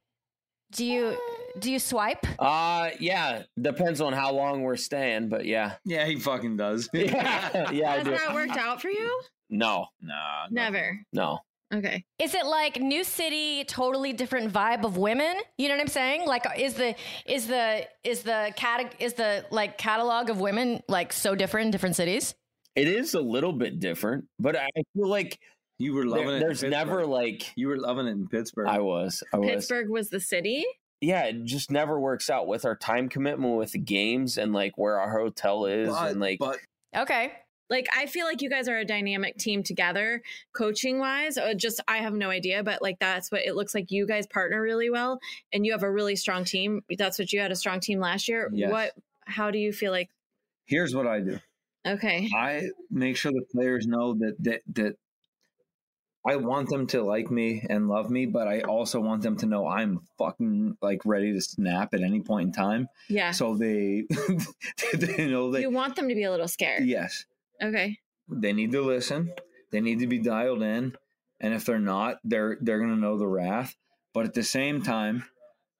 do 0.72 0.84
you 0.84 1.16
do 1.60 1.70
you 1.70 1.78
swipe? 1.78 2.26
uh 2.38 2.90
yeah, 2.98 3.42
depends 3.60 4.00
on 4.00 4.12
how 4.12 4.32
long 4.32 4.62
we're 4.62 4.76
staying, 4.76 5.28
but 5.28 5.44
yeah. 5.46 5.74
yeah, 5.84 6.04
he 6.06 6.16
fucking 6.16 6.56
does. 6.56 6.88
Yeah, 6.94 7.70
yeah, 7.70 7.90
I 7.92 7.96
Has 7.98 8.04
do. 8.04 8.10
that 8.10 8.34
worked 8.34 8.56
out 8.56 8.82
for 8.82 8.90
you? 8.90 9.20
No, 9.50 9.86
Nah, 10.02 10.46
Never. 10.50 10.98
no. 11.12 11.38
Okay. 11.72 12.04
Is 12.18 12.34
it 12.34 12.46
like 12.46 12.80
new 12.80 13.04
city, 13.04 13.64
totally 13.64 14.12
different 14.12 14.52
vibe 14.52 14.84
of 14.84 14.96
women? 14.96 15.36
You 15.58 15.68
know 15.68 15.74
what 15.74 15.80
I'm 15.82 15.88
saying? 15.88 16.26
Like, 16.26 16.44
is 16.58 16.74
the 16.74 16.94
is 17.26 17.46
the 17.46 17.86
is 18.04 18.22
the 18.22 18.52
cat 18.56 18.94
is 18.98 19.14
the 19.14 19.44
like 19.50 19.78
catalog 19.78 20.30
of 20.30 20.40
women 20.40 20.82
like 20.88 21.12
so 21.12 21.34
different 21.34 21.66
in 21.66 21.70
different 21.70 21.96
cities? 21.96 22.34
It 22.76 22.88
is 22.88 23.14
a 23.14 23.20
little 23.20 23.52
bit 23.52 23.80
different, 23.80 24.26
but 24.38 24.56
I 24.56 24.68
feel 24.94 25.08
like 25.08 25.38
You 25.78 25.94
were 25.94 26.04
loving 26.04 26.26
there- 26.26 26.36
it. 26.36 26.40
there's 26.40 26.60
Pittsburgh. 26.60 26.70
never 26.70 27.06
like 27.06 27.52
You 27.56 27.68
were 27.68 27.78
loving 27.78 28.06
it 28.06 28.10
in 28.12 28.28
Pittsburgh. 28.28 28.68
I 28.68 28.80
was. 28.80 29.22
I 29.32 29.38
was. 29.38 29.48
Pittsburgh 29.50 29.88
was 29.90 30.10
the 30.10 30.20
city. 30.20 30.64
Yeah, 31.00 31.24
it 31.24 31.44
just 31.44 31.70
never 31.70 31.98
works 32.00 32.30
out 32.30 32.46
with 32.46 32.64
our 32.64 32.76
time 32.76 33.08
commitment 33.08 33.56
with 33.56 33.72
the 33.72 33.78
games 33.78 34.38
and 34.38 34.52
like 34.52 34.78
where 34.78 34.98
our 34.98 35.10
hotel 35.18 35.66
is 35.66 35.88
but, 35.88 36.10
and 36.12 36.20
like 36.20 36.38
but 36.38 36.58
Okay. 36.96 37.32
Like 37.70 37.86
I 37.96 38.06
feel 38.06 38.26
like 38.26 38.42
you 38.42 38.50
guys 38.50 38.68
are 38.68 38.78
a 38.78 38.84
dynamic 38.84 39.38
team 39.38 39.62
together, 39.62 40.22
coaching 40.52 40.98
wise. 40.98 41.38
Or 41.38 41.48
uh, 41.48 41.54
just 41.54 41.80
I 41.88 41.98
have 41.98 42.14
no 42.14 42.30
idea, 42.30 42.62
but 42.62 42.82
like 42.82 42.98
that's 42.98 43.30
what 43.30 43.42
it 43.44 43.54
looks 43.54 43.74
like. 43.74 43.90
You 43.90 44.06
guys 44.06 44.26
partner 44.26 44.60
really 44.60 44.90
well, 44.90 45.18
and 45.52 45.64
you 45.64 45.72
have 45.72 45.82
a 45.82 45.90
really 45.90 46.16
strong 46.16 46.44
team. 46.44 46.82
That's 46.98 47.18
what 47.18 47.32
you 47.32 47.40
had 47.40 47.52
a 47.52 47.56
strong 47.56 47.80
team 47.80 48.00
last 48.00 48.28
year. 48.28 48.50
Yes. 48.52 48.70
What? 48.70 48.92
How 49.26 49.50
do 49.50 49.58
you 49.58 49.72
feel 49.72 49.90
like? 49.90 50.10
here's 50.66 50.94
what 50.94 51.06
I 51.06 51.20
do. 51.20 51.38
Okay. 51.86 52.30
I 52.34 52.70
make 52.90 53.16
sure 53.16 53.32
the 53.32 53.44
players 53.52 53.86
know 53.86 54.14
that 54.14 54.36
that 54.40 54.62
that 54.74 54.96
I 56.26 56.36
want 56.36 56.70
them 56.70 56.86
to 56.88 57.02
like 57.02 57.30
me 57.30 57.66
and 57.68 57.86
love 57.86 58.10
me, 58.10 58.24
but 58.24 58.48
I 58.48 58.60
also 58.62 58.98
want 58.98 59.22
them 59.22 59.36
to 59.38 59.46
know 59.46 59.68
I'm 59.68 60.00
fucking 60.16 60.78
like 60.80 61.02
ready 61.04 61.34
to 61.34 61.40
snap 61.42 61.92
at 61.92 62.00
any 62.00 62.20
point 62.20 62.48
in 62.48 62.52
time. 62.52 62.88
Yeah. 63.08 63.32
So 63.32 63.54
they 63.54 64.06
they 64.94 65.28
know 65.28 65.50
that 65.50 65.60
you 65.60 65.70
want 65.70 65.96
them 65.96 66.08
to 66.08 66.14
be 66.14 66.22
a 66.22 66.30
little 66.30 66.48
scared. 66.48 66.86
yes, 66.86 67.26
Okay. 67.62 67.98
they 68.28 68.52
need 68.52 68.72
to 68.72 68.82
listen. 68.82 69.32
They 69.70 69.80
need 69.80 70.00
to 70.00 70.06
be 70.06 70.18
dialed 70.18 70.62
in, 70.62 70.96
and 71.40 71.54
if 71.54 71.64
they're 71.64 71.78
not, 71.78 72.18
they're 72.24 72.58
they're 72.60 72.80
gonna 72.80 72.96
know 72.96 73.18
the 73.18 73.26
wrath. 73.26 73.76
But 74.12 74.26
at 74.26 74.34
the 74.34 74.42
same 74.44 74.82
time, 74.82 75.24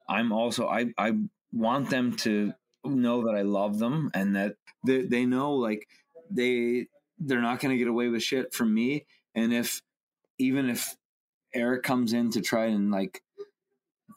I'm 0.09 0.33
also 0.33 0.69
I 0.69 0.93
I 0.99 1.13
want 1.53 1.91
them 1.91 2.17
to 2.19 2.53
know 2.85 3.27
that 3.27 3.35
I 3.35 3.43
love 3.43 3.79
them 3.79 4.11
and 4.15 4.37
that 4.37 4.57
they, 4.87 5.03
they 5.03 5.27
know 5.27 5.55
like 5.55 5.89
they 6.31 6.87
they're 7.19 7.41
not 7.41 7.61
gonna 7.61 7.77
get 7.79 7.89
away 7.89 8.09
with 8.09 8.23
shit 8.23 8.53
from 8.53 8.75
me. 8.75 9.07
And 9.35 9.53
if 9.53 9.81
even 10.39 10.69
if 10.71 10.97
Eric 11.55 11.83
comes 11.85 12.13
in 12.13 12.31
to 12.33 12.41
try 12.41 12.67
and 12.67 12.91
like. 12.91 13.23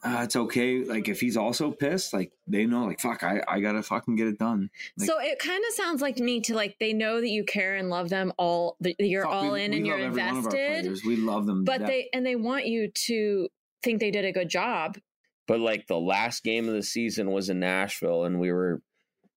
Uh, 0.04 0.20
it's 0.22 0.36
okay. 0.36 0.84
Like 0.84 1.08
if 1.08 1.20
he's 1.20 1.36
also 1.36 1.70
pissed, 1.70 2.12
like 2.12 2.32
they 2.46 2.66
know, 2.66 2.84
like 2.84 3.00
fuck, 3.00 3.22
I, 3.22 3.42
I 3.48 3.60
gotta 3.60 3.82
fucking 3.82 4.16
get 4.16 4.28
it 4.28 4.38
done. 4.38 4.70
Like- 4.96 5.06
so 5.08 5.18
it 5.20 5.38
kind 5.38 5.62
of 5.68 5.74
sounds 5.74 6.00
like 6.00 6.16
to 6.16 6.22
me 6.22 6.40
to 6.42 6.54
like 6.54 6.76
they 6.78 6.92
know 6.92 7.20
that 7.20 7.28
you 7.28 7.44
care 7.44 7.74
and 7.76 7.90
love 7.90 8.08
them 8.08 8.32
all. 8.38 8.76
That 8.80 8.94
you're 9.00 9.24
Fuck, 9.24 9.32
all 9.32 9.52
we- 9.52 9.62
in 9.64 9.72
we 9.72 9.76
and 9.78 9.86
you're 9.86 9.98
love 9.98 10.06
every 10.08 10.22
one 10.22 10.36
of 10.38 10.46
our 10.46 10.56
invested. 10.56 11.06
We 11.08 11.16
love 11.16 11.46
them, 11.46 11.64
But 11.64 11.78
death. 11.80 11.88
they 11.88 12.08
and 12.12 12.24
they 12.24 12.36
want 12.36 12.66
you 12.66 12.90
to 12.92 13.48
think 13.82 14.00
they 14.00 14.10
did 14.10 14.24
a 14.24 14.32
good 14.32 14.48
job. 14.48 14.98
but 15.46 15.60
like 15.60 15.86
the 15.86 15.98
last 15.98 16.44
game 16.44 16.68
of 16.68 16.74
the 16.74 16.82
season 16.82 17.30
was 17.30 17.48
in 17.48 17.58
Nashville 17.60 18.24
and 18.24 18.38
we 18.38 18.52
were 18.52 18.82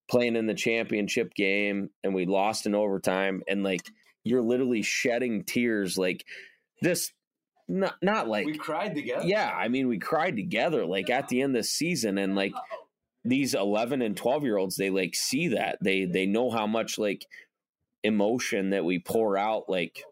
playing 0.09 0.35
in 0.35 0.45
the 0.45 0.53
championship 0.53 1.33
game 1.35 1.89
and 2.03 2.13
we 2.13 2.25
lost 2.25 2.65
in 2.65 2.75
overtime 2.75 3.41
and 3.47 3.63
like 3.63 3.81
you're 4.23 4.41
literally 4.41 4.81
shedding 4.81 5.43
tears 5.45 5.97
like 5.97 6.25
this 6.81 7.11
not 7.71 7.95
not 8.01 8.27
like 8.27 8.45
we 8.45 8.57
cried 8.57 8.93
together. 8.93 9.25
yeah 9.25 9.51
i 9.55 9.67
mean 9.67 9.87
we 9.87 9.97
cried 9.97 10.35
together 10.35 10.85
like 10.85 11.09
at 11.09 11.27
the 11.29 11.41
end 11.41 11.55
of 11.55 11.61
the 11.61 11.67
season 11.67 12.17
and 12.17 12.35
like 12.35 12.53
these 13.23 13.53
11 13.53 14.01
and 14.01 14.17
12 14.17 14.43
year 14.43 14.57
olds 14.57 14.75
they 14.75 14.89
like 14.89 15.15
see 15.15 15.49
that. 15.49 15.77
They 15.81 16.05
they 16.05 16.25
know 16.25 16.49
how 16.49 16.67
much 16.67 16.97
like 16.97 17.25
emotion 18.03 18.71
that 18.71 18.83
we 18.83 18.97
pour 18.97 19.37
out 19.37 19.69
like 19.69 20.03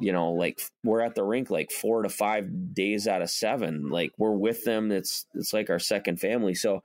you 0.00 0.12
know 0.12 0.32
like 0.32 0.60
we're 0.82 1.00
at 1.00 1.14
the 1.14 1.22
rink 1.22 1.48
like 1.48 1.70
four 1.70 2.02
to 2.02 2.08
five 2.08 2.74
days 2.74 3.06
out 3.06 3.22
of 3.22 3.30
seven. 3.30 3.88
Like 3.88 4.12
we're 4.18 4.32
with 4.32 4.64
them. 4.64 4.90
It's 4.90 5.26
it's 5.34 5.52
like 5.52 5.70
our 5.70 5.78
second 5.78 6.20
family. 6.20 6.54
So 6.54 6.82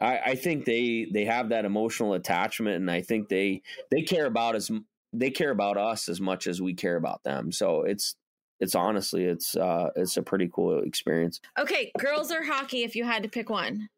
i 0.00 0.18
i 0.18 0.34
think 0.34 0.64
they 0.64 1.08
they 1.12 1.24
have 1.24 1.48
that 1.48 1.64
emotional 1.64 2.14
attachment 2.14 2.76
and 2.76 2.90
i 2.90 3.02
think 3.02 3.28
they 3.28 3.60
they 3.90 4.02
care 4.02 4.24
about 4.26 4.54
as 4.54 4.70
they 5.12 5.30
care 5.30 5.50
about 5.50 5.76
us 5.76 6.08
as 6.08 6.20
much 6.20 6.46
as 6.46 6.62
we 6.62 6.72
care 6.74 6.96
about 6.96 7.24
them. 7.24 7.50
So 7.50 7.82
it's 7.82 8.14
it's 8.60 8.74
honestly 8.74 9.24
it's 9.24 9.56
uh 9.56 9.90
it's 9.96 10.16
a 10.16 10.22
pretty 10.22 10.48
cool 10.52 10.80
experience 10.82 11.40
Okay, 11.58 11.90
girls 11.98 12.30
or 12.30 12.42
hockey 12.44 12.82
if 12.84 12.94
you 12.94 13.04
had 13.04 13.22
to 13.22 13.28
pick 13.28 13.48
one. 13.50 13.88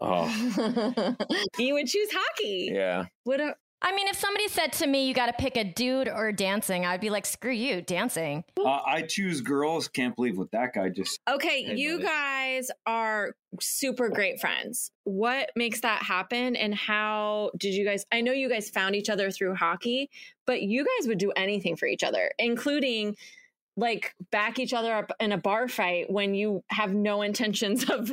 oh 0.00 0.26
you 1.58 1.74
would 1.74 1.86
choose 1.86 2.08
hockey. 2.12 2.70
yeah 2.72 3.04
What 3.24 3.40
a, 3.40 3.54
I 3.82 3.92
mean, 3.94 4.08
if 4.08 4.16
somebody 4.18 4.46
said 4.48 4.72
to 4.74 4.86
me, 4.86 5.06
you 5.06 5.14
got 5.14 5.26
to 5.26 5.32
pick 5.32 5.56
a 5.56 5.64
dude 5.64 6.08
or 6.08 6.32
dancing, 6.32 6.84
I'd 6.84 7.00
be 7.00 7.08
like, 7.08 7.24
screw 7.24 7.50
you, 7.52 7.80
dancing. 7.80 8.44
Uh, 8.58 8.80
I 8.86 9.02
choose 9.02 9.40
girls. 9.40 9.88
Can't 9.88 10.14
believe 10.14 10.36
what 10.36 10.50
that 10.50 10.74
guy 10.74 10.90
just. 10.90 11.18
okay, 11.28 11.62
Hey, 11.64 11.76
you 11.76 11.92
buddy. 11.96 12.04
guys 12.04 12.70
are 12.86 13.34
super 13.58 14.08
great 14.10 14.38
friends. 14.40 14.90
What 15.04 15.50
makes 15.56 15.80
that 15.80 16.02
happen 16.02 16.56
and 16.56 16.74
how 16.74 17.50
did 17.56 17.74
you 17.74 17.84
guys 17.84 18.04
I 18.12 18.20
know 18.20 18.32
you 18.32 18.48
guys 18.48 18.68
found 18.70 18.94
each 18.94 19.08
other 19.08 19.30
through 19.30 19.54
hockey, 19.54 20.10
but 20.46 20.62
you 20.62 20.84
guys 20.84 21.08
would 21.08 21.18
do 21.18 21.32
anything 21.32 21.76
for 21.76 21.86
each 21.86 22.04
other, 22.04 22.30
including 22.38 23.16
like 23.80 24.14
back 24.30 24.58
each 24.58 24.72
other 24.72 24.92
up 24.92 25.10
in 25.18 25.32
a 25.32 25.38
bar 25.38 25.66
fight 25.68 26.10
when 26.10 26.34
you 26.34 26.62
have 26.68 26.94
no 26.94 27.22
intentions 27.22 27.88
of 27.90 28.12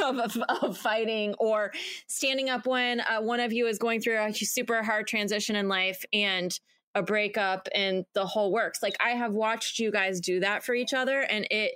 of, 0.00 0.18
of, 0.18 0.36
of 0.62 0.78
fighting 0.78 1.34
or 1.38 1.72
standing 2.06 2.50
up 2.50 2.66
when 2.66 3.00
uh, 3.00 3.20
one 3.20 3.40
of 3.40 3.52
you 3.52 3.66
is 3.66 3.78
going 3.78 4.00
through 4.00 4.18
a 4.18 4.32
super 4.32 4.82
hard 4.82 5.06
transition 5.06 5.56
in 5.56 5.68
life 5.68 6.04
and 6.12 6.60
a 6.94 7.02
breakup 7.02 7.68
and 7.74 8.04
the 8.14 8.26
whole 8.26 8.52
works. 8.52 8.82
Like 8.82 8.96
i 9.00 9.10
have 9.10 9.32
watched 9.32 9.78
you 9.78 9.90
guys 9.90 10.20
do 10.20 10.40
that 10.40 10.64
for 10.64 10.74
each 10.74 10.94
other 10.94 11.20
and 11.20 11.46
it 11.50 11.72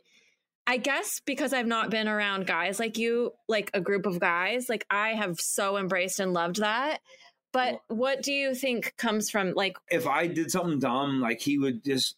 i 0.66 0.76
guess 0.76 1.20
because 1.24 1.54
i've 1.54 1.66
not 1.66 1.90
been 1.90 2.06
around 2.06 2.46
guys 2.46 2.78
like 2.78 2.98
you 2.98 3.32
like 3.48 3.70
a 3.72 3.80
group 3.80 4.04
of 4.04 4.20
guys 4.20 4.68
like 4.68 4.84
i 4.90 5.14
have 5.14 5.40
so 5.40 5.78
embraced 5.78 6.20
and 6.20 6.34
loved 6.34 6.56
that. 6.56 7.00
But 7.52 7.80
what 7.88 8.22
do 8.22 8.32
you 8.32 8.54
think 8.54 8.94
comes 8.96 9.30
from 9.30 9.54
like 9.54 9.76
If 9.88 10.06
I 10.06 10.26
did 10.26 10.50
something 10.50 10.78
dumb, 10.78 11.20
like 11.20 11.40
he 11.40 11.58
would 11.58 11.84
just, 11.84 12.16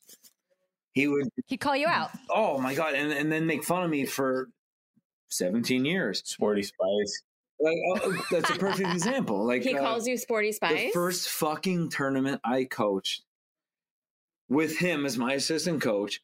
he 0.92 1.08
would. 1.08 1.28
He'd 1.46 1.58
call 1.58 1.76
you 1.76 1.86
out. 1.86 2.10
Oh 2.30 2.58
my 2.58 2.74
god! 2.74 2.94
And 2.94 3.12
and 3.12 3.30
then 3.30 3.46
make 3.46 3.64
fun 3.64 3.82
of 3.82 3.90
me 3.90 4.04
for 4.06 4.48
seventeen 5.28 5.84
years. 5.84 6.22
sporty 6.24 6.62
spice 6.62 7.22
Like 7.58 7.76
oh, 7.94 8.24
that's 8.30 8.50
a 8.50 8.54
perfect 8.58 8.88
example. 8.92 9.44
Like 9.46 9.62
he 9.62 9.74
uh, 9.74 9.80
calls 9.80 10.06
you 10.06 10.16
sporty 10.16 10.52
Spice. 10.52 10.78
the 10.78 10.90
first 10.92 11.28
fucking 11.28 11.90
tournament 11.90 12.40
I 12.44 12.64
coached 12.64 13.22
with 14.48 14.78
him 14.78 15.06
as 15.06 15.16
my 15.16 15.34
assistant 15.34 15.80
coach. 15.80 16.20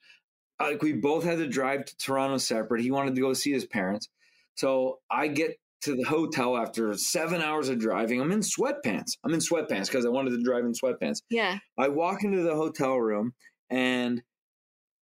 Like 0.61 0.83
we 0.83 0.93
both 0.93 1.25
had 1.25 1.39
to 1.39 1.47
drive 1.47 1.85
to 1.87 1.97
Toronto 1.97 2.37
separate. 2.39 2.83
He 2.83 2.91
wanted 2.91 3.15
to 3.15 3.21
go 3.21 3.33
see 3.33 3.53
his 3.53 3.65
parents, 3.65 4.09
so 4.57 4.99
I 5.11 5.29
get 5.29 5.59
to 5.83 5.95
the 5.95 6.03
hotel 6.03 6.57
after 6.57 6.93
seven 6.95 7.41
hours 7.41 7.69
of 7.69 7.79
driving. 7.79 8.21
I'm 8.21 8.33
in 8.33 8.41
sweatpants. 8.41 9.13
I'm 9.25 9.33
in 9.33 9.39
sweatpants 9.39 9.87
because 9.87 10.05
I 10.05 10.09
wanted 10.09 10.31
to 10.31 10.43
drive 10.43 10.65
in 10.65 10.73
sweatpants. 10.73 11.23
yeah 11.31 11.59
I 11.79 11.89
walk 11.89 12.25
into 12.25 12.43
the 12.43 12.57
hotel 12.57 12.97
room 12.97 13.33
and 13.71 14.21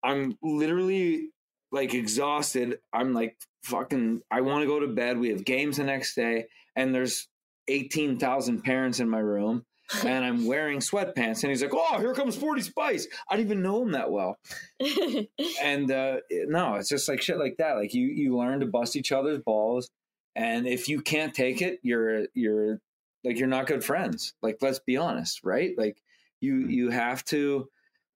I'm 0.05 0.37
literally 0.43 1.29
like 1.71 1.93
exhausted. 1.93 2.79
I'm 2.93 3.13
like 3.13 3.35
fucking 3.63 4.21
I 4.31 4.41
want 4.41 4.61
to 4.61 4.67
go 4.67 4.79
to 4.79 4.87
bed. 4.87 5.17
We 5.17 5.29
have 5.29 5.43
games 5.43 5.77
the 5.77 5.83
next 5.83 6.15
day 6.15 6.45
and 6.75 6.93
there's 6.93 7.27
18,000 7.67 8.63
parents 8.63 8.99
in 8.99 9.09
my 9.09 9.19
room 9.19 9.65
and 10.03 10.23
I'm 10.23 10.45
wearing 10.47 10.79
sweatpants 10.79 11.43
and 11.43 11.49
he's 11.49 11.61
like, 11.61 11.73
"Oh, 11.73 11.99
here 11.99 12.13
comes 12.13 12.35
Sporty 12.35 12.61
Spice." 12.61 13.07
I 13.29 13.35
didn't 13.35 13.51
even 13.51 13.63
know 13.63 13.81
him 13.81 13.91
that 13.93 14.11
well. 14.11 14.37
And 15.61 15.91
uh 15.91 16.17
no, 16.29 16.75
it's 16.75 16.89
just 16.89 17.09
like 17.09 17.21
shit 17.21 17.39
like 17.39 17.57
that. 17.57 17.73
Like 17.73 17.93
you 17.93 18.07
you 18.07 18.37
learn 18.37 18.59
to 18.59 18.65
bust 18.67 18.95
each 18.95 19.11
other's 19.11 19.39
balls 19.39 19.89
and 20.35 20.67
if 20.67 20.89
you 20.89 21.01
can't 21.01 21.33
take 21.33 21.61
it, 21.61 21.79
you're 21.81 22.27
you're 22.33 22.79
like 23.23 23.39
you're 23.39 23.47
not 23.47 23.67
good 23.67 23.83
friends. 23.83 24.33
Like 24.41 24.57
let's 24.61 24.79
be 24.79 24.97
honest, 24.97 25.43
right? 25.43 25.73
Like 25.77 26.01
you 26.41 26.67
you 26.67 26.89
have 26.89 27.23
to 27.25 27.69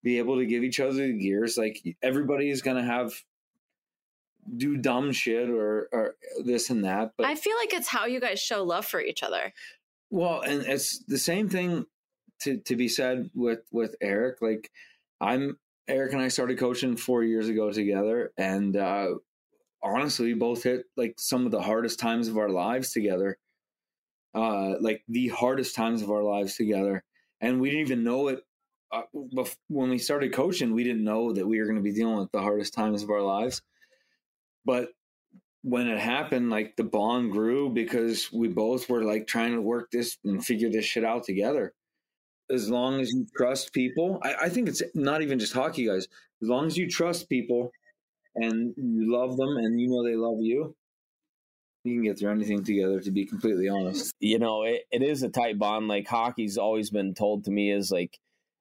be 0.04 0.18
able 0.18 0.38
to 0.38 0.46
give 0.46 0.64
each 0.64 0.80
other 0.80 0.94
the 0.94 1.14
gears. 1.14 1.58
Like 1.58 1.82
everybody 2.02 2.50
is 2.50 2.62
gonna 2.62 2.86
have 2.86 3.14
do 4.56 4.78
dumb 4.78 5.12
shit 5.12 5.50
or 5.50 5.90
or 5.92 6.16
this 6.44 6.70
and 6.70 6.86
that. 6.86 7.12
But 7.18 7.28
I 7.28 7.36
feel 7.36 7.56
like 7.58 7.74
it's 7.74 7.88
how 7.88 8.06
you 8.06 8.20
guys 8.20 8.40
show 8.40 8.64
love 8.64 8.86
for 8.86 9.02
each 9.02 9.24
other. 9.24 9.54
well, 10.10 10.42
and 10.42 10.64
it's 10.64 11.00
the 11.06 11.18
same 11.18 11.50
thing 11.50 11.86
to 12.42 12.58
to 12.58 12.76
be 12.76 12.88
said 12.88 13.30
with 13.34 13.60
with 13.72 13.96
Eric. 14.02 14.42
Like 14.42 14.72
I'm 15.22 15.58
Eric 15.88 16.14
and 16.14 16.22
I 16.22 16.28
started 16.28 16.58
coaching 16.60 16.96
four 16.96 17.24
years 17.24 17.50
ago 17.50 17.72
together, 17.72 18.32
and 18.38 18.76
uh, 18.76 19.08
honestly, 19.84 20.28
we 20.28 20.34
both 20.34 20.64
hit 20.64 20.86
like 20.96 21.16
some 21.18 21.46
of 21.46 21.52
the 21.52 21.62
hardest 21.62 22.00
times 22.00 22.28
of 22.28 22.38
our 22.38 22.50
lives 22.50 22.92
together. 22.92 23.38
Uh, 24.36 24.76
like 24.80 25.04
the 25.08 25.30
hardest 25.30 25.76
times 25.76 26.04
of 26.04 26.12
our 26.12 26.22
lives 26.22 26.56
together, 26.56 27.04
and 27.42 27.60
we 27.60 27.70
didn't 27.70 27.88
even 27.88 28.04
know 28.04 28.28
it. 28.28 28.42
Uh, 28.92 29.04
when 29.68 29.90
we 29.90 29.98
started 29.98 30.34
coaching, 30.34 30.74
we 30.74 30.84
didn't 30.84 31.04
know 31.04 31.34
that 31.34 31.48
we 31.48 31.60
were 31.60 31.66
going 31.66 31.78
to 31.78 31.84
be 31.84 31.94
dealing 31.94 32.18
with 32.18 32.32
the 32.32 32.42
hardest 32.42 32.74
times 32.74 33.04
of 33.04 33.10
our 33.10 33.22
lives. 33.22 33.62
But 34.66 34.90
when 35.62 35.88
it 35.88 36.00
happened, 36.00 36.50
like 36.50 36.76
the 36.76 36.84
bond 36.84 37.32
grew 37.32 37.70
because 37.70 38.32
we 38.32 38.48
both 38.48 38.90
were 38.90 39.04
like 39.04 39.28
trying 39.28 39.54
to 39.54 39.62
work 39.62 39.92
this 39.92 40.18
and 40.24 40.44
figure 40.44 40.70
this 40.70 40.86
shit 40.86 41.04
out 41.04 41.24
together. 41.24 41.74
As 42.50 42.70
long 42.70 43.00
as 43.00 43.12
you 43.12 43.28
trust 43.38 43.74
people, 43.74 44.20
I, 44.24 44.36
I 44.44 44.50
think 44.50 44.68
it's 44.68 44.82
not 44.96 45.22
even 45.22 45.38
just 45.38 45.54
hockey 45.54 45.86
guys. 45.86 46.08
As 46.42 46.50
long 46.50 46.66
as 46.66 46.78
you 46.78 46.90
trust 46.90 47.30
people 47.30 47.72
and 48.36 48.74
you 48.78 49.12
love 49.12 49.38
them 49.38 49.58
and 49.58 49.80
you 49.80 49.90
know 49.90 50.04
they 50.04 50.16
love 50.16 50.38
you, 50.42 50.76
you 51.84 51.96
can 51.96 52.04
get 52.04 52.18
through 52.18 52.32
anything 52.32 52.64
together. 52.64 53.00
To 53.02 53.12
be 53.12 53.26
completely 53.26 53.70
honest, 53.70 54.14
you 54.20 54.40
know, 54.40 54.64
it, 54.64 54.82
it 54.92 55.04
is 55.04 55.24
a 55.24 55.30
tight 55.30 55.60
bond. 55.60 55.88
Like 55.88 56.08
hockey's 56.08 56.58
always 56.58 56.90
been 56.90 57.14
told 57.14 57.46
to 57.46 57.52
me 57.52 57.72
is 57.72 57.92
like 57.92 58.18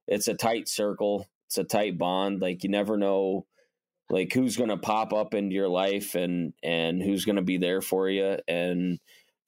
it's 0.08 0.26
a 0.26 0.34
tight 0.34 0.68
circle, 0.68 1.28
it's 1.46 1.58
a 1.58 1.64
tight 1.64 1.98
bond. 1.98 2.40
Like 2.40 2.64
you 2.64 2.70
never 2.70 2.96
know 2.96 3.46
like 4.10 4.32
who's 4.32 4.56
gonna 4.56 4.78
pop 4.78 5.12
up 5.12 5.34
into 5.34 5.54
your 5.54 5.68
life 5.68 6.14
and 6.14 6.54
and 6.62 7.02
who's 7.02 7.24
gonna 7.24 7.42
be 7.42 7.58
there 7.58 7.82
for 7.82 8.08
you. 8.08 8.38
And 8.48 8.98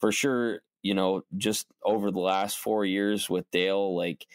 for 0.01 0.13
sure, 0.13 0.61
you 0.83 0.95
know, 0.95 1.23
just 1.37 1.67
over 1.83 2.11
the 2.11 2.21
last 2.21 2.59
four 2.59 2.85
years 2.85 3.29
with 3.29 3.51
Dale, 3.51 3.97
like 3.97 4.27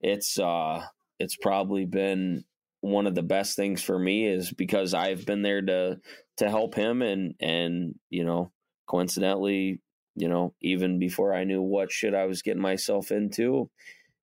it's 0.00 0.38
uh 0.38 0.84
it's 1.18 1.36
probably 1.36 1.84
been 1.84 2.44
one 2.80 3.06
of 3.06 3.14
the 3.14 3.22
best 3.22 3.56
things 3.56 3.82
for 3.82 3.98
me 3.98 4.26
is 4.26 4.52
because 4.52 4.94
I've 4.94 5.26
been 5.26 5.42
there 5.42 5.62
to 5.62 6.00
to 6.38 6.48
help 6.48 6.74
him 6.74 7.02
and 7.02 7.34
and 7.40 7.94
you 8.08 8.24
know 8.24 8.52
coincidentally 8.86 9.82
you 10.14 10.28
know 10.28 10.54
even 10.62 10.98
before 10.98 11.34
I 11.34 11.44
knew 11.44 11.60
what 11.60 11.92
shit 11.92 12.14
I 12.14 12.26
was 12.26 12.42
getting 12.42 12.62
myself 12.62 13.10
into 13.10 13.68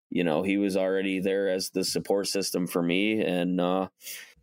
you 0.10 0.24
know 0.24 0.44
he 0.44 0.58
was 0.58 0.78
already 0.78 1.20
there 1.20 1.50
as 1.50 1.70
the 1.70 1.84
support 1.84 2.28
system 2.28 2.68
for 2.68 2.82
me. 2.82 3.22
And 3.22 3.60
uh 3.60 3.88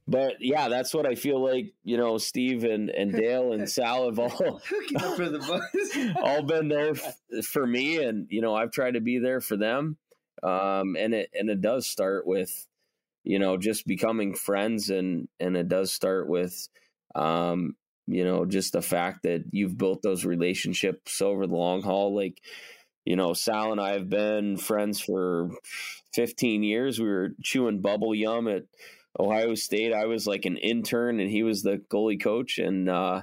but 0.09 0.35
yeah 0.41 0.69
that's 0.69 0.93
what 0.93 1.07
I 1.07 1.15
feel 1.15 1.43
like 1.43 1.73
you 1.85 1.97
know 1.97 2.19
Steve 2.19 2.65
and 2.65 2.91
and 2.91 3.13
Dale 3.13 3.53
and 3.53 3.69
Sal 3.69 4.07
have 4.07 4.19
all 4.19 4.59
for 4.59 5.29
the 5.29 5.39
boys. 5.39 6.15
all 6.23 6.43
been 6.43 6.69
there 6.69 6.91
f- 6.91 7.45
for 7.45 7.67
me. 7.67 8.03
And 8.03 8.27
you 8.31 8.41
know 8.43 8.55
I've 8.55 8.73
tried 8.73 8.95
to 8.95 9.01
be 9.01 9.19
there 9.19 9.41
for 9.41 9.57
them. 9.57 9.97
Um 10.43 10.97
and 10.99 11.15
it 11.15 11.31
and 11.35 11.49
it 11.49 11.61
does 11.61 11.87
start 11.87 12.27
with 12.27 12.67
you 13.25 13.39
know 13.39 13.57
just 13.57 13.87
becoming 13.87 14.35
friends. 14.35 14.91
And 14.91 15.29
and 15.39 15.57
it 15.57 15.69
does 15.69 15.93
start 15.93 16.29
with 16.29 16.69
um 17.15 17.77
you 18.09 18.25
know 18.25 18.45
just 18.45 18.73
the 18.73 18.83
fact 18.83 19.23
that 19.23 19.45
you've 19.53 19.79
built 19.79 20.03
those 20.03 20.25
relationships 20.25 21.23
over 21.23 21.47
the 21.47 21.55
long 21.55 21.83
haul. 21.83 22.15
Like 22.15 22.41
you 23.05 23.17
know 23.17 23.33
Sal 23.33 23.73
and 23.73 23.81
I 23.81 23.93
have 23.93 24.09
been 24.09 24.57
friends 24.57 25.01
for 25.01 25.51
15 26.15 26.63
years 26.63 26.99
we 26.99 27.09
were 27.09 27.31
chewing 27.43 27.81
bubble 27.81 28.15
yum 28.15 28.49
at 28.49 28.65
Ohio 29.19 29.55
State 29.55 29.93
I 29.93 30.07
was 30.07 30.27
like 30.27 30.45
an 30.45 30.57
intern 30.57 31.21
and 31.21 31.31
he 31.31 31.43
was 31.43 31.63
the 31.63 31.79
goalie 31.91 32.21
coach 32.23 32.59
and 32.59 32.89
uh 32.89 33.23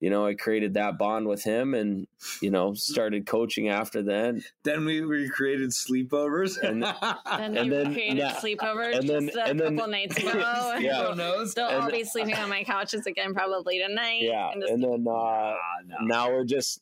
you 0.00 0.10
know, 0.10 0.26
I 0.26 0.34
created 0.34 0.74
that 0.74 0.98
bond 0.98 1.28
with 1.28 1.44
him 1.44 1.74
and, 1.74 2.08
you 2.40 2.50
know, 2.50 2.74
started 2.74 3.24
coaching 3.24 3.68
after 3.68 4.02
that. 4.02 4.42
then 4.64 4.84
we 4.84 5.00
recreated 5.00 5.70
sleepovers. 5.70 6.60
And- 6.60 6.82
And, 7.24 7.56
And 7.56 7.66
you 7.68 7.70
then- 7.72 7.92
created 7.94 8.18
yeah. 8.18 8.32
sleepovers 8.34 8.98
And 8.98 9.08
then- 9.08 9.26
just 9.26 9.36
a 9.38 9.44
and 9.44 9.60
then- 9.60 9.76
couple 9.76 9.92
nights 9.92 10.16
ago. 10.18 10.74
Yeah. 10.80 11.10
Who 11.10 11.14
knows? 11.14 11.54
They'll 11.54 11.66
all 11.66 11.88
be 11.88 12.02
sleeping 12.02 12.34
on 12.34 12.48
my 12.48 12.64
couches 12.64 13.06
again 13.06 13.32
probably 13.32 13.78
tonight. 13.78 14.22
Yeah. 14.22 14.50
And 14.50 14.62
just- 14.62 14.72
And 14.72 14.82
then 14.82 15.06
uh 15.08 15.54
no. 15.86 15.96
now 16.00 16.30
we're 16.32 16.46
just 16.46 16.80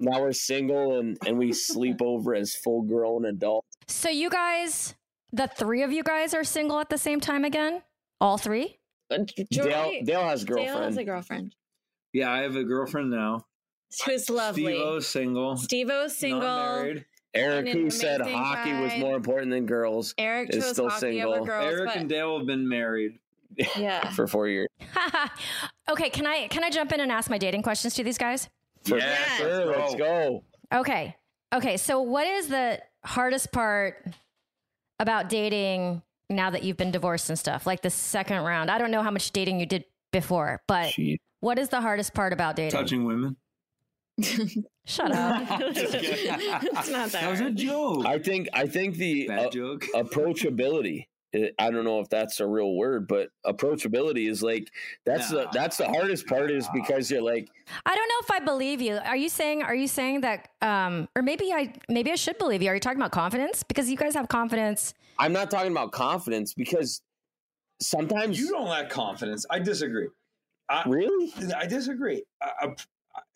now 0.00 0.20
we're 0.20 0.32
single 0.32 0.98
and 0.98 1.16
and 1.26 1.38
we 1.38 1.52
sleep 1.52 1.96
over 2.02 2.34
as 2.34 2.54
full 2.54 2.82
grown 2.82 3.26
adults. 3.26 3.66
So 3.88 4.08
you 4.08 4.30
guys, 4.30 4.94
the 5.32 5.46
three 5.46 5.82
of 5.82 5.92
you 5.92 6.02
guys 6.02 6.34
are 6.34 6.44
single 6.44 6.80
at 6.80 6.88
the 6.90 6.98
same 6.98 7.20
time 7.20 7.44
again? 7.44 7.82
All 8.20 8.38
three? 8.38 8.78
Uh, 9.10 9.18
Dale, 9.36 9.46
Joy- 9.52 10.02
Dale 10.04 10.22
has 10.24 10.42
a 10.42 10.46
Dale 10.46 10.56
has 10.58 10.66
girlfriend. 10.66 10.98
a 10.98 11.04
girlfriend. 11.04 11.54
Yeah, 12.12 12.32
I 12.32 12.38
have 12.42 12.56
a 12.56 12.64
girlfriend 12.64 13.10
now. 13.10 13.46
Who's 14.06 14.30
lovely. 14.30 14.64
Steve-O's 14.74 15.06
single. 15.08 15.56
Steve-O's 15.56 16.16
single. 16.16 16.40
Not 16.40 16.76
married. 16.82 17.04
Eric, 17.34 17.68
who 17.68 17.90
said 17.90 18.20
amazing 18.20 18.38
hockey 18.38 18.72
was 18.72 18.96
more 18.98 19.14
important 19.16 19.52
than 19.52 19.64
girls 19.64 20.14
Eric 20.18 20.50
is 20.52 20.66
still 20.66 20.90
single. 20.90 21.44
girls, 21.44 21.64
Eric 21.72 21.86
but 21.86 21.96
and 21.96 22.08
Dale 22.08 22.38
have 22.38 22.46
been 22.46 22.68
married. 22.68 23.18
yeah. 23.76 24.10
for 24.14 24.26
four 24.26 24.48
years. 24.48 24.66
okay, 25.90 26.10
can 26.10 26.26
I 26.26 26.48
can 26.48 26.64
I 26.64 26.70
jump 26.70 26.92
in 26.92 27.00
and 27.00 27.10
ask 27.12 27.30
my 27.30 27.38
dating 27.38 27.62
questions 27.62 27.94
to 27.94 28.04
these 28.04 28.18
guys? 28.18 28.48
For 28.84 28.98
Yes. 28.98 29.38
sure, 29.38 29.66
let's 29.66 29.94
go. 29.94 30.44
Okay. 30.72 31.16
Okay, 31.52 31.76
so 31.76 32.00
what 32.00 32.26
is 32.26 32.48
the 32.48 32.80
hardest 33.04 33.50
part 33.52 34.06
about 34.98 35.28
dating 35.28 36.02
now 36.28 36.50
that 36.50 36.62
you've 36.62 36.76
been 36.76 36.90
divorced 36.92 37.28
and 37.28 37.38
stuff? 37.38 37.66
Like 37.66 37.82
the 37.82 37.90
second 37.90 38.42
round. 38.42 38.70
I 38.70 38.78
don't 38.78 38.90
know 38.90 39.02
how 39.02 39.10
much 39.10 39.32
dating 39.32 39.58
you 39.60 39.66
did 39.66 39.84
before, 40.12 40.62
but 40.68 40.90
Gee. 40.92 41.20
what 41.40 41.58
is 41.58 41.68
the 41.70 41.80
hardest 41.80 42.14
part 42.14 42.32
about 42.32 42.56
dating? 42.56 42.78
Touching 42.78 43.04
women. 43.04 43.36
Shut 44.86 45.12
up. 45.12 45.42
it's 45.60 46.88
not 46.90 47.10
that. 47.10 47.20
That 47.22 47.30
was 47.30 47.40
a 47.40 47.50
joke. 47.50 48.04
I 48.06 48.18
think 48.18 48.48
I 48.52 48.66
think 48.66 48.96
the 48.96 49.26
Bad 49.28 49.46
uh, 49.46 49.50
joke. 49.50 49.86
approachability. 49.94 51.06
I- 51.34 51.52
I 51.58 51.70
don't 51.70 51.84
know 51.84 52.00
if 52.00 52.08
that's 52.08 52.40
a 52.40 52.46
real 52.46 52.74
word, 52.74 53.06
but 53.06 53.30
approachability 53.46 54.28
is 54.28 54.42
like 54.42 54.70
that's 55.04 55.30
the 55.30 55.48
that's 55.52 55.76
the 55.76 55.86
hardest 55.88 56.26
part 56.26 56.50
is 56.50 56.68
because 56.72 57.10
you're 57.10 57.22
like 57.22 57.48
I 57.86 57.94
don't 57.94 58.08
know 58.08 58.14
if 58.22 58.30
I 58.30 58.44
believe 58.44 58.80
you. 58.80 58.96
Are 58.96 59.16
you 59.16 59.28
saying 59.28 59.62
are 59.62 59.74
you 59.74 59.86
saying 59.86 60.22
that 60.22 60.48
um 60.60 61.08
or 61.14 61.22
maybe 61.22 61.52
I 61.52 61.72
maybe 61.88 62.10
I 62.10 62.16
should 62.16 62.38
believe 62.38 62.62
you. 62.62 62.68
Are 62.68 62.74
you 62.74 62.80
talking 62.80 62.98
about 63.00 63.12
confidence? 63.12 63.62
Because 63.62 63.88
you 63.88 63.96
guys 63.96 64.14
have 64.14 64.28
confidence. 64.28 64.94
I'm 65.18 65.32
not 65.32 65.50
talking 65.50 65.70
about 65.70 65.92
confidence 65.92 66.54
because 66.54 67.02
sometimes 67.80 68.38
You 68.40 68.48
don't 68.50 68.68
lack 68.68 68.90
confidence. 68.90 69.46
I 69.50 69.58
disagree. 69.58 70.08
I, 70.68 70.84
really 70.86 71.32
I 71.54 71.66
disagree. 71.66 72.22
I, 72.42 72.66
I, 72.68 72.74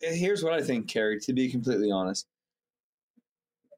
here's 0.01 0.43
what 0.45 0.53
I 0.53 0.63
think, 0.63 0.89
Carrie. 0.89 1.19
To 1.21 1.33
be 1.33 1.51
completely 1.51 1.91
honest, 1.91 2.27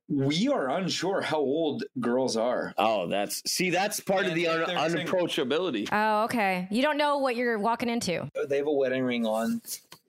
we 0.09 0.49
are 0.49 0.69
unsure 0.71 1.21
how 1.21 1.39
old 1.39 1.85
girls 2.01 2.37
are. 2.37 2.73
oh 2.79 3.09
that's 3.09 3.43
see 3.51 3.71
that's 3.71 3.99
part 4.01 4.27
of 4.27 4.35
the 4.35 4.47
un- 4.49 4.61
if 4.63 4.67
they're 4.69 4.89
single. 4.91 5.15
unapproachability. 5.21 5.89
Oh, 5.91 6.25
okay. 6.25 6.69
You 6.71 6.83
don't 6.83 6.97
know 6.97 7.19
what 7.19 7.37
you're 7.37 7.59
walking 7.59 7.89
into. 7.89 8.31
They 8.49 8.59
have 8.59 8.67
a 8.67 8.73
wedding 8.73 9.03
ring 9.05 9.27
on, 9.27 9.61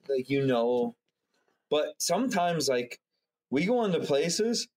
like 0.07 0.29
you 0.29 0.45
know. 0.45 0.95
But 1.69 1.95
sometimes, 1.97 2.69
like 2.69 2.99
we 3.49 3.65
go 3.65 3.83
into 3.85 3.99
places 3.99 4.67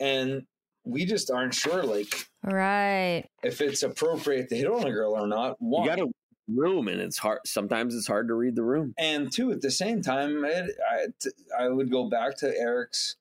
and 0.00 0.46
we 0.84 1.04
just 1.04 1.30
aren't 1.30 1.54
sure, 1.54 1.82
like 1.82 2.26
Right. 2.42 3.24
if 3.42 3.60
it's 3.60 3.82
appropriate 3.82 4.48
to 4.48 4.56
hit 4.56 4.66
on 4.66 4.86
a 4.86 4.90
girl 4.90 5.12
or 5.12 5.26
not. 5.26 5.58
You 5.60 5.84
got 5.84 6.00
a 6.00 6.08
room 6.48 6.88
and 6.88 7.00
it's 7.00 7.18
hard. 7.18 7.40
Sometimes 7.44 7.94
it's 7.94 8.06
hard 8.06 8.28
to 8.28 8.34
read 8.34 8.56
the 8.56 8.62
room. 8.64 8.94
and 8.98 9.30
two 9.30 9.52
at 9.52 9.60
the 9.60 9.70
same 9.70 10.00
time 10.02 10.44
it, 10.44 10.74
I, 10.90 11.06
t- 11.20 11.30
I 11.56 11.68
would 11.68 11.90
go 11.90 12.08
back 12.08 12.36
to 12.38 12.48
eric's 12.58 13.16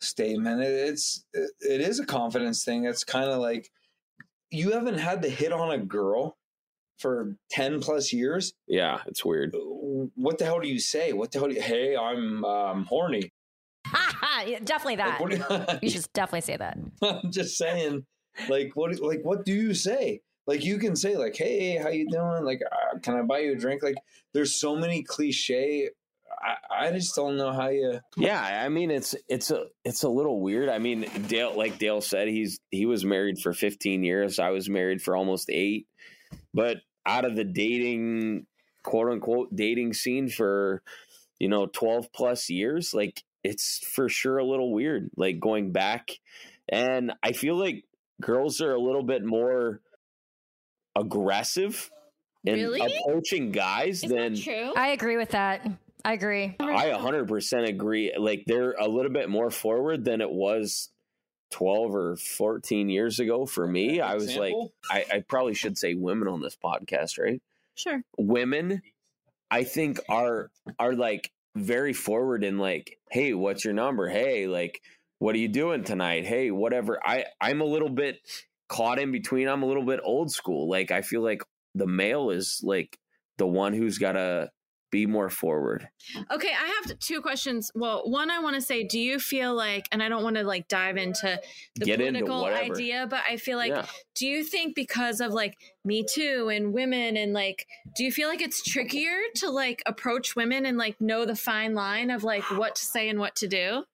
statement. 0.00 0.62
It, 0.62 0.72
it's 0.88 1.24
it, 1.32 1.50
it 1.60 1.80
is 1.80 2.00
a 2.00 2.06
confidence 2.06 2.64
thing. 2.64 2.84
It's 2.84 3.04
kind 3.04 3.30
of 3.30 3.38
like 3.38 3.70
you 4.50 4.72
haven't 4.72 4.98
had 4.98 5.22
to 5.22 5.28
hit 5.28 5.52
on 5.52 5.70
a 5.70 5.78
girl 5.78 6.36
for 7.00 7.36
10 7.50 7.80
plus 7.80 8.12
years? 8.12 8.52
Yeah, 8.68 8.98
it's 9.06 9.24
weird. 9.24 9.54
what 10.14 10.38
the 10.38 10.44
hell 10.44 10.60
do 10.60 10.68
you 10.68 10.78
say? 10.78 11.12
What 11.12 11.32
the 11.32 11.38
hell 11.38 11.48
do 11.48 11.54
you 11.54 11.62
hey 11.62 11.96
i'm 11.96 12.44
um, 12.44 12.84
horny. 12.84 13.32
Yeah, 14.46 14.58
definitely 14.64 14.96
that. 14.96 15.20
like, 15.20 15.20
what 15.20 15.68
do 15.68 15.78
You 15.86 15.90
should 15.90 16.10
definitely 16.14 16.40
say 16.40 16.56
that. 16.56 16.78
i'm 17.02 17.30
just 17.30 17.58
saying 17.58 18.06
like 18.48 18.72
what 18.74 18.98
like 19.00 19.20
what 19.22 19.44
do 19.44 19.52
you 19.52 19.74
say? 19.74 20.20
Like 20.46 20.64
you 20.64 20.78
can 20.78 20.96
say 20.96 21.16
like 21.16 21.36
hey 21.36 21.76
how 21.76 21.90
you 21.90 22.08
doing? 22.10 22.44
Like 22.44 22.62
uh, 22.64 22.98
can 23.00 23.16
i 23.16 23.22
buy 23.22 23.40
you 23.40 23.52
a 23.52 23.56
drink? 23.56 23.82
Like 23.82 23.96
there's 24.32 24.58
so 24.58 24.76
many 24.76 25.02
cliche 25.02 25.90
I, 26.42 26.86
I 26.86 26.92
just 26.92 27.14
don't 27.14 27.36
know 27.36 27.52
how 27.52 27.68
you 27.68 28.00
Yeah, 28.16 28.40
I 28.40 28.68
mean 28.68 28.90
it's 28.90 29.14
it's 29.28 29.50
a 29.50 29.66
it's 29.84 30.02
a 30.04 30.08
little 30.08 30.40
weird. 30.40 30.68
I 30.68 30.78
mean 30.78 31.06
Dale, 31.28 31.56
like 31.56 31.78
Dale 31.78 32.00
said, 32.00 32.28
he's 32.28 32.60
he 32.70 32.86
was 32.86 33.04
married 33.04 33.38
for 33.38 33.52
15 33.52 34.02
years. 34.02 34.38
I 34.38 34.50
was 34.50 34.68
married 34.68 35.02
for 35.02 35.16
almost 35.16 35.50
eight. 35.50 35.86
But 36.54 36.78
out 37.06 37.24
of 37.24 37.36
the 37.36 37.44
dating, 37.44 38.46
quote 38.82 39.12
unquote, 39.12 39.54
dating 39.54 39.92
scene 39.94 40.28
for 40.28 40.82
you 41.38 41.48
know 41.48 41.66
12 41.66 42.12
plus 42.12 42.48
years, 42.48 42.94
like 42.94 43.22
it's 43.42 43.80
for 43.94 44.08
sure 44.08 44.38
a 44.38 44.44
little 44.44 44.72
weird. 44.72 45.10
Like 45.16 45.40
going 45.40 45.72
back, 45.72 46.10
and 46.68 47.12
I 47.22 47.32
feel 47.32 47.56
like 47.56 47.84
girls 48.20 48.60
are 48.60 48.72
a 48.72 48.80
little 48.80 49.02
bit 49.02 49.24
more 49.24 49.80
aggressive 50.96 51.90
in 52.44 52.54
Really? 52.54 52.80
approaching 52.80 53.50
guys 53.52 54.02
Is 54.02 54.10
than 54.10 54.34
that 54.34 54.42
true? 54.42 54.72
I 54.76 54.88
agree 54.88 55.16
with 55.16 55.30
that. 55.30 55.66
I 56.04 56.12
agree. 56.14 56.56
I 56.60 56.90
100% 56.90 57.68
agree. 57.68 58.14
Like 58.18 58.44
they're 58.46 58.72
a 58.72 58.88
little 58.88 59.12
bit 59.12 59.28
more 59.28 59.50
forward 59.50 60.04
than 60.04 60.20
it 60.20 60.30
was 60.30 60.90
12 61.50 61.94
or 61.94 62.16
14 62.16 62.88
years 62.88 63.20
ago 63.20 63.46
for 63.46 63.66
me. 63.66 64.00
I 64.00 64.14
was 64.14 64.36
like, 64.36 64.54
I, 64.90 65.04
I 65.12 65.20
probably 65.20 65.54
should 65.54 65.76
say 65.76 65.94
women 65.94 66.28
on 66.28 66.40
this 66.40 66.56
podcast, 66.62 67.18
right? 67.18 67.40
sure. 67.80 68.02
Women, 68.18 68.82
I 69.50 69.64
think 69.64 70.00
are 70.08 70.50
are 70.78 70.94
like 70.94 71.32
very 71.56 71.92
forward 71.92 72.44
in 72.44 72.58
like, 72.58 72.98
hey, 73.10 73.34
what's 73.34 73.64
your 73.64 73.74
number? 73.74 74.08
Hey, 74.08 74.46
like, 74.46 74.80
what 75.18 75.34
are 75.34 75.38
you 75.38 75.48
doing 75.48 75.84
tonight? 75.84 76.24
Hey, 76.24 76.50
whatever. 76.50 77.00
I 77.04 77.24
I'm 77.40 77.60
a 77.60 77.64
little 77.64 77.88
bit 77.88 78.20
caught 78.68 78.98
in 78.98 79.12
between. 79.12 79.48
I'm 79.48 79.62
a 79.62 79.66
little 79.66 79.84
bit 79.84 80.00
old 80.02 80.30
school. 80.30 80.68
Like 80.68 80.90
I 80.90 81.02
feel 81.02 81.22
like 81.22 81.42
the 81.74 81.86
male 81.86 82.30
is 82.30 82.60
like 82.62 82.98
the 83.38 83.46
one 83.46 83.72
who's 83.72 83.98
got 83.98 84.12
to 84.12 84.50
be 84.90 85.06
more 85.06 85.30
forward. 85.30 85.88
Okay, 86.32 86.48
I 86.52 86.82
have 86.84 86.98
two 86.98 87.20
questions. 87.20 87.70
Well, 87.74 88.02
one 88.04 88.30
I 88.30 88.40
want 88.40 88.56
to 88.56 88.62
say, 88.62 88.82
do 88.84 88.98
you 88.98 89.18
feel 89.20 89.54
like, 89.54 89.86
and 89.92 90.02
I 90.02 90.08
don't 90.08 90.22
want 90.22 90.36
to 90.36 90.42
like 90.42 90.68
dive 90.68 90.96
into 90.96 91.40
the 91.76 91.84
Get 91.84 91.98
political 91.98 92.42
whatever. 92.42 92.74
idea, 92.74 93.06
but 93.08 93.20
I 93.28 93.36
feel 93.36 93.56
like, 93.56 93.70
Yeah. 93.70 93.86
do 94.14 94.26
you 94.26 94.42
think 94.44 94.74
because 94.74 95.20
of 95.20 95.32
like 95.32 95.56
Me 95.84 96.04
Too 96.04 96.48
and 96.52 96.72
women 96.72 97.16
and 97.16 97.32
like, 97.32 97.66
do 97.96 98.04
you 98.04 98.10
feel 98.12 98.28
like 98.28 98.40
it's 98.42 98.62
trickier 98.62 99.16
to 99.36 99.50
like 99.50 99.82
approach 99.86 100.34
women 100.36 100.66
and 100.66 100.76
like 100.76 101.00
know 101.00 101.24
the 101.24 101.36
fine 101.36 101.74
line 101.74 102.10
of 102.10 102.24
like 102.24 102.42
what 102.58 102.74
to 102.76 102.84
say 102.84 103.08
and 103.08 103.18
what 103.18 103.36
to 103.36 103.48
do? 103.48 103.84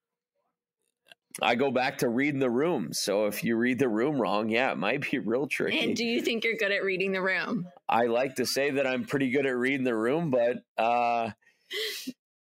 I 1.43 1.55
go 1.55 1.71
back 1.71 1.99
to 1.99 2.09
reading 2.09 2.41
the 2.41 2.51
room. 2.51 2.89
So 2.93 3.27
if 3.27 3.45
you 3.45 3.57
read 3.57 3.79
the 3.79 3.89
room 3.89 4.21
wrong, 4.21 4.49
yeah, 4.49 4.73
it 4.73 4.79
might 4.79 5.11
be 5.11 5.19
real 5.25 5.47
tricky. 5.47 5.79
And 5.81 5.97
do 5.97 6.05
you 6.05 6.23
think 6.23 6.45
you're 6.45 6.57
good 6.57 6.73
at 6.73 6.83
reading 6.83 7.13
the 7.13 7.21
room? 7.23 7.67
I 7.89 8.07
like 8.07 8.37
to 8.37 8.47
say 8.47 8.71
that 8.71 8.87
I'm 8.87 9.05
pretty 9.05 9.31
good 9.31 9.47
at 9.47 9.57
reading 9.57 9.85
the 9.85 9.95
room, 9.95 10.31
but 10.31 10.59
uh 10.83 11.31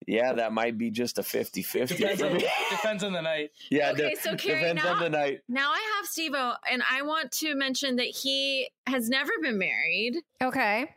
yeah, 0.06 0.34
that 0.34 0.52
might 0.52 0.78
be 0.78 0.92
just 0.92 1.18
a 1.18 1.22
50-50 1.22 1.88
Depends 1.88 2.20
for 2.22 2.28
on, 2.28 2.34
me. 2.34 2.46
depends 2.70 3.04
on 3.06 3.14
the 3.14 3.22
night. 3.22 3.52
yeah, 3.72 3.92
Okay, 3.92 4.10
de- 4.10 4.16
so 4.18 4.36
Carrie, 4.36 4.60
depends 4.60 4.84
on 4.86 4.98
now- 4.98 5.04
the 5.04 5.10
night. 5.10 5.40
Now 5.48 5.72
I 5.72 5.80
have 5.96 6.06
Steve 6.06 6.34
and 6.36 6.84
I 6.90 7.02
want 7.04 7.32
to 7.40 7.56
mention 7.56 7.96
that 7.96 8.08
he 8.08 8.70
has 8.86 9.08
never 9.10 9.32
been 9.42 9.58
married. 9.58 10.16
Okay. 10.42 10.94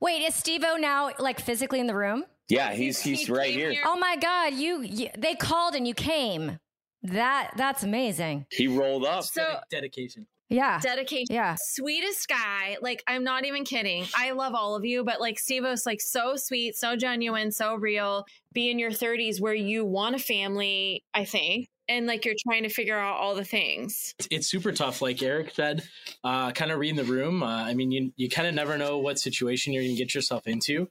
Wait, 0.00 0.20
is 0.22 0.34
Steve-O 0.34 0.76
now 0.76 1.12
like 1.18 1.40
physically 1.40 1.80
in 1.80 1.86
the 1.86 1.94
room? 1.94 2.24
Yeah, 2.48 2.72
he's 2.74 3.00
He 3.00 3.14
he's 3.14 3.30
right 3.30 3.50
here. 3.52 3.70
here- 3.72 3.82
Oh 3.86 3.96
my 3.96 4.16
God, 4.16 4.52
you, 4.54 4.82
you 4.82 5.08
they 5.16 5.34
called 5.34 5.74
and 5.74 5.88
you 5.88 5.94
came. 5.94 6.58
That 7.02 7.52
that's 7.56 7.82
amazing. 7.82 8.46
He 8.50 8.66
rolled 8.66 9.04
up. 9.04 9.24
So 9.24 9.60
dedication. 9.70 10.26
Yeah. 10.48 10.80
dedication. 10.80 11.34
Yeah. 11.34 11.56
Sweetest 11.58 12.28
guy. 12.28 12.76
Like, 12.80 13.02
I'm 13.06 13.24
not 13.24 13.44
even 13.44 13.64
kidding. 13.64 14.06
I 14.16 14.30
love 14.32 14.54
all 14.54 14.76
of 14.76 14.84
you, 14.84 15.04
but 15.04 15.20
like 15.20 15.38
Stevo's 15.38 15.86
like 15.86 16.00
so 16.00 16.36
sweet, 16.36 16.76
so 16.76 16.96
genuine, 16.96 17.50
so 17.50 17.74
real. 17.74 18.26
Be 18.52 18.70
in 18.70 18.78
your 18.78 18.90
30s 18.90 19.40
where 19.40 19.54
you 19.54 19.84
want 19.84 20.14
a 20.14 20.18
family, 20.18 21.04
I 21.12 21.24
think. 21.24 21.68
And 21.88 22.06
like 22.06 22.24
you're 22.24 22.34
trying 22.48 22.64
to 22.64 22.68
figure 22.68 22.98
out 22.98 23.16
all 23.16 23.34
the 23.34 23.44
things. 23.44 24.14
It's, 24.18 24.28
it's 24.30 24.46
super 24.48 24.72
tough, 24.72 25.02
like 25.02 25.22
Eric 25.22 25.52
said. 25.54 25.84
Uh, 26.24 26.50
kind 26.50 26.72
of 26.72 26.78
reading 26.78 26.96
the 26.96 27.04
room. 27.04 27.42
Uh, 27.42 27.62
I 27.64 27.74
mean, 27.74 27.92
you 27.92 28.12
you 28.16 28.28
kind 28.28 28.48
of 28.48 28.54
never 28.54 28.76
know 28.76 28.98
what 28.98 29.20
situation 29.20 29.72
you're 29.72 29.84
going 29.84 29.94
to 29.94 29.98
get 29.98 30.12
yourself 30.12 30.48
into. 30.48 30.88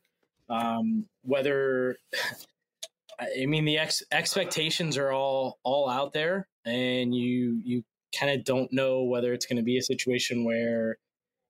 Um, 0.50 1.06
whether 1.24 1.98
I 3.20 3.46
mean 3.46 3.66
the 3.66 3.78
ex- 3.78 4.04
expectations 4.12 4.98
are 4.98 5.12
all 5.12 5.60
all 5.64 5.90
out 5.90 6.14
there, 6.14 6.48
and 6.66 7.14
you 7.14 7.62
you 7.64 7.84
kind 8.18 8.38
of 8.38 8.46
don't 8.46 8.72
know 8.72 9.04
whether 9.04 9.34
it's 9.34 9.46
going 9.46 9.58
to 9.58 9.64
be 9.64 9.78
a 9.78 9.84
situation 9.84 10.46
where 10.46 10.98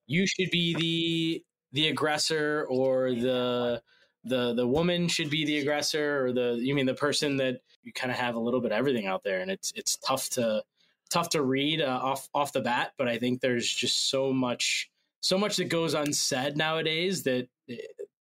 you 0.08 0.26
should 0.28 0.50
be 0.52 0.76
the 0.76 1.44
the 1.72 1.90
aggressor 1.90 2.66
or 2.70 3.12
the 3.12 3.82
the 4.24 4.54
the 4.54 4.68
woman 4.68 5.08
should 5.08 5.30
be 5.30 5.46
the 5.46 5.60
aggressor 5.60 6.26
or 6.26 6.34
the 6.34 6.58
you 6.60 6.74
mean 6.74 6.86
the 6.86 6.94
person 6.94 7.38
that 7.38 7.62
you 7.84 7.94
kind 7.94 8.12
of 8.12 8.18
have 8.18 8.36
a 8.36 8.40
little 8.40 8.62
bit 8.62 8.72
of 8.72 8.78
everything 8.78 9.06
out 9.06 9.24
there 9.24 9.40
and 9.40 9.52
it's 9.52 9.72
it's 9.76 9.98
tough 9.98 10.30
to 10.30 10.64
tough 11.10 11.30
to 11.30 11.44
read 11.44 11.82
uh, 11.82 12.00
off 12.02 12.28
off 12.34 12.52
the 12.52 12.62
bat 12.62 12.94
but 12.98 13.08
i 13.08 13.18
think 13.18 13.40
there's 13.40 13.72
just 13.72 14.10
so 14.10 14.34
much 14.34 14.90
so 15.22 15.38
much 15.38 15.58
that 15.58 15.70
goes 15.70 15.94
unsaid 15.94 16.58
nowadays 16.58 17.24
that 17.24 17.48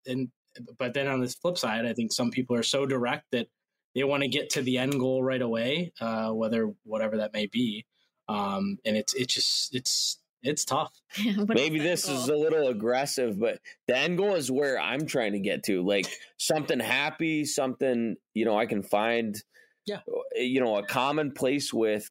and 0.05 0.29
but 0.77 0.93
then 0.93 1.07
on 1.07 1.19
this 1.19 1.35
flip 1.35 1.57
side 1.57 1.85
i 1.85 1.93
think 1.93 2.11
some 2.11 2.31
people 2.31 2.55
are 2.55 2.63
so 2.63 2.85
direct 2.85 3.25
that 3.31 3.47
they 3.95 4.03
want 4.03 4.23
to 4.23 4.29
get 4.29 4.51
to 4.51 4.61
the 4.61 4.77
end 4.77 4.93
goal 4.99 5.23
right 5.23 5.41
away, 5.41 5.93
uh, 6.01 6.31
whether 6.31 6.71
whatever 6.83 7.17
that 7.17 7.33
may 7.33 7.45
be. 7.45 7.85
Um, 8.27 8.77
and 8.85 8.97
it's 8.97 9.13
it's 9.13 9.33
just 9.33 9.75
it's 9.75 10.19
it's 10.41 10.65
tough. 10.65 10.91
Maybe 11.47 11.79
this 11.79 12.07
is 12.09 12.27
a 12.27 12.35
little 12.35 12.67
aggressive, 12.67 13.39
but 13.39 13.59
the 13.87 13.95
end 13.95 14.17
goal 14.17 14.35
is 14.35 14.51
where 14.51 14.79
I'm 14.79 15.05
trying 15.05 15.33
to 15.33 15.39
get 15.39 15.63
to. 15.65 15.83
Like 15.85 16.07
something 16.37 16.79
happy, 16.79 17.45
something, 17.45 18.15
you 18.33 18.45
know, 18.45 18.57
I 18.57 18.65
can 18.65 18.81
find 18.81 19.41
Yeah. 19.85 19.99
you 20.35 20.59
know, 20.59 20.77
a 20.77 20.85
common 20.85 21.31
place 21.31 21.73
with 21.73 22.09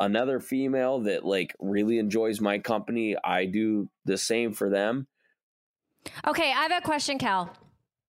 another 0.00 0.40
female 0.40 1.00
that 1.00 1.24
like 1.24 1.54
really 1.58 1.98
enjoys 1.98 2.40
my 2.40 2.58
company. 2.58 3.16
I 3.22 3.46
do 3.46 3.88
the 4.04 4.18
same 4.18 4.52
for 4.52 4.68
them. 4.70 5.06
Okay, 6.26 6.50
I 6.50 6.62
have 6.62 6.72
a 6.72 6.80
question, 6.80 7.18
Cal. 7.18 7.50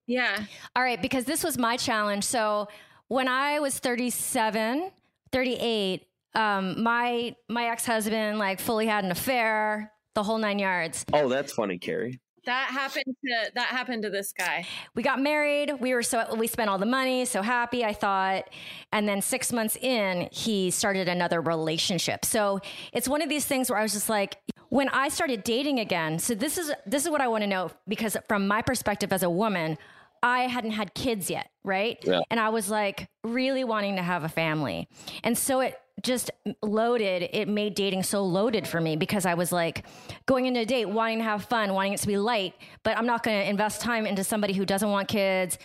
Yeah. 0.07 0.43
All 0.75 0.83
right, 0.83 1.01
because 1.01 1.25
this 1.25 1.43
was 1.43 1.57
my 1.57 1.77
challenge. 1.77 2.23
So 2.23 2.67
when 3.09 3.27
I 3.27 3.59
was 3.59 3.77
37, 3.79 4.91
38, 5.31 6.07
um, 6.35 6.81
my 6.81 7.35
my 7.47 7.65
ex 7.65 7.85
husband 7.85 8.39
like 8.39 8.59
fully 8.59 8.87
had 8.87 9.03
an 9.03 9.11
affair, 9.11 9.91
the 10.15 10.23
whole 10.23 10.37
nine 10.37 10.59
yards. 10.59 11.05
Oh, 11.13 11.27
that's 11.29 11.53
funny, 11.53 11.77
Carrie. 11.77 12.19
That 12.45 12.69
happened 12.71 13.05
to 13.05 13.51
that 13.55 13.67
happened 13.67 14.03
to 14.03 14.09
this 14.09 14.31
guy. 14.31 14.65
We 14.95 15.03
got 15.03 15.21
married. 15.21 15.73
We 15.79 15.93
were 15.93 16.03
so 16.03 16.33
we 16.35 16.47
spent 16.47 16.69
all 16.69 16.77
the 16.77 16.85
money, 16.85 17.25
so 17.25 17.41
happy. 17.41 17.83
I 17.83 17.93
thought, 17.93 18.49
and 18.91 19.07
then 19.07 19.21
six 19.21 19.51
months 19.51 19.75
in, 19.75 20.29
he 20.31 20.71
started 20.71 21.07
another 21.07 21.41
relationship. 21.41 22.25
So 22.25 22.59
it's 22.93 23.07
one 23.07 23.21
of 23.21 23.29
these 23.29 23.45
things 23.45 23.69
where 23.69 23.77
I 23.77 23.83
was 23.83 23.93
just 23.93 24.09
like, 24.09 24.37
when 24.69 24.89
I 24.89 25.09
started 25.09 25.43
dating 25.43 25.79
again. 25.79 26.19
So 26.19 26.33
this 26.35 26.57
is 26.57 26.71
this 26.85 27.03
is 27.03 27.09
what 27.09 27.21
I 27.21 27.27
want 27.27 27.43
to 27.43 27.47
know 27.47 27.71
because 27.87 28.15
from 28.27 28.47
my 28.47 28.61
perspective 28.61 29.11
as 29.13 29.23
a 29.23 29.29
woman. 29.29 29.77
I 30.21 30.47
hadn't 30.47 30.71
had 30.71 30.93
kids 30.95 31.29
yet, 31.29 31.49
right? 31.63 31.97
Yeah. 32.03 32.19
And 32.29 32.41
I 32.41 32.49
was 32.49 32.69
like 32.69 33.07
really 33.23 33.63
wanting 33.63 33.95
to 33.95 34.01
have 34.01 34.25
a 34.25 34.27
family. 34.27 34.89
And 35.23 35.37
so 35.37 35.61
it 35.61 35.79
just 36.01 36.29
loaded, 36.61 37.29
it 37.31 37.47
made 37.47 37.73
dating 37.73 38.03
so 38.03 38.23
loaded 38.23 38.67
for 38.67 38.81
me 38.81 38.97
because 38.97 39.25
I 39.25 39.35
was 39.35 39.53
like 39.53 39.85
going 40.25 40.45
into 40.45 40.59
a 40.59 40.65
date, 40.65 40.85
wanting 40.85 41.19
to 41.19 41.23
have 41.23 41.45
fun, 41.45 41.73
wanting 41.73 41.93
it 41.93 41.99
to 42.01 42.07
be 42.07 42.17
light, 42.17 42.53
but 42.83 42.97
I'm 42.97 43.05
not 43.05 43.23
going 43.23 43.39
to 43.39 43.49
invest 43.49 43.79
time 43.81 44.05
into 44.05 44.23
somebody 44.25 44.53
who 44.53 44.65
doesn't 44.65 44.89
want 44.89 45.07
kids, 45.07 45.57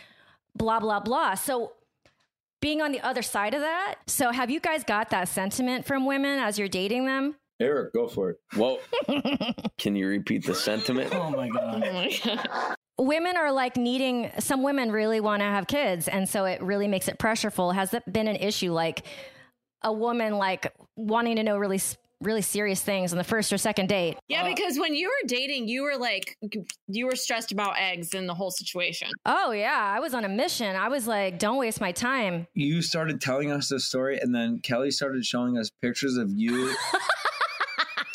blah, 0.54 0.78
blah, 0.78 1.00
blah. 1.00 1.34
So 1.34 1.72
being 2.60 2.80
on 2.80 2.92
the 2.92 3.00
other 3.00 3.22
side 3.22 3.54
of 3.54 3.60
that. 3.60 3.96
So 4.06 4.30
have 4.32 4.50
you 4.50 4.60
guys 4.60 4.84
got 4.84 5.10
that 5.10 5.28
sentiment 5.28 5.84
from 5.84 6.06
women 6.06 6.38
as 6.38 6.58
you're 6.58 6.68
dating 6.68 7.06
them? 7.06 7.34
Eric, 7.60 7.92
go 7.92 8.08
for 8.08 8.30
it. 8.30 8.36
Well, 8.56 8.78
can 9.78 9.94
you 9.96 10.06
repeat 10.08 10.44
the 10.44 10.54
sentiment? 10.54 11.14
Oh 11.14 11.30
my 11.30 11.48
god. 11.48 11.84
Oh 11.86 11.92
my 11.92 12.20
god. 12.24 12.76
women 12.98 13.36
are 13.36 13.52
like 13.52 13.76
needing 13.76 14.30
some 14.38 14.62
women 14.62 14.90
really 14.92 15.20
want 15.20 15.40
to 15.40 15.44
have 15.46 15.66
kids 15.66 16.06
and 16.08 16.28
so 16.28 16.44
it 16.44 16.62
really 16.62 16.86
makes 16.86 17.08
it 17.08 17.18
pressureful 17.18 17.74
has 17.74 17.90
that 17.90 18.10
been 18.12 18.28
an 18.28 18.36
issue 18.36 18.72
like 18.72 19.04
a 19.82 19.92
woman 19.92 20.34
like 20.38 20.72
wanting 20.94 21.34
to 21.34 21.42
know 21.42 21.56
really 21.56 21.80
really 22.20 22.40
serious 22.40 22.80
things 22.80 23.12
on 23.12 23.18
the 23.18 23.24
first 23.24 23.52
or 23.52 23.58
second 23.58 23.88
date 23.88 24.16
Yeah, 24.28 24.44
uh, 24.44 24.48
because 24.48 24.78
when 24.78 24.94
you 24.94 25.08
were 25.08 25.26
dating, 25.28 25.66
you 25.68 25.82
were 25.82 25.96
like 25.96 26.38
you 26.86 27.06
were 27.06 27.16
stressed 27.16 27.50
about 27.50 27.76
eggs 27.80 28.14
and 28.14 28.28
the 28.28 28.34
whole 28.34 28.52
situation. 28.52 29.08
oh 29.26 29.50
yeah 29.50 29.92
i 29.96 29.98
was 29.98 30.14
on 30.14 30.24
a 30.24 30.28
mission 30.28 30.76
i 30.76 30.86
was 30.88 31.08
like 31.08 31.40
don't 31.40 31.58
waste 31.58 31.80
my 31.80 31.90
time 31.90 32.46
You 32.54 32.80
started 32.80 33.20
telling 33.20 33.50
us 33.50 33.68
this 33.68 33.86
story, 33.86 34.18
and 34.18 34.32
then 34.32 34.60
Kelly 34.60 34.92
started 34.92 35.26
showing 35.26 35.58
us 35.58 35.68
pictures 35.82 36.16
of 36.16 36.30
you. 36.30 36.72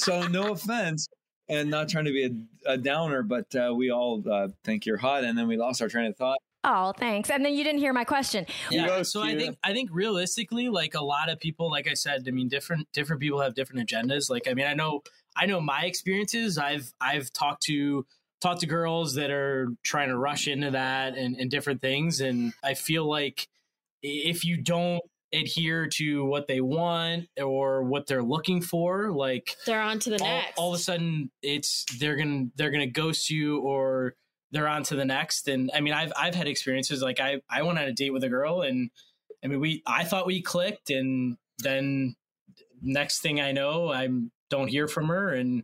so, 0.10 0.28
no 0.28 0.52
offense, 0.52 1.08
and 1.48 1.70
not 1.70 1.90
trying 1.90 2.06
to 2.06 2.12
be 2.12 2.26
a, 2.26 2.74
a 2.74 2.78
downer, 2.78 3.24
but 3.24 3.54
uh, 3.56 3.74
we 3.74 3.92
all 3.92 4.24
uh, 4.30 4.50
think 4.64 4.86
you're 4.86 4.98
hot, 4.98 5.24
and 5.24 5.38
then 5.38 5.48
we 5.48 5.58
lost 5.58 5.82
our 5.82 5.88
train 5.88 6.08
of 6.08 6.16
thought. 6.18 6.38
oh 6.66 6.92
thanks 6.98 7.30
and 7.30 7.46
then 7.46 7.54
you 7.54 7.64
didn't 7.64 7.80
hear 7.80 7.94
my 7.94 8.04
question 8.04 8.46
Yeah. 8.70 8.86
go, 8.86 9.04
So 9.04 9.22
I 9.22 9.34
think 9.36 9.58
I 9.64 9.74
think 9.74 9.90
realistically, 9.94 10.68
like 10.70 10.94
a 10.94 11.04
lot 11.04 11.30
of 11.30 11.40
people, 11.40 11.72
like 11.72 11.88
I 11.88 11.94
said, 11.94 12.26
I 12.28 12.32
mean, 12.32 12.50
different 12.50 12.88
different 12.92 13.22
people 13.22 13.40
have 13.40 13.56
different 13.56 13.88
agendas. 13.90 14.30
Like 14.30 14.48
I 14.48 14.54
mean, 14.54 14.68
I 14.68 14.74
know 14.74 15.02
I 15.36 15.46
know 15.46 15.62
my 15.62 15.84
experiences. 15.86 16.58
I've 16.58 16.92
I've 17.00 17.32
talked 17.32 17.64
to 17.64 18.06
talked 18.42 18.62
to 18.62 18.68
girls 18.68 19.16
that 19.16 19.32
are 19.32 19.70
trying 19.84 20.10
to 20.10 20.18
rush 20.18 20.48
into 20.48 20.72
that 20.72 21.18
and, 21.18 21.36
and 21.36 21.50
different 21.50 21.82
things, 21.82 22.20
and 22.22 22.54
I 22.64 22.74
feel 22.74 23.10
like 23.10 23.48
if 24.02 24.46
you 24.46 24.58
don't 24.58 25.04
adhere 25.34 25.88
to 25.88 26.26
what 26.26 26.48
they 26.48 26.62
want 26.62 27.28
or 27.42 27.84
what 27.84 28.08
they're 28.08 28.24
looking 28.24 28.62
for, 28.62 29.12
like 29.12 29.56
They're 29.66 29.82
on 29.82 30.00
to 30.00 30.10
the 30.10 30.20
all, 30.22 30.28
next. 30.28 30.58
all 30.58 30.74
of 30.74 30.80
a 30.80 30.84
sudden 30.84 31.30
it's 31.42 31.86
they're 32.00 32.16
gonna 32.16 32.46
they're 32.56 32.72
gonna 32.72 32.88
ghost 32.88 33.30
you 33.30 33.60
or 33.60 34.16
they're 34.52 34.68
on 34.68 34.82
to 34.82 34.96
the 34.96 35.06
next 35.06 35.48
and 35.48 35.70
i 35.76 35.80
mean 35.80 35.94
i've 35.94 36.12
i've 36.18 36.34
had 36.34 36.48
experiences 36.48 37.04
like 37.04 37.20
i 37.20 37.40
i 37.52 37.62
went 37.62 37.78
on 37.78 37.86
a 37.86 37.94
date 37.94 38.10
with 38.10 38.24
a 38.24 38.30
girl 38.30 38.62
and 38.62 38.90
i 39.44 39.48
mean 39.48 39.60
we 39.60 39.84
i 39.86 40.04
thought 40.04 40.26
we 40.26 40.42
clicked 40.42 40.90
and 40.90 41.38
then 41.60 42.16
next 42.82 43.20
thing 43.22 43.40
i 43.40 43.52
know 43.52 43.92
i 43.92 44.10
don't 44.50 44.70
hear 44.70 44.88
from 44.88 45.08
her 45.08 45.30
and 45.30 45.62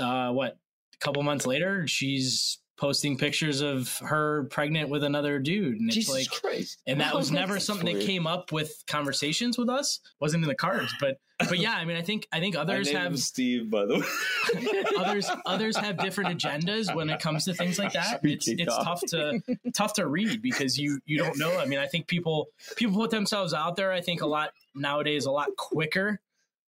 uh 0.00 0.30
what 0.32 0.58
a 0.94 0.98
couple 0.98 1.22
months 1.22 1.46
later 1.46 1.86
she's 1.86 2.58
posting 2.76 3.16
pictures 3.16 3.60
of 3.60 3.96
her 3.98 4.44
pregnant 4.44 4.88
with 4.90 5.02
another 5.02 5.38
dude 5.38 5.80
and 5.80 5.94
it's 5.94 6.08
like 6.08 6.28
Christ! 6.30 6.82
and 6.86 7.00
that 7.00 7.14
was 7.16 7.30
never 7.30 7.58
something 7.58 7.96
that 7.96 8.04
came 8.04 8.26
up 8.26 8.52
with 8.52 8.84
conversations 8.86 9.56
with 9.56 9.68
us. 9.68 10.00
Wasn't 10.20 10.42
in 10.42 10.48
the 10.48 10.54
cards 10.54 10.92
but 11.00 11.18
but 11.38 11.58
yeah 11.58 11.74
i 11.74 11.84
mean 11.84 11.96
i 11.96 12.02
think 12.02 12.26
i 12.32 12.40
think 12.40 12.56
others 12.56 12.90
have 12.90 13.18
Steve, 13.18 13.70
by 13.70 13.84
the 13.84 13.98
way. 13.98 14.82
others 14.98 15.30
others 15.44 15.76
have 15.76 15.98
different 15.98 16.38
agendas 16.38 16.94
when 16.94 17.10
it 17.10 17.20
comes 17.20 17.44
to 17.44 17.54
things 17.54 17.78
like 17.78 17.92
that. 17.92 18.20
It's 18.22 18.48
it's 18.48 18.64
tough 18.64 19.02
to 19.08 19.40
tough 19.74 19.94
to 19.94 20.06
read 20.06 20.42
because 20.42 20.78
you 20.78 20.98
you 21.04 21.18
don't 21.18 21.38
know. 21.38 21.58
I 21.58 21.66
mean 21.66 21.78
i 21.78 21.86
think 21.86 22.06
people 22.06 22.48
people 22.76 22.94
put 22.94 23.10
themselves 23.10 23.52
out 23.54 23.76
there 23.76 23.92
i 23.92 24.00
think 24.00 24.22
a 24.22 24.26
lot 24.26 24.50
nowadays 24.74 25.26
a 25.26 25.30
lot 25.30 25.48
quicker 25.56 26.20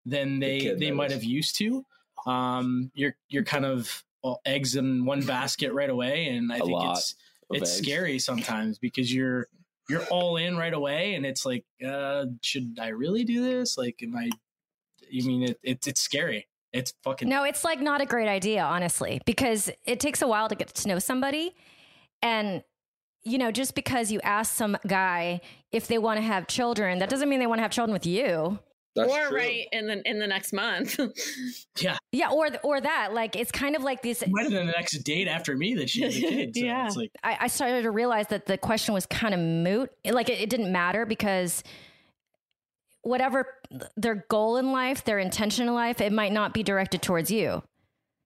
than 0.06 0.40
they 0.40 0.60
kid, 0.60 0.80
they 0.80 0.90
that 0.90 0.96
might've 0.96 1.24
used 1.24 1.58
to. 1.58 1.86
Um 2.26 2.92
you're 2.94 3.16
you're 3.30 3.44
kind 3.44 3.66
of 3.66 4.04
all 4.22 4.42
eggs 4.46 4.76
in 4.76 5.06
one 5.06 5.22
basket 5.26 5.74
right 5.74 5.90
away 5.90 6.28
and 6.28 6.52
i 6.52 6.58
A 6.58 6.60
think 6.60 6.72
lot 6.72 6.98
it's 6.98 7.16
it's 7.52 7.78
eggs. 7.78 7.88
scary 7.88 8.20
sometimes 8.20 8.78
because 8.80 9.14
you're 9.14 9.48
you're 9.90 10.04
all 10.08 10.38
in 10.38 10.58
right 10.58 10.74
away 10.74 11.14
and 11.16 11.26
it's 11.26 11.46
like 11.46 11.64
uh 11.88 12.26
should 12.42 12.78
i 12.82 12.88
really 12.90 13.24
do 13.24 13.42
this? 13.42 13.78
Like 13.78 14.00
am 14.04 14.16
i 14.18 14.30
you 15.10 15.26
mean 15.26 15.44
it, 15.44 15.60
it 15.64 15.88
it's 15.88 16.02
scary. 16.02 16.48
It's 16.74 16.94
fucking 17.04 17.30
no 17.30 17.44
it's 17.46 17.64
like 17.64 17.80
not 17.80 18.02
a 18.02 18.06
great 18.06 18.28
idea 18.28 18.64
honestly 18.64 19.22
because 19.26 19.70
it 19.86 20.00
takes 20.02 20.22
a 20.22 20.28
while 20.28 20.50
to 20.50 20.56
get 20.56 20.68
to 20.74 20.88
know 20.90 21.00
somebody 21.00 21.56
and 22.22 22.62
you 23.24 23.38
know 23.38 23.52
just 23.52 23.74
because 23.76 24.12
you 24.12 24.20
ask 24.22 24.54
some 24.54 24.78
guy 24.86 25.40
if 25.72 25.88
they 25.88 25.98
want 25.98 26.18
to 26.18 26.24
have 26.24 26.48
children 26.48 27.00
that 27.00 27.10
doesn't 27.10 27.30
mean 27.30 27.40
they 27.40 27.48
want 27.48 27.60
to 27.60 27.64
have 27.64 27.72
children 27.72 27.94
with 27.94 28.06
you 28.06 28.60
That's 28.98 29.12
or 29.12 29.28
true. 29.30 29.38
right 29.38 29.68
in 29.72 29.88
the 29.88 30.02
in 30.10 30.20
the 30.20 30.28
next 30.28 30.52
month. 30.54 31.00
yeah 31.82 31.98
yeah 32.12 32.30
or 32.32 32.50
or 32.64 32.82
that 32.82 33.14
like 33.14 33.36
it's 33.36 33.52
kind 33.52 33.76
of 33.76 33.84
like 33.84 34.02
these 34.02 34.22
might 34.28 34.44
have 34.44 34.52
been 34.52 34.66
the 34.66 34.72
next 34.74 34.98
date 35.04 35.28
after 35.28 35.56
me 35.56 35.76
that 35.76 35.90
she 35.90 36.02
has 36.02 36.18
a 36.18 36.20
kid. 36.22 36.56
So 36.56 36.66
Yeah. 36.66 36.88
It's 36.88 36.96
like, 36.98 37.12
I, 37.24 37.38
I 37.42 37.48
started 37.48 37.84
to 37.84 37.92
realize 37.92 38.28
that 38.28 38.46
the 38.48 38.58
question 38.58 38.94
was 38.94 39.06
kind 39.06 39.34
of 39.34 39.40
moot. 39.40 39.90
It- 40.04 40.14
Like 40.14 40.30
it, 40.30 40.42
it 40.42 40.50
didn't 40.50 40.72
matter 40.72 41.06
because 41.06 41.64
whatever 43.02 43.46
their 43.96 44.26
goal 44.30 44.58
in 44.58 44.72
life, 44.72 45.04
their 45.06 45.20
intention 45.20 45.68
in 45.68 45.74
life, 45.74 46.02
it 46.02 46.12
might 46.12 46.32
not 46.34 46.54
be 46.54 46.64
directed 46.64 47.02
towards 47.02 47.32
you. 47.32 47.64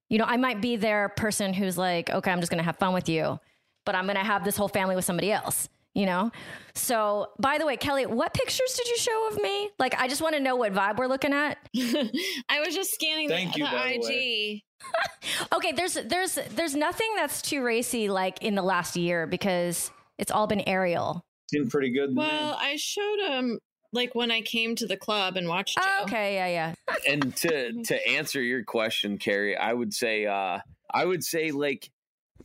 You 0.09 0.17
know, 0.17 0.25
I 0.25 0.37
might 0.37 0.61
be 0.61 0.75
their 0.75 1.09
person 1.09 1.53
who's 1.53 1.77
like, 1.77 2.09
okay, 2.09 2.31
I'm 2.31 2.39
just 2.39 2.51
going 2.51 2.57
to 2.57 2.63
have 2.65 2.77
fun 2.77 2.93
with 2.93 3.07
you, 3.07 3.39
but 3.85 3.95
I'm 3.95 4.05
going 4.05 4.17
to 4.17 4.23
have 4.23 4.43
this 4.43 4.57
whole 4.57 4.67
family 4.67 4.95
with 4.95 5.05
somebody 5.05 5.31
else. 5.31 5.69
You 5.93 6.05
know, 6.05 6.31
so 6.73 7.31
by 7.37 7.57
the 7.57 7.65
way, 7.65 7.75
Kelly, 7.75 8.05
what 8.05 8.33
pictures 8.33 8.73
did 8.77 8.87
you 8.87 8.97
show 8.97 9.27
of 9.29 9.41
me? 9.41 9.69
Like, 9.77 9.99
I 9.99 10.07
just 10.07 10.21
want 10.21 10.35
to 10.35 10.41
know 10.41 10.55
what 10.55 10.73
vibe 10.73 10.97
we're 10.97 11.07
looking 11.07 11.33
at. 11.33 11.57
I 11.75 12.61
was 12.65 12.73
just 12.73 12.91
scanning 12.93 13.27
Thank 13.27 13.53
the, 13.53 13.59
you, 13.59 13.65
the 13.65 13.71
by 13.71 13.99
the 14.01 14.53
IG. 14.53 14.61
Okay, 15.53 15.73
there's 15.73 15.93
there's 15.93 16.39
there's 16.55 16.75
nothing 16.75 17.07
that's 17.15 17.41
too 17.41 17.61
racy 17.61 18.09
like 18.09 18.41
in 18.41 18.55
the 18.55 18.63
last 18.63 18.95
year 18.95 19.27
because 19.27 19.91
it's 20.17 20.31
all 20.31 20.47
been 20.47 20.61
aerial. 20.61 21.21
Seemed 21.51 21.69
pretty 21.69 21.91
good. 21.91 22.07
to 22.07 22.11
me. 22.13 22.17
Well, 22.17 22.57
I 22.59 22.77
showed 22.77 23.19
him 23.27 23.59
like 23.93 24.15
when 24.15 24.31
I 24.31 24.41
came 24.41 24.75
to 24.77 24.87
the 24.87 24.97
club 24.97 25.35
and 25.37 25.47
watched 25.47 25.77
you. 25.77 25.83
Oh, 25.85 26.03
okay, 26.03 26.35
yeah, 26.35 26.47
yeah. 26.47 26.73
and 27.07 27.35
to 27.37 27.83
to 27.83 28.07
answer 28.07 28.41
your 28.41 28.63
question 28.63 29.17
carrie 29.17 29.57
i 29.57 29.73
would 29.73 29.93
say 29.93 30.25
uh 30.25 30.59
i 30.93 31.05
would 31.05 31.23
say 31.23 31.51
like 31.51 31.89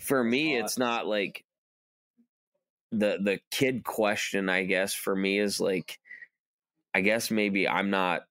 for 0.01 0.23
me 0.23 0.57
it's 0.57 0.79
not 0.79 1.07
like 1.07 1.45
the 2.99 3.19
the 3.23 3.39
kid 3.51 3.85
question 3.85 4.49
i 4.49 4.65
guess 4.65 4.95
for 4.95 5.15
me 5.15 5.39
is 5.39 5.61
like 5.61 5.99
i 6.95 7.01
guess 7.01 7.31
maybe 7.31 7.69
i'm 7.69 7.91
not 7.91 8.23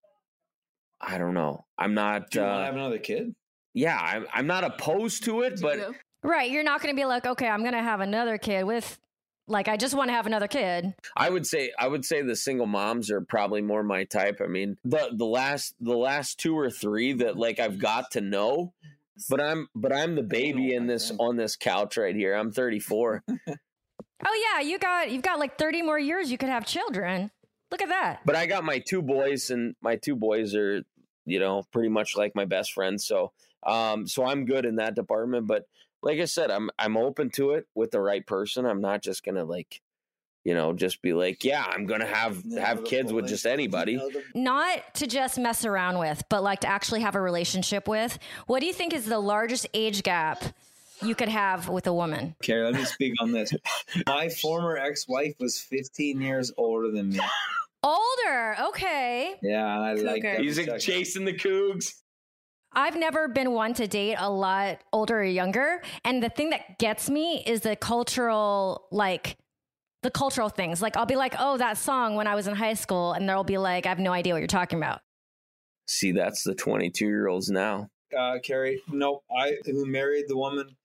i 0.99 1.17
don't 1.17 1.33
know 1.33 1.65
i'm 1.77 1.93
not 1.93 2.29
Do 2.31 2.39
you 2.39 2.45
want 2.45 2.53
to 2.55 2.61
uh 2.61 2.65
have 2.65 2.75
another 2.75 2.99
kid? 2.99 3.35
yeah 3.73 3.97
i'm, 3.99 4.25
I'm 4.33 4.47
not 4.47 4.63
opposed 4.63 5.23
to 5.25 5.41
it 5.41 5.59
but 5.61 5.93
Right. 6.25 6.49
You're 6.49 6.63
not 6.63 6.81
going 6.81 6.93
to 6.93 6.99
be 6.99 7.05
like, 7.05 7.27
okay, 7.27 7.47
I'm 7.47 7.59
going 7.61 7.73
to 7.73 7.83
have 7.83 7.99
another 7.99 8.39
kid 8.39 8.63
with, 8.63 8.99
like, 9.47 9.67
I 9.67 9.77
just 9.77 9.93
want 9.93 10.09
to 10.09 10.13
have 10.13 10.25
another 10.25 10.47
kid. 10.47 10.95
I 11.15 11.29
would 11.29 11.45
say 11.45 11.71
I 11.77 11.87
would 11.87 12.03
say 12.03 12.23
the 12.23 12.35
single 12.35 12.65
moms 12.65 13.11
are 13.11 13.21
probably 13.21 13.61
more 13.61 13.83
my 13.83 14.05
type. 14.05 14.41
I 14.43 14.47
mean, 14.47 14.75
the 14.83 15.11
the 15.13 15.25
last 15.25 15.75
the 15.79 15.95
last 15.95 16.39
two 16.39 16.57
or 16.57 16.71
three 16.71 17.13
that 17.13 17.37
like 17.37 17.59
I've 17.59 17.77
got 17.77 18.09
to 18.11 18.21
know, 18.21 18.73
but 19.29 19.39
I'm 19.39 19.67
but 19.75 19.93
I'm 19.93 20.15
the 20.15 20.23
baby 20.23 20.73
in 20.73 20.87
this 20.87 21.11
on 21.19 21.35
this 21.37 21.55
couch 21.55 21.95
right 21.95 22.15
here. 22.15 22.33
I'm 22.33 22.51
34. 22.51 23.23
Oh 24.23 24.53
yeah, 24.53 24.61
you 24.61 24.79
got 24.79 25.11
you've 25.11 25.21
got 25.21 25.39
like 25.39 25.57
30 25.57 25.81
more 25.81 25.99
years 25.99 26.31
you 26.31 26.37
could 26.37 26.49
have 26.49 26.65
children. 26.65 27.31
Look 27.71 27.81
at 27.81 27.89
that. 27.89 28.21
But 28.25 28.35
I 28.35 28.45
got 28.45 28.63
my 28.63 28.79
two 28.79 29.01
boys, 29.01 29.49
and 29.49 29.75
my 29.81 29.95
two 29.95 30.15
boys 30.15 30.55
are, 30.55 30.83
you 31.25 31.39
know, 31.39 31.63
pretty 31.71 31.89
much 31.89 32.15
like 32.15 32.35
my 32.35 32.45
best 32.45 32.73
friends. 32.73 33.05
So, 33.05 33.31
um, 33.65 34.07
so 34.07 34.23
I'm 34.25 34.45
good 34.45 34.65
in 34.65 34.75
that 34.77 34.95
department. 34.95 35.47
But 35.47 35.65
like 36.01 36.19
I 36.19 36.25
said, 36.25 36.51
I'm 36.51 36.69
I'm 36.79 36.95
open 36.95 37.31
to 37.31 37.51
it 37.51 37.67
with 37.75 37.91
the 37.91 37.99
right 37.99 38.25
person. 38.25 38.65
I'm 38.65 38.81
not 38.81 39.01
just 39.01 39.25
gonna 39.25 39.43
like, 39.43 39.81
you 40.45 40.53
know, 40.53 40.71
just 40.73 41.01
be 41.01 41.11
like, 41.11 41.43
yeah, 41.43 41.65
I'm 41.67 41.85
gonna 41.85 42.05
have 42.05 42.41
have 42.53 42.85
kids 42.85 43.11
with 43.11 43.27
just 43.27 43.45
anybody. 43.45 43.99
Not 44.33 44.93
to 44.95 45.07
just 45.07 45.37
mess 45.37 45.65
around 45.65 45.97
with, 45.97 46.23
but 46.29 46.43
like 46.43 46.61
to 46.61 46.67
actually 46.67 47.01
have 47.01 47.15
a 47.15 47.21
relationship 47.21 47.87
with. 47.87 48.17
What 48.45 48.61
do 48.61 48.67
you 48.67 48.73
think 48.73 48.93
is 48.93 49.05
the 49.05 49.19
largest 49.19 49.67
age 49.73 50.03
gap 50.03 50.43
you 51.01 51.15
could 51.15 51.29
have 51.29 51.67
with 51.69 51.87
a 51.87 51.93
woman? 51.93 52.35
Okay, 52.43 52.61
let 52.61 52.73
me 52.73 52.83
speak 52.85 53.13
on 53.19 53.31
this. 53.31 53.51
My 54.07 54.29
former 54.29 54.77
ex-wife 54.77 55.35
was 55.39 55.59
15 55.59 56.21
years 56.21 56.51
older 56.57 56.91
than 56.91 57.09
me. 57.09 57.19
Older. 57.83 58.55
Okay. 58.69 59.35
Yeah, 59.41 59.73
and 59.75 59.83
I 59.83 59.93
like 59.93 60.19
Okay. 60.23 60.35
that. 60.37 60.41
He's 60.41 60.57
like 60.67 60.79
chasing 60.79 61.25
the 61.25 61.33
cougs. 61.33 61.93
I've 62.73 62.97
never 62.97 63.27
been 63.29 63.51
one 63.51 63.73
to 63.75 63.87
date 63.87 64.15
a 64.19 64.29
lot 64.29 64.79
older 64.91 65.19
or 65.19 65.23
younger. 65.23 65.81
And 66.03 66.21
the 66.21 66.29
thing 66.29 66.49
that 66.49 66.77
gets 66.77 67.09
me 67.09 67.41
is 67.45 67.61
the 67.61 67.75
cultural, 67.75 68.87
like, 68.91 69.37
the 70.03 70.11
cultural 70.11 70.49
things. 70.49 70.81
Like, 70.81 70.97
I'll 70.97 71.05
be 71.05 71.15
like, 71.15 71.35
oh, 71.39 71.57
that 71.57 71.77
song 71.77 72.15
when 72.15 72.27
I 72.27 72.35
was 72.35 72.47
in 72.47 72.55
high 72.55 72.73
school. 72.73 73.13
And 73.13 73.29
they'll 73.29 73.45
be 73.45 73.57
like, 73.57 73.85
I 73.85 73.89
have 73.89 73.99
no 73.99 74.11
idea 74.11 74.33
what 74.33 74.39
you're 74.39 74.47
talking 74.47 74.77
about. 74.77 74.99
See, 75.87 76.11
that's 76.11 76.43
the 76.43 76.53
22 76.55 77.05
year 77.05 77.27
olds 77.27 77.49
now. 77.49 77.87
uh, 78.17 78.39
Carrie. 78.43 78.81
Nope, 78.89 79.23
I 79.37 79.53
who 79.65 79.85
married 79.85 80.25
the 80.27 80.35
woman 80.37 80.75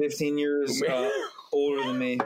15 0.00 0.38
years 0.38 0.82
uh, 0.82 1.10
older 1.52 1.84
than 1.84 1.98
me. 1.98 2.18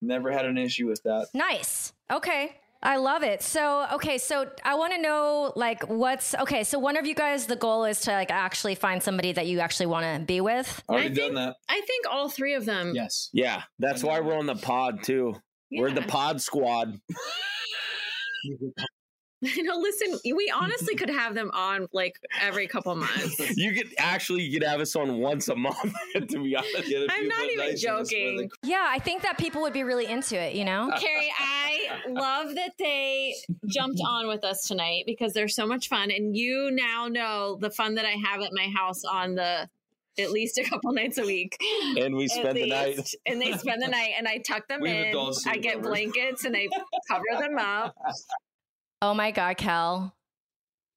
Never 0.00 0.30
had 0.32 0.46
an 0.46 0.58
issue 0.58 0.88
with 0.88 1.02
that. 1.04 1.28
Nice. 1.34 1.92
Okay. 2.10 2.56
I 2.84 2.96
love 2.96 3.22
it. 3.22 3.42
So, 3.42 3.86
okay, 3.92 4.18
so 4.18 4.50
I 4.64 4.74
want 4.74 4.92
to 4.92 5.00
know 5.00 5.52
like 5.54 5.88
what's 5.88 6.34
okay, 6.34 6.64
so 6.64 6.80
one 6.80 6.96
of 6.96 7.06
you 7.06 7.14
guys 7.14 7.46
the 7.46 7.54
goal 7.54 7.84
is 7.84 8.00
to 8.00 8.10
like 8.10 8.32
actually 8.32 8.74
find 8.74 9.00
somebody 9.00 9.30
that 9.30 9.46
you 9.46 9.60
actually 9.60 9.86
want 9.86 10.04
to 10.04 10.24
be 10.26 10.40
with. 10.40 10.82
Already 10.88 11.04
I 11.04 11.08
done 11.10 11.16
think- 11.16 11.34
that. 11.36 11.56
I 11.68 11.80
think 11.80 12.06
all 12.10 12.28
three 12.28 12.54
of 12.54 12.64
them. 12.64 12.90
Yes. 12.92 13.30
Yeah, 13.32 13.62
that's 13.78 14.02
why 14.02 14.18
we're 14.18 14.36
on 14.36 14.46
the 14.46 14.56
pod 14.56 15.04
too. 15.04 15.36
We're 15.70 15.92
the 15.92 16.02
pod 16.02 16.42
squad. 16.42 16.98
no, 19.58 19.76
listen, 19.76 20.18
we 20.36 20.52
honestly 20.54 20.94
could 20.94 21.10
have 21.10 21.34
them 21.34 21.50
on 21.52 21.88
like 21.92 22.18
every 22.40 22.68
couple 22.68 22.94
months. 22.94 23.40
You 23.56 23.72
could 23.74 23.92
actually 23.98 24.42
you 24.42 24.58
could 24.58 24.66
have 24.66 24.80
us 24.80 24.94
on 24.96 25.18
once 25.18 25.48
a 25.48 25.56
month. 25.56 25.76
to 26.14 26.42
be 26.42 26.56
honest, 26.56 26.88
Get 26.88 27.02
a 27.02 27.06
I'm 27.10 27.28
not 27.28 27.44
even 27.44 27.58
Lights 27.58 27.84
in 27.84 27.96
this 27.98 28.08
joking. 28.08 28.36
weather. 28.36 28.48
Yeah, 28.62 28.86
I 28.88 28.98
think 28.98 29.22
that 29.22 29.38
people 29.38 29.62
would 29.62 29.72
be 29.72 29.82
really 29.82 30.06
into 30.06 30.40
it, 30.40 30.54
you 30.54 30.64
know? 30.64 30.90
Carrie, 30.98 31.32
I 31.38 31.78
love 32.08 32.54
that 32.54 32.72
they 32.78 33.34
jumped 33.66 34.00
on 34.06 34.28
with 34.28 34.44
us 34.44 34.66
tonight 34.66 35.04
because 35.06 35.32
they're 35.32 35.48
so 35.48 35.66
much 35.66 35.88
fun. 35.88 36.10
And 36.10 36.36
you 36.36 36.70
now 36.72 37.08
know 37.08 37.58
the 37.60 37.70
fun 37.70 37.96
that 37.96 38.04
I 38.04 38.16
have 38.24 38.40
at 38.40 38.50
my 38.52 38.68
house 38.74 39.04
on 39.04 39.34
the 39.34 39.68
at 40.18 40.30
least 40.30 40.58
a 40.58 40.64
couple 40.64 40.92
nights 40.92 41.18
a 41.18 41.24
week. 41.24 41.56
and 41.98 42.14
we 42.14 42.24
At 42.24 42.30
spend 42.30 42.56
the 42.56 42.66
night. 42.66 43.14
And 43.26 43.40
they 43.40 43.52
spend 43.52 43.82
the 43.82 43.88
night 43.88 44.12
and 44.18 44.28
I 44.28 44.38
tuck 44.38 44.68
them 44.68 44.80
We 44.80 44.90
in. 44.90 45.16
I 45.46 45.56
get 45.56 45.82
blankets 45.82 46.44
and 46.44 46.56
I 46.56 46.68
cover 47.08 47.22
them 47.38 47.58
up. 47.58 47.94
Oh 49.02 49.14
my 49.14 49.32
god, 49.32 49.56
Kel. 49.56 50.14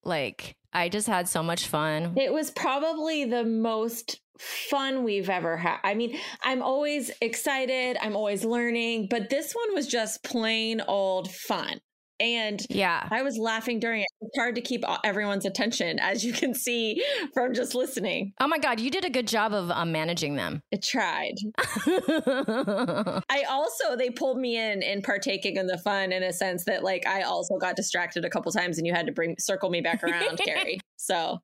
Like, 0.03 0.55
I 0.71 0.89
just 0.89 1.07
had 1.07 1.27
so 1.27 1.41
much 1.41 1.65
fun. 1.65 2.13
It 2.15 2.31
was 2.31 2.51
probably 2.51 3.25
the 3.25 3.43
most 3.43 4.21
fun 4.37 5.03
we've 5.03 5.27
ever 5.27 5.57
had. 5.57 5.79
I 5.83 5.95
mean, 5.95 6.19
I'm 6.43 6.61
always 6.61 7.09
excited, 7.19 7.97
I'm 7.99 8.15
always 8.15 8.45
learning, 8.45 9.07
but 9.09 9.31
this 9.31 9.53
one 9.53 9.73
was 9.73 9.87
just 9.87 10.23
plain 10.23 10.81
old 10.81 11.31
fun. 11.31 11.81
And 12.19 12.65
Yeah. 12.69 13.07
I 13.11 13.21
was 13.23 13.37
laughing 13.37 13.79
during 13.79 14.01
it. 14.01 14.07
It's 14.21 14.37
hard 14.37 14.55
to 14.55 14.61
keep 14.61 14.83
everyone's 15.03 15.45
attention, 15.45 15.99
as 15.99 16.23
you 16.23 16.33
can 16.33 16.53
see 16.53 17.03
from 17.33 17.53
just 17.53 17.75
listening. 17.75 18.33
Oh 18.39 18.47
my 18.47 18.57
god, 18.57 18.79
you 18.79 18.89
did 18.89 19.05
a 19.05 19.09
good 19.09 19.27
job 19.27 19.53
of 19.53 19.69
um, 19.71 19.91
managing 19.91 20.35
them. 20.35 20.61
I 20.73 20.77
tried. 20.77 21.35
I 23.29 23.43
also 23.49 23.95
they 23.97 24.09
pulled 24.09 24.37
me 24.37 24.57
in 24.57 24.81
in 24.81 25.01
partaking 25.01 25.57
in 25.57 25.67
the 25.67 25.77
fun 25.77 26.11
in 26.11 26.23
a 26.23 26.31
sense 26.31 26.65
that 26.65 26.83
like 26.83 27.05
I 27.05 27.23
also 27.23 27.57
got 27.57 27.75
distracted 27.75 28.23
a 28.25 28.29
couple 28.29 28.51
times 28.51 28.77
and 28.77 28.87
you 28.87 28.93
had 28.93 29.07
to 29.07 29.11
bring 29.11 29.35
circle 29.37 29.69
me 29.69 29.81
back 29.81 30.03
around, 30.03 30.37
Carrie. 30.37 30.79
So 30.97 31.39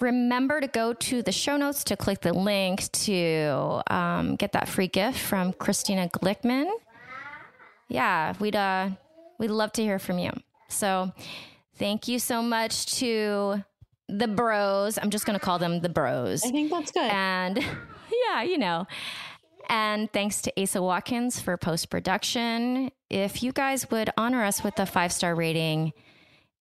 Remember 0.00 0.60
to 0.60 0.66
go 0.66 0.92
to 0.92 1.22
the 1.22 1.30
show 1.30 1.56
notes 1.56 1.84
to 1.84 1.96
click 1.96 2.20
the 2.20 2.32
link 2.32 2.90
to 2.92 3.80
um, 3.88 4.34
get 4.34 4.52
that 4.52 4.68
free 4.68 4.88
gift 4.88 5.20
from 5.20 5.52
Christina 5.52 6.08
Glickman. 6.08 6.68
Yeah, 7.88 8.34
we'd 8.40 8.56
uh, 8.56 8.90
we'd 9.44 9.50
love 9.54 9.72
to 9.72 9.82
hear 9.82 9.98
from 9.98 10.18
you. 10.18 10.32
So, 10.68 11.12
thank 11.76 12.08
you 12.08 12.18
so 12.18 12.40
much 12.42 12.86
to 12.98 13.62
the 14.08 14.26
Bros. 14.26 14.98
I'm 14.98 15.10
just 15.10 15.26
gonna 15.26 15.38
call 15.38 15.58
them 15.58 15.80
the 15.80 15.90
Bros. 15.90 16.44
I 16.44 16.50
think 16.50 16.70
that's 16.70 16.90
good. 16.90 17.10
And 17.10 17.58
yeah, 18.26 18.42
you 18.42 18.56
know. 18.56 18.86
And 19.68 20.10
thanks 20.12 20.42
to 20.42 20.52
Asa 20.60 20.80
Watkins 20.80 21.40
for 21.40 21.56
post 21.56 21.90
production. 21.90 22.90
If 23.10 23.42
you 23.42 23.52
guys 23.52 23.90
would 23.90 24.10
honor 24.16 24.44
us 24.44 24.64
with 24.64 24.78
a 24.78 24.86
five 24.86 25.12
star 25.12 25.34
rating 25.34 25.92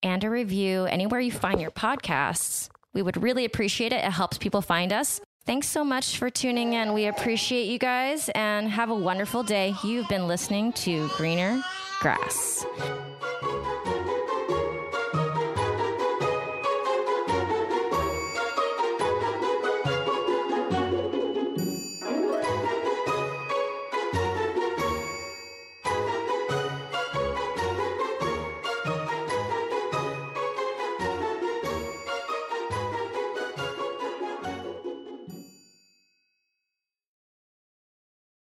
and 0.01 0.23
a 0.23 0.29
review 0.29 0.85
anywhere 0.85 1.21
you 1.21 1.31
find 1.31 1.61
your 1.61 1.71
podcasts, 1.71 2.69
we 2.93 3.01
would 3.01 3.21
really 3.21 3.45
appreciate 3.45 3.93
it. 3.93 4.03
It 4.03 4.11
helps 4.11 4.37
people 4.37 4.61
find 4.61 4.91
us. 4.91 5.21
Thanks 5.45 5.67
so 5.67 5.83
much 5.83 6.17
for 6.17 6.29
tuning 6.29 6.71
in. 6.71 6.93
We 6.93 7.07
appreciate 7.07 7.65
you 7.65 7.77
guys 7.77 8.29
and 8.29 8.69
have 8.69 8.89
a 8.89 8.95
wonderful 8.95 9.43
day. 9.43 9.75
You've 9.83 10.07
been 10.07 10.25
listening 10.25 10.71
to 10.73 11.09
Greener 11.17 11.61
Grass. 11.99 12.65